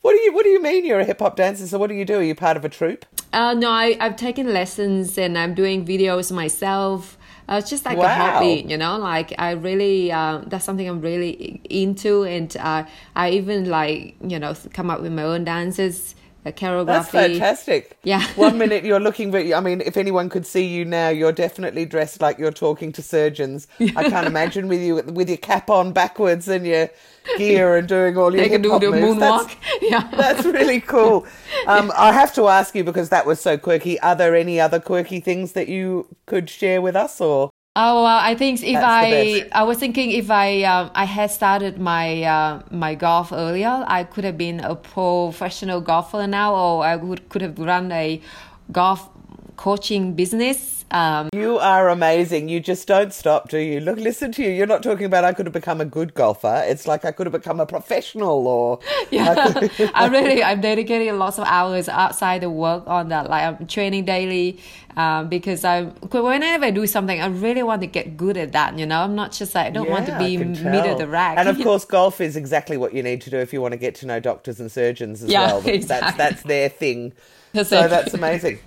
What 0.00 0.12
do 0.12 0.20
you 0.22 0.32
What 0.32 0.42
do 0.42 0.48
you 0.48 0.60
mean 0.60 0.84
you're 0.84 1.00
a 1.00 1.04
hip 1.04 1.20
hop 1.20 1.36
dancer? 1.36 1.66
So 1.66 1.78
what 1.78 1.88
do 1.88 1.94
you 1.94 2.04
do? 2.04 2.16
Are 2.16 2.22
you 2.22 2.34
part 2.34 2.56
of 2.56 2.64
a 2.64 2.68
troupe? 2.68 3.04
Uh, 3.32 3.54
no, 3.54 3.70
I, 3.70 3.96
I've 4.00 4.16
taken 4.16 4.52
lessons 4.52 5.16
and 5.16 5.38
I'm 5.38 5.54
doing 5.54 5.84
videos 5.86 6.32
myself. 6.32 7.16
Uh, 7.48 7.56
it's 7.56 7.70
just 7.70 7.84
like 7.84 7.98
wow. 7.98 8.04
a 8.04 8.08
hobby, 8.08 8.64
you 8.68 8.76
know. 8.76 8.98
Like 8.98 9.34
I 9.38 9.52
really, 9.52 10.12
uh, 10.12 10.42
that's 10.46 10.64
something 10.64 10.88
I'm 10.88 11.00
really 11.00 11.60
into, 11.68 12.24
and 12.24 12.56
uh, 12.56 12.84
I 13.16 13.30
even 13.30 13.68
like, 13.68 14.16
you 14.22 14.38
know, 14.38 14.54
come 14.72 14.90
up 14.90 15.00
with 15.00 15.12
my 15.12 15.24
own 15.24 15.44
dances 15.44 16.14
uh, 16.44 16.50
choreography. 16.50 16.86
That's 16.86 17.08
fantastic. 17.10 17.98
Yeah. 18.02 18.26
One 18.36 18.58
minute 18.58 18.84
you're 18.84 19.00
looking, 19.00 19.30
very, 19.30 19.54
I 19.54 19.60
mean, 19.60 19.80
if 19.80 19.96
anyone 19.96 20.28
could 20.28 20.44
see 20.46 20.66
you 20.66 20.84
now, 20.84 21.08
you're 21.08 21.32
definitely 21.32 21.84
dressed 21.86 22.20
like 22.20 22.38
you're 22.38 22.50
talking 22.52 22.92
to 22.92 23.02
surgeons. 23.02 23.68
I 23.80 24.08
can't 24.10 24.26
imagine 24.26 24.68
with 24.68 24.80
you 24.82 24.96
with 24.96 25.28
your 25.28 25.38
cap 25.38 25.70
on 25.70 25.92
backwards 25.92 26.48
and 26.48 26.66
your 26.66 26.90
gear 27.38 27.76
and 27.76 27.86
doing 27.86 28.16
all 28.16 28.34
your 28.34 28.42
They 28.42 28.48
can 28.48 28.54
hip 28.54 28.62
do 28.62 28.70
hop 28.72 28.80
the 28.80 28.90
moves. 28.90 29.20
moonwalk. 29.20 29.46
That's, 29.46 29.56
yeah. 29.82 30.10
that's 30.16 30.44
really 30.44 30.80
cool. 30.80 31.26
Um, 31.68 31.92
I 31.96 32.12
have 32.12 32.34
to 32.34 32.48
ask 32.48 32.74
you 32.74 32.82
because 32.82 33.10
that 33.10 33.24
was 33.26 33.40
so 33.40 33.56
quirky. 33.56 34.00
Are 34.00 34.16
there 34.16 34.34
any 34.34 34.58
other 34.58 34.80
quirky 34.80 35.20
things 35.20 35.52
that 35.52 35.68
you 35.68 36.08
could 36.26 36.50
share 36.50 36.82
with 36.82 36.96
us, 36.96 37.20
or 37.20 37.50
Oh 37.74 38.02
well, 38.04 38.18
I 38.20 38.34
think 38.34 38.62
if 38.62 38.74
That's 38.74 38.84
I 38.84 39.48
I 39.52 39.62
was 39.62 39.78
thinking 39.78 40.10
if 40.10 40.30
I 40.30 40.62
um, 40.64 40.90
I 40.94 41.06
had 41.06 41.30
started 41.30 41.78
my 41.78 42.22
uh, 42.22 42.62
my 42.70 42.94
golf 42.94 43.32
earlier, 43.32 43.84
I 43.88 44.04
could 44.04 44.24
have 44.24 44.36
been 44.36 44.60
a 44.60 44.74
professional 44.76 45.80
golfer 45.80 46.26
now, 46.26 46.54
or 46.54 46.84
I 46.84 46.96
would 46.96 47.30
could 47.30 47.40
have 47.40 47.58
run 47.58 47.90
a 47.90 48.20
golf 48.72 49.08
coaching 49.62 50.14
business. 50.14 50.84
Um, 50.90 51.28
you 51.32 51.56
are 51.56 51.88
amazing? 51.88 52.48
You 52.48 52.58
just 52.58 52.88
don't 52.88 53.14
stop, 53.14 53.48
do 53.48 53.58
you? 53.58 53.78
Look, 53.78 53.96
listen 53.96 54.32
to 54.32 54.42
you. 54.42 54.50
You're 54.50 54.66
not 54.66 54.82
talking 54.82 55.06
about 55.06 55.22
I 55.22 55.32
could 55.32 55.46
have 55.46 55.52
become 55.52 55.80
a 55.80 55.84
good 55.84 56.14
golfer. 56.14 56.64
It's 56.66 56.88
like 56.88 57.04
I 57.04 57.12
could 57.12 57.26
have 57.26 57.32
become 57.32 57.60
a 57.60 57.64
professional, 57.64 58.48
or 58.48 58.80
yeah, 59.12 59.68
I 59.94 60.08
really 60.10 60.42
I'm 60.48 60.60
dedicating 60.60 61.16
lots 61.16 61.38
of 61.38 61.46
hours 61.46 61.88
outside 61.88 62.40
the 62.40 62.50
work 62.50 62.82
on 62.88 63.10
that. 63.10 63.30
Like 63.30 63.44
I'm 63.44 63.66
training 63.68 64.04
daily 64.04 64.58
um, 64.96 65.28
because 65.28 65.64
I 65.64 65.84
whenever 65.84 66.64
I 66.64 66.72
do 66.72 66.84
something, 66.88 67.20
I 67.20 67.26
really 67.26 67.62
want 67.62 67.82
to 67.82 67.86
get 67.86 68.16
good 68.16 68.36
at 68.36 68.50
that. 68.50 68.76
You 68.76 68.84
know, 68.84 69.00
I'm 69.00 69.14
not 69.14 69.30
just 69.30 69.54
like 69.54 69.66
I 69.66 69.70
don't 69.70 69.88
want 69.88 70.06
to 70.06 70.18
be 70.18 70.38
middle 70.38 70.90
of 70.90 70.98
the 70.98 71.06
rack. 71.06 71.38
And 71.38 71.48
of 71.48 71.56
course, 71.62 71.84
golf 71.84 72.20
is 72.20 72.34
exactly 72.34 72.76
what 72.76 72.94
you 72.94 73.04
need 73.04 73.20
to 73.20 73.30
do 73.30 73.36
if 73.36 73.52
you 73.52 73.62
want 73.62 73.72
to 73.72 73.78
get 73.78 73.94
to 73.96 74.06
know 74.06 74.18
doctors 74.18 74.58
and 74.58 74.72
surgeons 74.72 75.22
as 75.22 75.30
Yeah, 75.30 75.46
well. 75.46 75.60
That's 75.60 76.16
that's 76.16 76.42
their 76.42 76.68
thing. 76.68 77.12
So 77.64 77.88
that's 77.88 78.14
amazing. 78.14 78.58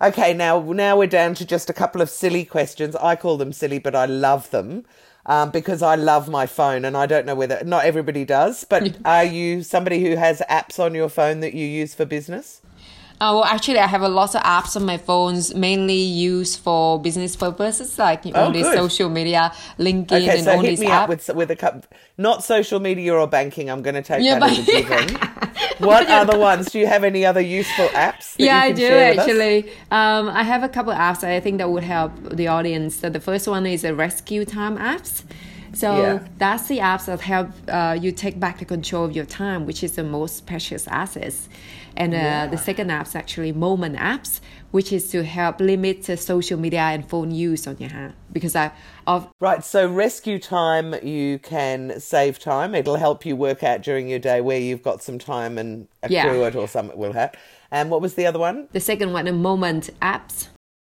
Okay, 0.00 0.34
now 0.34 0.60
now 0.60 0.96
we're 0.96 1.06
down 1.06 1.34
to 1.34 1.44
just 1.44 1.70
a 1.70 1.72
couple 1.72 2.00
of 2.00 2.10
silly 2.10 2.44
questions. 2.44 2.96
I 2.96 3.16
call 3.16 3.36
them 3.36 3.52
silly, 3.52 3.78
but 3.78 3.94
I 3.94 4.06
love 4.06 4.50
them. 4.50 4.84
Um, 5.26 5.50
because 5.50 5.82
I 5.82 5.96
love 5.96 6.28
my 6.30 6.46
phone, 6.46 6.84
and 6.84 6.96
I 6.96 7.04
don't 7.04 7.26
know 7.26 7.34
whether 7.34 7.62
not 7.62 7.84
everybody 7.84 8.24
does. 8.24 8.64
But 8.64 8.96
are 9.04 9.24
you 9.24 9.62
somebody 9.62 10.02
who 10.02 10.16
has 10.16 10.42
apps 10.50 10.78
on 10.82 10.94
your 10.94 11.10
phone 11.10 11.40
that 11.40 11.52
you 11.52 11.66
use 11.66 11.94
for 11.94 12.06
business? 12.06 12.62
Uh, 13.20 13.32
well, 13.34 13.44
actually, 13.44 13.78
I 13.78 13.86
have 13.86 14.00
a 14.00 14.08
lot 14.08 14.34
of 14.34 14.42
apps 14.42 14.76
on 14.76 14.86
my 14.86 14.96
phones, 14.96 15.54
mainly 15.54 15.94
used 16.00 16.58
for 16.60 16.98
business 16.98 17.36
purposes, 17.36 17.98
like 17.98 18.24
Oh, 18.26 18.32
all 18.46 18.50
these 18.50 18.64
social 18.64 19.10
media, 19.10 19.52
LinkedIn, 19.78 20.22
Okay, 20.22 20.36
and 20.36 20.44
so 20.44 20.52
all 20.52 20.60
hit 20.60 20.70
these 20.70 20.80
me 20.80 20.86
apps. 20.86 21.02
up 21.02 21.08
with 21.10 21.28
with 21.34 21.50
a 21.50 21.56
couple, 21.56 21.82
not 22.16 22.42
social 22.42 22.80
media 22.80 23.12
or 23.14 23.26
banking. 23.26 23.68
I'm 23.70 23.82
going 23.82 23.94
to 23.96 24.02
take 24.02 24.22
Yeah, 24.22 24.38
that 24.38 24.50
as 24.52 24.58
a 24.60 24.72
but- 24.72 24.88
given. 24.88 25.08
what 25.86 26.06
other 26.08 26.38
ones? 26.38 26.70
Do 26.72 26.78
you 26.78 26.86
have 26.86 27.04
any 27.04 27.26
other 27.26 27.42
useful 27.42 27.88
apps? 27.88 28.36
That 28.36 28.44
yeah, 28.44 28.60
I 28.60 28.72
do 28.72 28.88
actually. 28.88 29.70
Um, 29.90 30.28
I 30.30 30.42
have 30.42 30.62
a 30.62 30.68
couple 30.70 30.92
of 30.92 30.98
apps 30.98 31.20
that 31.20 31.30
I 31.30 31.40
think 31.40 31.58
that 31.58 31.70
would 31.70 31.84
help 31.84 32.12
the 32.40 32.48
audience. 32.48 32.96
So 32.96 33.10
the 33.10 33.20
first 33.20 33.46
one 33.46 33.66
is 33.66 33.84
a 33.84 33.94
rescue 33.94 34.46
time 34.46 34.78
apps. 34.78 35.24
So 35.72 35.88
Yeah. 35.96 36.18
that's 36.38 36.66
the 36.68 36.78
apps 36.78 37.04
that 37.06 37.20
help 37.20 37.48
uh, 37.68 37.96
you 38.00 38.10
take 38.12 38.40
back 38.40 38.58
the 38.58 38.64
control 38.64 39.04
of 39.04 39.12
your 39.14 39.26
time, 39.26 39.66
which 39.66 39.84
is 39.84 39.92
the 39.94 40.02
most 40.02 40.46
precious 40.46 40.88
assets. 40.88 41.48
And 42.00 42.14
uh, 42.14 42.48
the 42.50 42.56
second 42.56 42.90
app 42.90 43.06
is 43.08 43.14
actually 43.14 43.52
moment 43.52 43.96
apps, 43.96 44.40
which 44.70 44.90
is 44.90 45.10
to 45.10 45.22
help 45.22 45.60
limit 45.60 46.04
the 46.04 46.16
social 46.16 46.58
media 46.58 46.80
and 46.80 47.06
phone 47.06 47.30
use 47.30 47.66
on 47.66 47.76
your 47.78 47.90
hand. 47.90 48.14
Because 48.32 48.56
I, 48.56 48.72
of 49.06 49.28
Right, 49.38 49.62
so 49.62 49.86
rescue 49.86 50.38
time, 50.38 50.94
you 51.04 51.38
can 51.38 52.00
save 52.00 52.38
time. 52.38 52.74
It'll 52.74 52.96
help 52.96 53.26
you 53.26 53.36
work 53.36 53.62
out 53.62 53.82
during 53.82 54.08
your 54.08 54.18
day 54.18 54.40
where 54.40 54.58
you've 54.58 54.82
got 54.82 55.02
some 55.02 55.18
time 55.18 55.58
and 55.58 55.88
accrue 56.02 56.40
Yeah. 56.40 56.46
it 56.48 56.56
or 56.56 56.66
something 56.66 56.96
will 56.96 57.12
have. 57.12 57.34
And 57.70 57.90
what 57.90 58.00
was 58.00 58.14
the 58.14 58.24
other 58.26 58.38
one? 58.38 58.68
the 58.72 58.80
second 58.80 59.12
one, 59.12 59.26
the 59.26 59.32
moment 59.32 59.90
apps. 60.00 60.48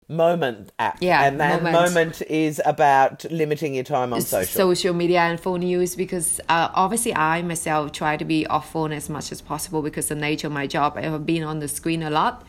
Moment 0.10 0.72
app. 0.80 0.98
Yeah, 1.02 1.24
And 1.24 1.40
that 1.40 1.62
Moment. 1.62 1.74
moment 1.74 2.22
is 2.24 2.60
about 2.66 3.26
limiting 3.32 3.76
your 3.76 3.84
time 3.84 4.12
on 4.12 4.22
social. 4.22 4.46
social 4.46 4.94
media 4.94 5.20
and 5.22 5.40
phone 5.40 5.62
use 5.62 5.96
because 5.96 6.42
uh, 6.50 6.70
obviously 6.74 7.14
I 7.14 7.44
myself 7.44 7.92
try 7.92 8.18
to 8.18 8.26
be 8.26 8.48
off 8.48 8.72
phone 8.72 8.92
as 8.92 9.08
much 9.08 9.32
as 9.32 9.40
possible 9.40 9.84
because 9.84 10.08
the 10.08 10.16
nature 10.16 10.48
of 10.48 10.54
my 10.54 10.66
job 10.66 10.94
I 10.98 11.02
have 11.02 11.26
been 11.28 11.44
on 11.44 11.60
the 11.60 11.68
screen 11.68 12.02
a 12.02 12.10
lot. 12.10 12.44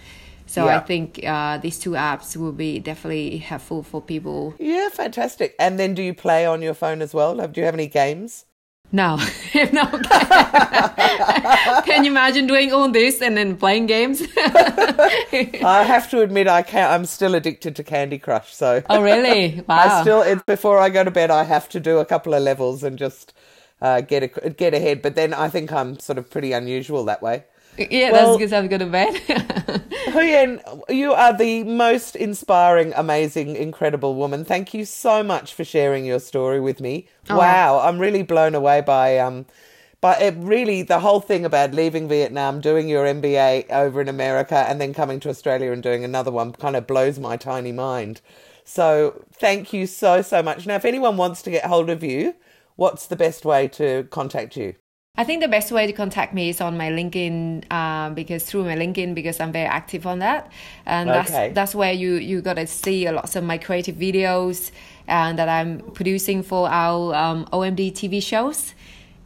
So 0.47 0.67
I 0.67 0.81
think 0.81 1.21
uh, 1.25 1.59
these 1.59 1.79
two 1.79 1.91
apps 1.91 2.37
will 2.37 2.51
be 2.51 2.81
definitely 2.81 3.39
helpful 3.39 3.85
for 3.85 4.01
people. 4.03 4.55
yeah, 4.59 4.89
fantastic. 4.89 5.55
And 5.61 5.79
then 5.79 5.95
do 5.95 6.03
you 6.03 6.13
play 6.13 6.45
on 6.45 6.61
your 6.61 6.75
phone 6.75 7.03
as 7.03 7.15
well? 7.15 7.37
Do 7.37 7.61
you 7.61 7.65
have 7.67 7.75
any 7.75 7.87
games? 7.87 8.47
No, 8.93 9.17
no. 9.73 9.85
Can 11.85 12.05
you 12.05 12.11
imagine 12.11 12.47
doing 12.49 12.73
all 12.73 12.91
this 12.91 13.23
and 13.23 13.37
then 13.37 13.57
playing 13.57 13.87
games? 13.87 14.21
I 14.37 15.85
have 15.87 16.11
to 16.11 16.23
admit, 16.23 16.49
I 16.49 16.63
can't. 16.63 16.91
I'm 16.91 17.05
still 17.07 17.37
addicted 17.37 17.77
to 17.77 17.85
Candy 17.85 18.19
Crush. 18.19 18.53
So 18.53 18.83
oh, 18.91 19.01
really? 19.01 19.63
Wow. 19.69 19.77
I 19.77 20.01
still, 20.03 20.23
it's 20.23 20.43
before 20.43 20.79
I 20.79 20.89
go 20.89 21.05
to 21.05 21.11
bed, 21.11 21.31
I 21.31 21.45
have 21.45 21.69
to 21.71 21.81
do 21.81 21.99
a 21.99 22.05
couple 22.05 22.35
of 22.35 22.43
levels 22.43 22.83
and 22.83 22.99
just 22.99 23.33
uh, 23.81 24.01
get 24.01 24.25
a, 24.25 24.51
get 24.51 24.75
ahead. 24.75 25.03
But 25.03 25.15
then 25.15 25.35
I 25.35 25.49
think 25.49 25.73
I'm 25.73 26.01
sort 26.01 26.19
of 26.19 26.29
pretty 26.29 26.53
unusual 26.53 27.05
that 27.05 27.23
way. 27.23 27.45
Yeah, 27.79 28.11
well- 28.13 28.27
that's 28.27 28.39
because 28.39 28.53
I'm 28.53 28.69
going 28.69 28.81
to 28.81 28.87
bed. 28.87 29.15
Huyen, 30.11 30.61
you 30.89 31.13
are 31.13 31.37
the 31.37 31.65
most 31.65 32.17
inspiring, 32.17 32.93
amazing, 32.97 33.57
incredible 33.57 34.15
woman. 34.15 34.45
Thank 34.45 34.75
you 34.75 34.85
so 34.85 35.23
much 35.23 35.55
for 35.55 35.65
sharing 35.65 36.05
your 36.05 36.21
story 36.21 36.61
with 36.61 36.81
me. 36.81 37.07
Oh. 37.29 37.39
Wow, 37.39 37.81
I'm 37.81 37.99
really 37.99 38.23
blown 38.23 38.55
away 38.55 38.81
by 38.81 39.19
um 39.19 39.47
by 40.01 40.17
it 40.17 40.35
really 40.39 40.83
the 40.83 41.01
whole 41.01 41.21
thing 41.21 41.45
about 41.45 41.73
leaving 41.75 42.09
Vietnam, 42.09 42.61
doing 42.61 42.89
your 42.89 43.05
MBA 43.05 43.71
over 43.71 44.01
in 44.01 44.09
America 44.09 44.57
and 44.57 44.81
then 44.81 44.95
coming 44.95 45.21
to 45.21 45.29
Australia 45.29 45.73
and 45.73 45.83
doing 45.83 46.05
another 46.05 46.31
one 46.31 46.53
kind 46.53 46.75
of 46.77 46.87
blows 46.87 47.19
my 47.19 47.37
tiny 47.37 47.73
mind. 47.73 48.21
So, 48.65 49.25
thank 49.33 49.73
you 49.73 49.87
so 49.87 50.23
so 50.23 50.43
much. 50.43 50.67
Now, 50.67 50.77
if 50.77 50.85
anyone 50.85 51.17
wants 51.17 51.43
to 51.43 51.51
get 51.51 51.67
hold 51.67 51.91
of 51.91 52.03
you, 52.03 52.35
what's 52.77 53.07
the 53.07 53.17
best 53.17 53.45
way 53.45 53.69
to 53.69 54.05
contact 54.11 54.57
you? 54.57 54.75
I 55.17 55.25
think 55.25 55.43
the 55.43 55.49
best 55.49 55.71
way 55.71 55.87
to 55.87 55.93
contact 55.93 56.33
me 56.33 56.49
is 56.49 56.63
on 56.63 56.79
my 56.79 56.89
LinkedIn 56.91 57.71
um, 57.71 58.15
because 58.15 58.45
through 58.45 58.65
my 58.65 58.75
LinkedIn 58.75 59.15
because 59.15 59.39
I'm 59.39 59.53
very 59.53 59.67
active 59.67 60.07
on 60.07 60.21
that, 60.21 60.51
and 60.87 61.11
Okay. 61.11 61.19
that's 61.31 61.55
that's 61.55 61.75
where 61.75 61.93
you 61.93 62.15
you 62.15 62.41
gotta 62.41 62.67
see 62.67 63.05
a 63.07 63.13
lot 63.13 63.37
of 63.37 63.45
my 63.45 63.59
creative 63.59 63.97
videos 63.97 64.71
and 65.07 65.39
that 65.39 65.49
I'm 65.49 65.81
producing 65.93 66.43
for 66.43 66.71
our 66.71 67.15
um, 67.15 67.45
OMD 67.53 67.93
TV 67.93 68.23
shows, 68.23 68.73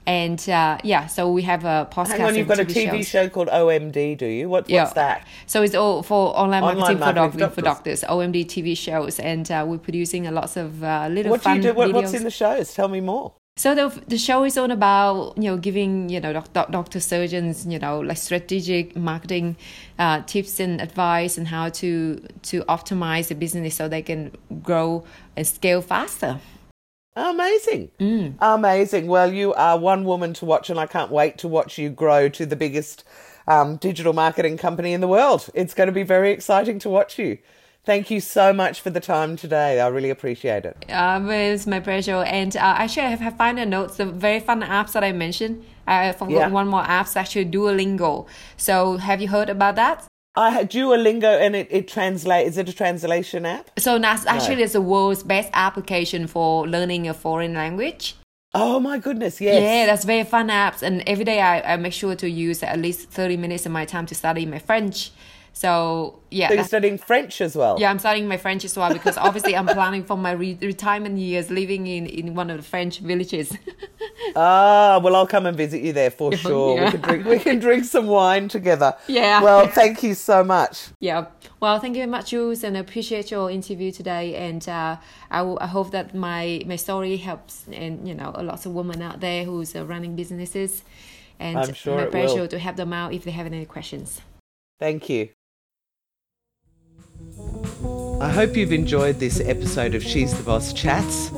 and 0.05 0.40
uh, 0.49 0.79
yeah, 0.83 1.07
so 1.07 1.31
we 1.31 1.42
have 1.42 1.64
a 1.64 1.87
podcast. 1.92 2.09
Hang 2.16 2.23
on, 2.23 2.35
you've 2.35 2.49
got 2.49 2.59
and 2.59 2.68
a 2.70 2.75
TV 2.75 2.97
shows. 2.97 3.09
show 3.09 3.29
called 3.29 3.49
OMD, 3.49 4.18
do 4.18 4.27
you? 4.27 4.49
What, 4.49 4.68
what's 4.68 4.94
that? 4.94 5.25
So 5.47 5.62
it's 5.62 5.77
all 5.77 6.03
for 6.03 6.37
online 6.37 6.64
Online 6.64 6.99
marketing, 6.99 7.14
marketing 7.14 7.31
for, 7.31 7.37
for 7.37 7.38
doc- 7.38 7.55
for 7.55 7.61
doctors, 7.62 8.03
OMD 8.03 8.47
TV 8.47 8.77
shows, 8.77 9.20
and 9.20 9.49
uh, 9.49 9.64
we're 9.68 9.79
producing 9.79 10.27
a 10.27 10.33
lots 10.33 10.57
of 10.57 10.83
uh, 10.83 11.07
little 11.09 11.31
What 11.31 11.44
do 11.44 11.51
you 11.53 11.62
do? 11.62 11.73
What, 11.75 11.92
what's 11.92 12.14
in 12.14 12.25
the 12.25 12.33
shows? 12.33 12.75
Tell 12.75 12.88
me 12.88 13.01
more. 13.01 13.35
So 13.56 13.72
the 13.72 14.02
the 14.08 14.18
show 14.18 14.42
is 14.42 14.58
all 14.58 14.72
about 14.72 15.34
you 15.36 15.44
know 15.44 15.56
giving 15.56 16.08
you 16.08 16.20
know 16.20 16.32
doc, 16.32 16.52
doc, 16.52 16.72
doctor 16.72 16.98
surgeons 16.98 17.64
you 17.64 17.78
know 17.78 18.00
like 18.00 18.16
strategic 18.16 18.96
marketing 18.96 19.56
uh, 19.96 20.22
tips 20.22 20.58
and 20.58 20.80
advice 20.80 21.38
and 21.38 21.46
how 21.46 21.68
to 21.68 22.20
to 22.42 22.62
optimize 22.64 23.28
the 23.28 23.36
business 23.36 23.76
so 23.76 23.86
they 23.88 24.02
can 24.02 24.32
grow 24.62 25.04
and 25.36 25.46
scale 25.46 25.82
faster. 25.82 26.40
Amazing. 27.14 27.92
Mm. 28.00 28.34
Amazing. 28.40 29.06
Well, 29.06 29.32
you 29.32 29.54
are 29.54 29.78
one 29.78 30.04
woman 30.04 30.34
to 30.34 30.44
watch, 30.44 30.68
and 30.68 30.80
I 30.80 30.86
can't 30.86 31.12
wait 31.12 31.38
to 31.38 31.46
watch 31.46 31.78
you 31.78 31.90
grow 31.90 32.28
to 32.30 32.44
the 32.44 32.56
biggest 32.56 33.04
um, 33.46 33.76
digital 33.76 34.12
marketing 34.12 34.56
company 34.56 34.92
in 34.92 35.00
the 35.00 35.06
world. 35.06 35.48
It's 35.54 35.74
going 35.74 35.86
to 35.86 35.92
be 35.92 36.02
very 36.02 36.32
exciting 36.32 36.80
to 36.80 36.88
watch 36.90 37.20
you. 37.20 37.38
Thank 37.85 38.11
you 38.11 38.20
so 38.20 38.53
much 38.55 38.81
for 38.81 38.88
the 38.88 39.01
time 39.01 39.37
today. 39.37 39.79
I 39.79 39.88
really 39.88 40.09
appreciate 40.09 40.64
it. 40.64 40.90
Um, 40.90 41.31
it's 41.31 41.66
my 41.66 41.81
pleasure. 41.81 42.23
And 42.25 42.57
uh, 42.57 42.61
actually, 42.79 43.03
I 43.03 43.11
have, 43.11 43.20
have 43.20 43.37
find 43.37 43.59
the 43.59 43.66
notes, 43.66 43.99
the 43.99 44.07
very 44.07 44.40
fun 44.40 44.62
apps 44.62 44.92
that 44.92 45.05
I 45.05 45.12
mentioned. 45.12 45.64
I 45.87 46.12
forgot 46.12 46.31
Yeah. 46.31 46.49
one 46.49 46.68
more 46.68 46.83
app, 46.83 47.14
actually 47.14 47.44
Duolingo. 47.44 48.27
So 48.57 48.97
have 48.97 49.20
you 49.20 49.29
heard 49.29 49.51
about 49.51 49.77
that? 49.77 50.07
I 50.37 50.51
had 50.51 50.70
Duolingo, 50.70 51.38
and 51.40 51.55
it, 51.55 51.68
it 51.70 51.87
translate. 51.87 52.47
Is 52.47 52.57
it 52.59 52.68
a 52.68 52.73
translation 52.73 53.44
app? 53.47 53.70
So 53.79 53.99
that's 53.99 54.27
actually 54.27 54.62
it's 54.62 54.73
the 54.73 54.81
world's 54.81 55.23
best 55.23 55.51
application 55.53 56.27
for 56.27 56.66
learning 56.66 57.07
a 57.07 57.14
foreign 57.14 57.55
language. 57.55 58.16
Oh 58.53 58.81
my 58.81 58.99
goodness! 58.99 59.40
Yes. 59.40 59.62
Yeah, 59.62 59.87
that's 59.87 60.05
very 60.05 60.25
fun 60.25 60.49
apps. 60.49 60.83
And 60.83 61.03
every 61.07 61.25
day 61.25 61.40
I, 61.40 61.75
I 61.75 61.77
make 61.77 61.92
sure 61.92 62.16
to 62.16 62.29
use 62.29 62.62
at 62.62 62.79
least 62.81 63.11
30 63.11 63.37
minutes 63.37 63.66
of 63.66 63.73
my 63.73 63.85
time 63.85 64.07
to 64.07 64.14
study 64.14 64.47
my 64.47 64.59
French. 64.59 65.12
So, 65.56 66.18
yeah. 66.32 66.48
So 66.48 66.54
you're 66.54 66.64
studying 66.64 66.98
French 66.98 67.40
as 67.40 67.54
well. 67.54 67.76
yeah, 67.78 67.88
I'm 67.88 68.00
studying 68.00 68.26
my 68.26 68.36
French 68.36 68.64
as 68.64 68.76
well 68.76 68.92
because 68.92 69.16
obviously 69.16 69.54
I'm 69.54 69.66
planning 69.78 70.02
for 70.02 70.16
my 70.16 70.32
re- 70.32 70.58
retirement 70.60 71.16
years 71.18 71.48
living 71.48 71.86
in, 71.86 72.06
in 72.06 72.34
one 72.34 72.50
of 72.50 72.56
the 72.56 72.64
French 72.64 72.98
villages. 72.98 73.56
Ah, 74.36 75.00
well, 75.02 75.14
I'll 75.16 75.26
come 75.26 75.46
and 75.46 75.57
visit 75.57 75.82
you 75.82 75.92
there 75.92 76.11
for 76.11 76.32
sure. 76.36 76.76
Yeah. 76.76 76.84
We 76.86 76.90
can 76.90 77.00
drink. 77.00 77.24
We 77.26 77.38
can 77.38 77.59
drink 77.59 77.84
some 77.84 78.07
wine 78.07 78.48
together. 78.48 78.94
Yeah. 79.07 79.42
Well, 79.42 79.66
thank 79.68 80.02
you 80.02 80.14
so 80.14 80.42
much. 80.42 80.88
yeah. 81.00 81.26
Well, 81.61 81.78
thank 81.78 81.94
you 81.96 82.00
very 82.02 82.11
much, 82.11 82.30
Jules, 82.30 82.64
and 82.64 82.76
I 82.76 82.80
appreciate 82.80 83.30
your 83.30 83.50
interview 83.50 83.90
today. 83.92 84.34
And 84.36 84.66
uh, 84.68 84.96
I, 85.30 85.38
w- 85.38 85.59
I 85.61 85.66
hope 85.66 85.90
that 85.92 86.14
my, 86.14 86.62
my 86.66 86.76
story 86.76 87.16
helps, 87.16 87.64
and 87.72 88.07
you 88.09 88.14
know, 88.14 88.32
a 88.34 88.42
lot 88.42 88.64
of 88.66 88.72
women 88.72 89.02
out 89.02 89.20
there 89.20 89.44
who's 89.44 89.74
uh, 89.76 89.84
running 89.84 90.16
businesses. 90.16 90.82
And 91.38 91.59
I'm 91.59 91.72
sure 91.74 91.96
my 91.96 92.07
pleasure 92.07 92.40
will. 92.42 92.48
to 92.48 92.59
help 92.59 92.76
them 92.76 92.92
out 92.92 93.12
if 93.12 93.24
they 93.24 93.30
have 93.32 93.46
any 93.46 93.64
questions. 93.66 94.20
Thank 94.78 95.09
you. 95.09 95.28
I 98.25 98.31
hope 98.31 98.57
you've 98.57 98.72
enjoyed 98.72 99.20
this 99.20 99.39
episode 99.39 99.95
of 99.95 100.03
She's 100.03 100.35
the 100.35 100.43
Boss 100.43 100.72
Chats. 100.72 101.29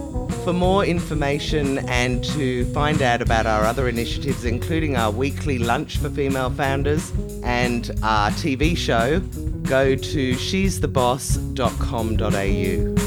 For 0.44 0.52
more 0.52 0.84
information 0.84 1.78
and 1.88 2.22
to 2.26 2.64
find 2.66 3.02
out 3.02 3.20
about 3.20 3.44
our 3.44 3.64
other 3.64 3.88
initiatives, 3.88 4.44
including 4.44 4.96
our 4.96 5.10
weekly 5.10 5.58
lunch 5.58 5.98
for 5.98 6.08
female 6.08 6.50
founders 6.50 7.10
and 7.42 7.90
our 8.04 8.30
TV 8.30 8.76
show, 8.76 9.18
go 9.64 9.96
to 9.96 10.36
she'stheboss.com.au. 10.36 13.05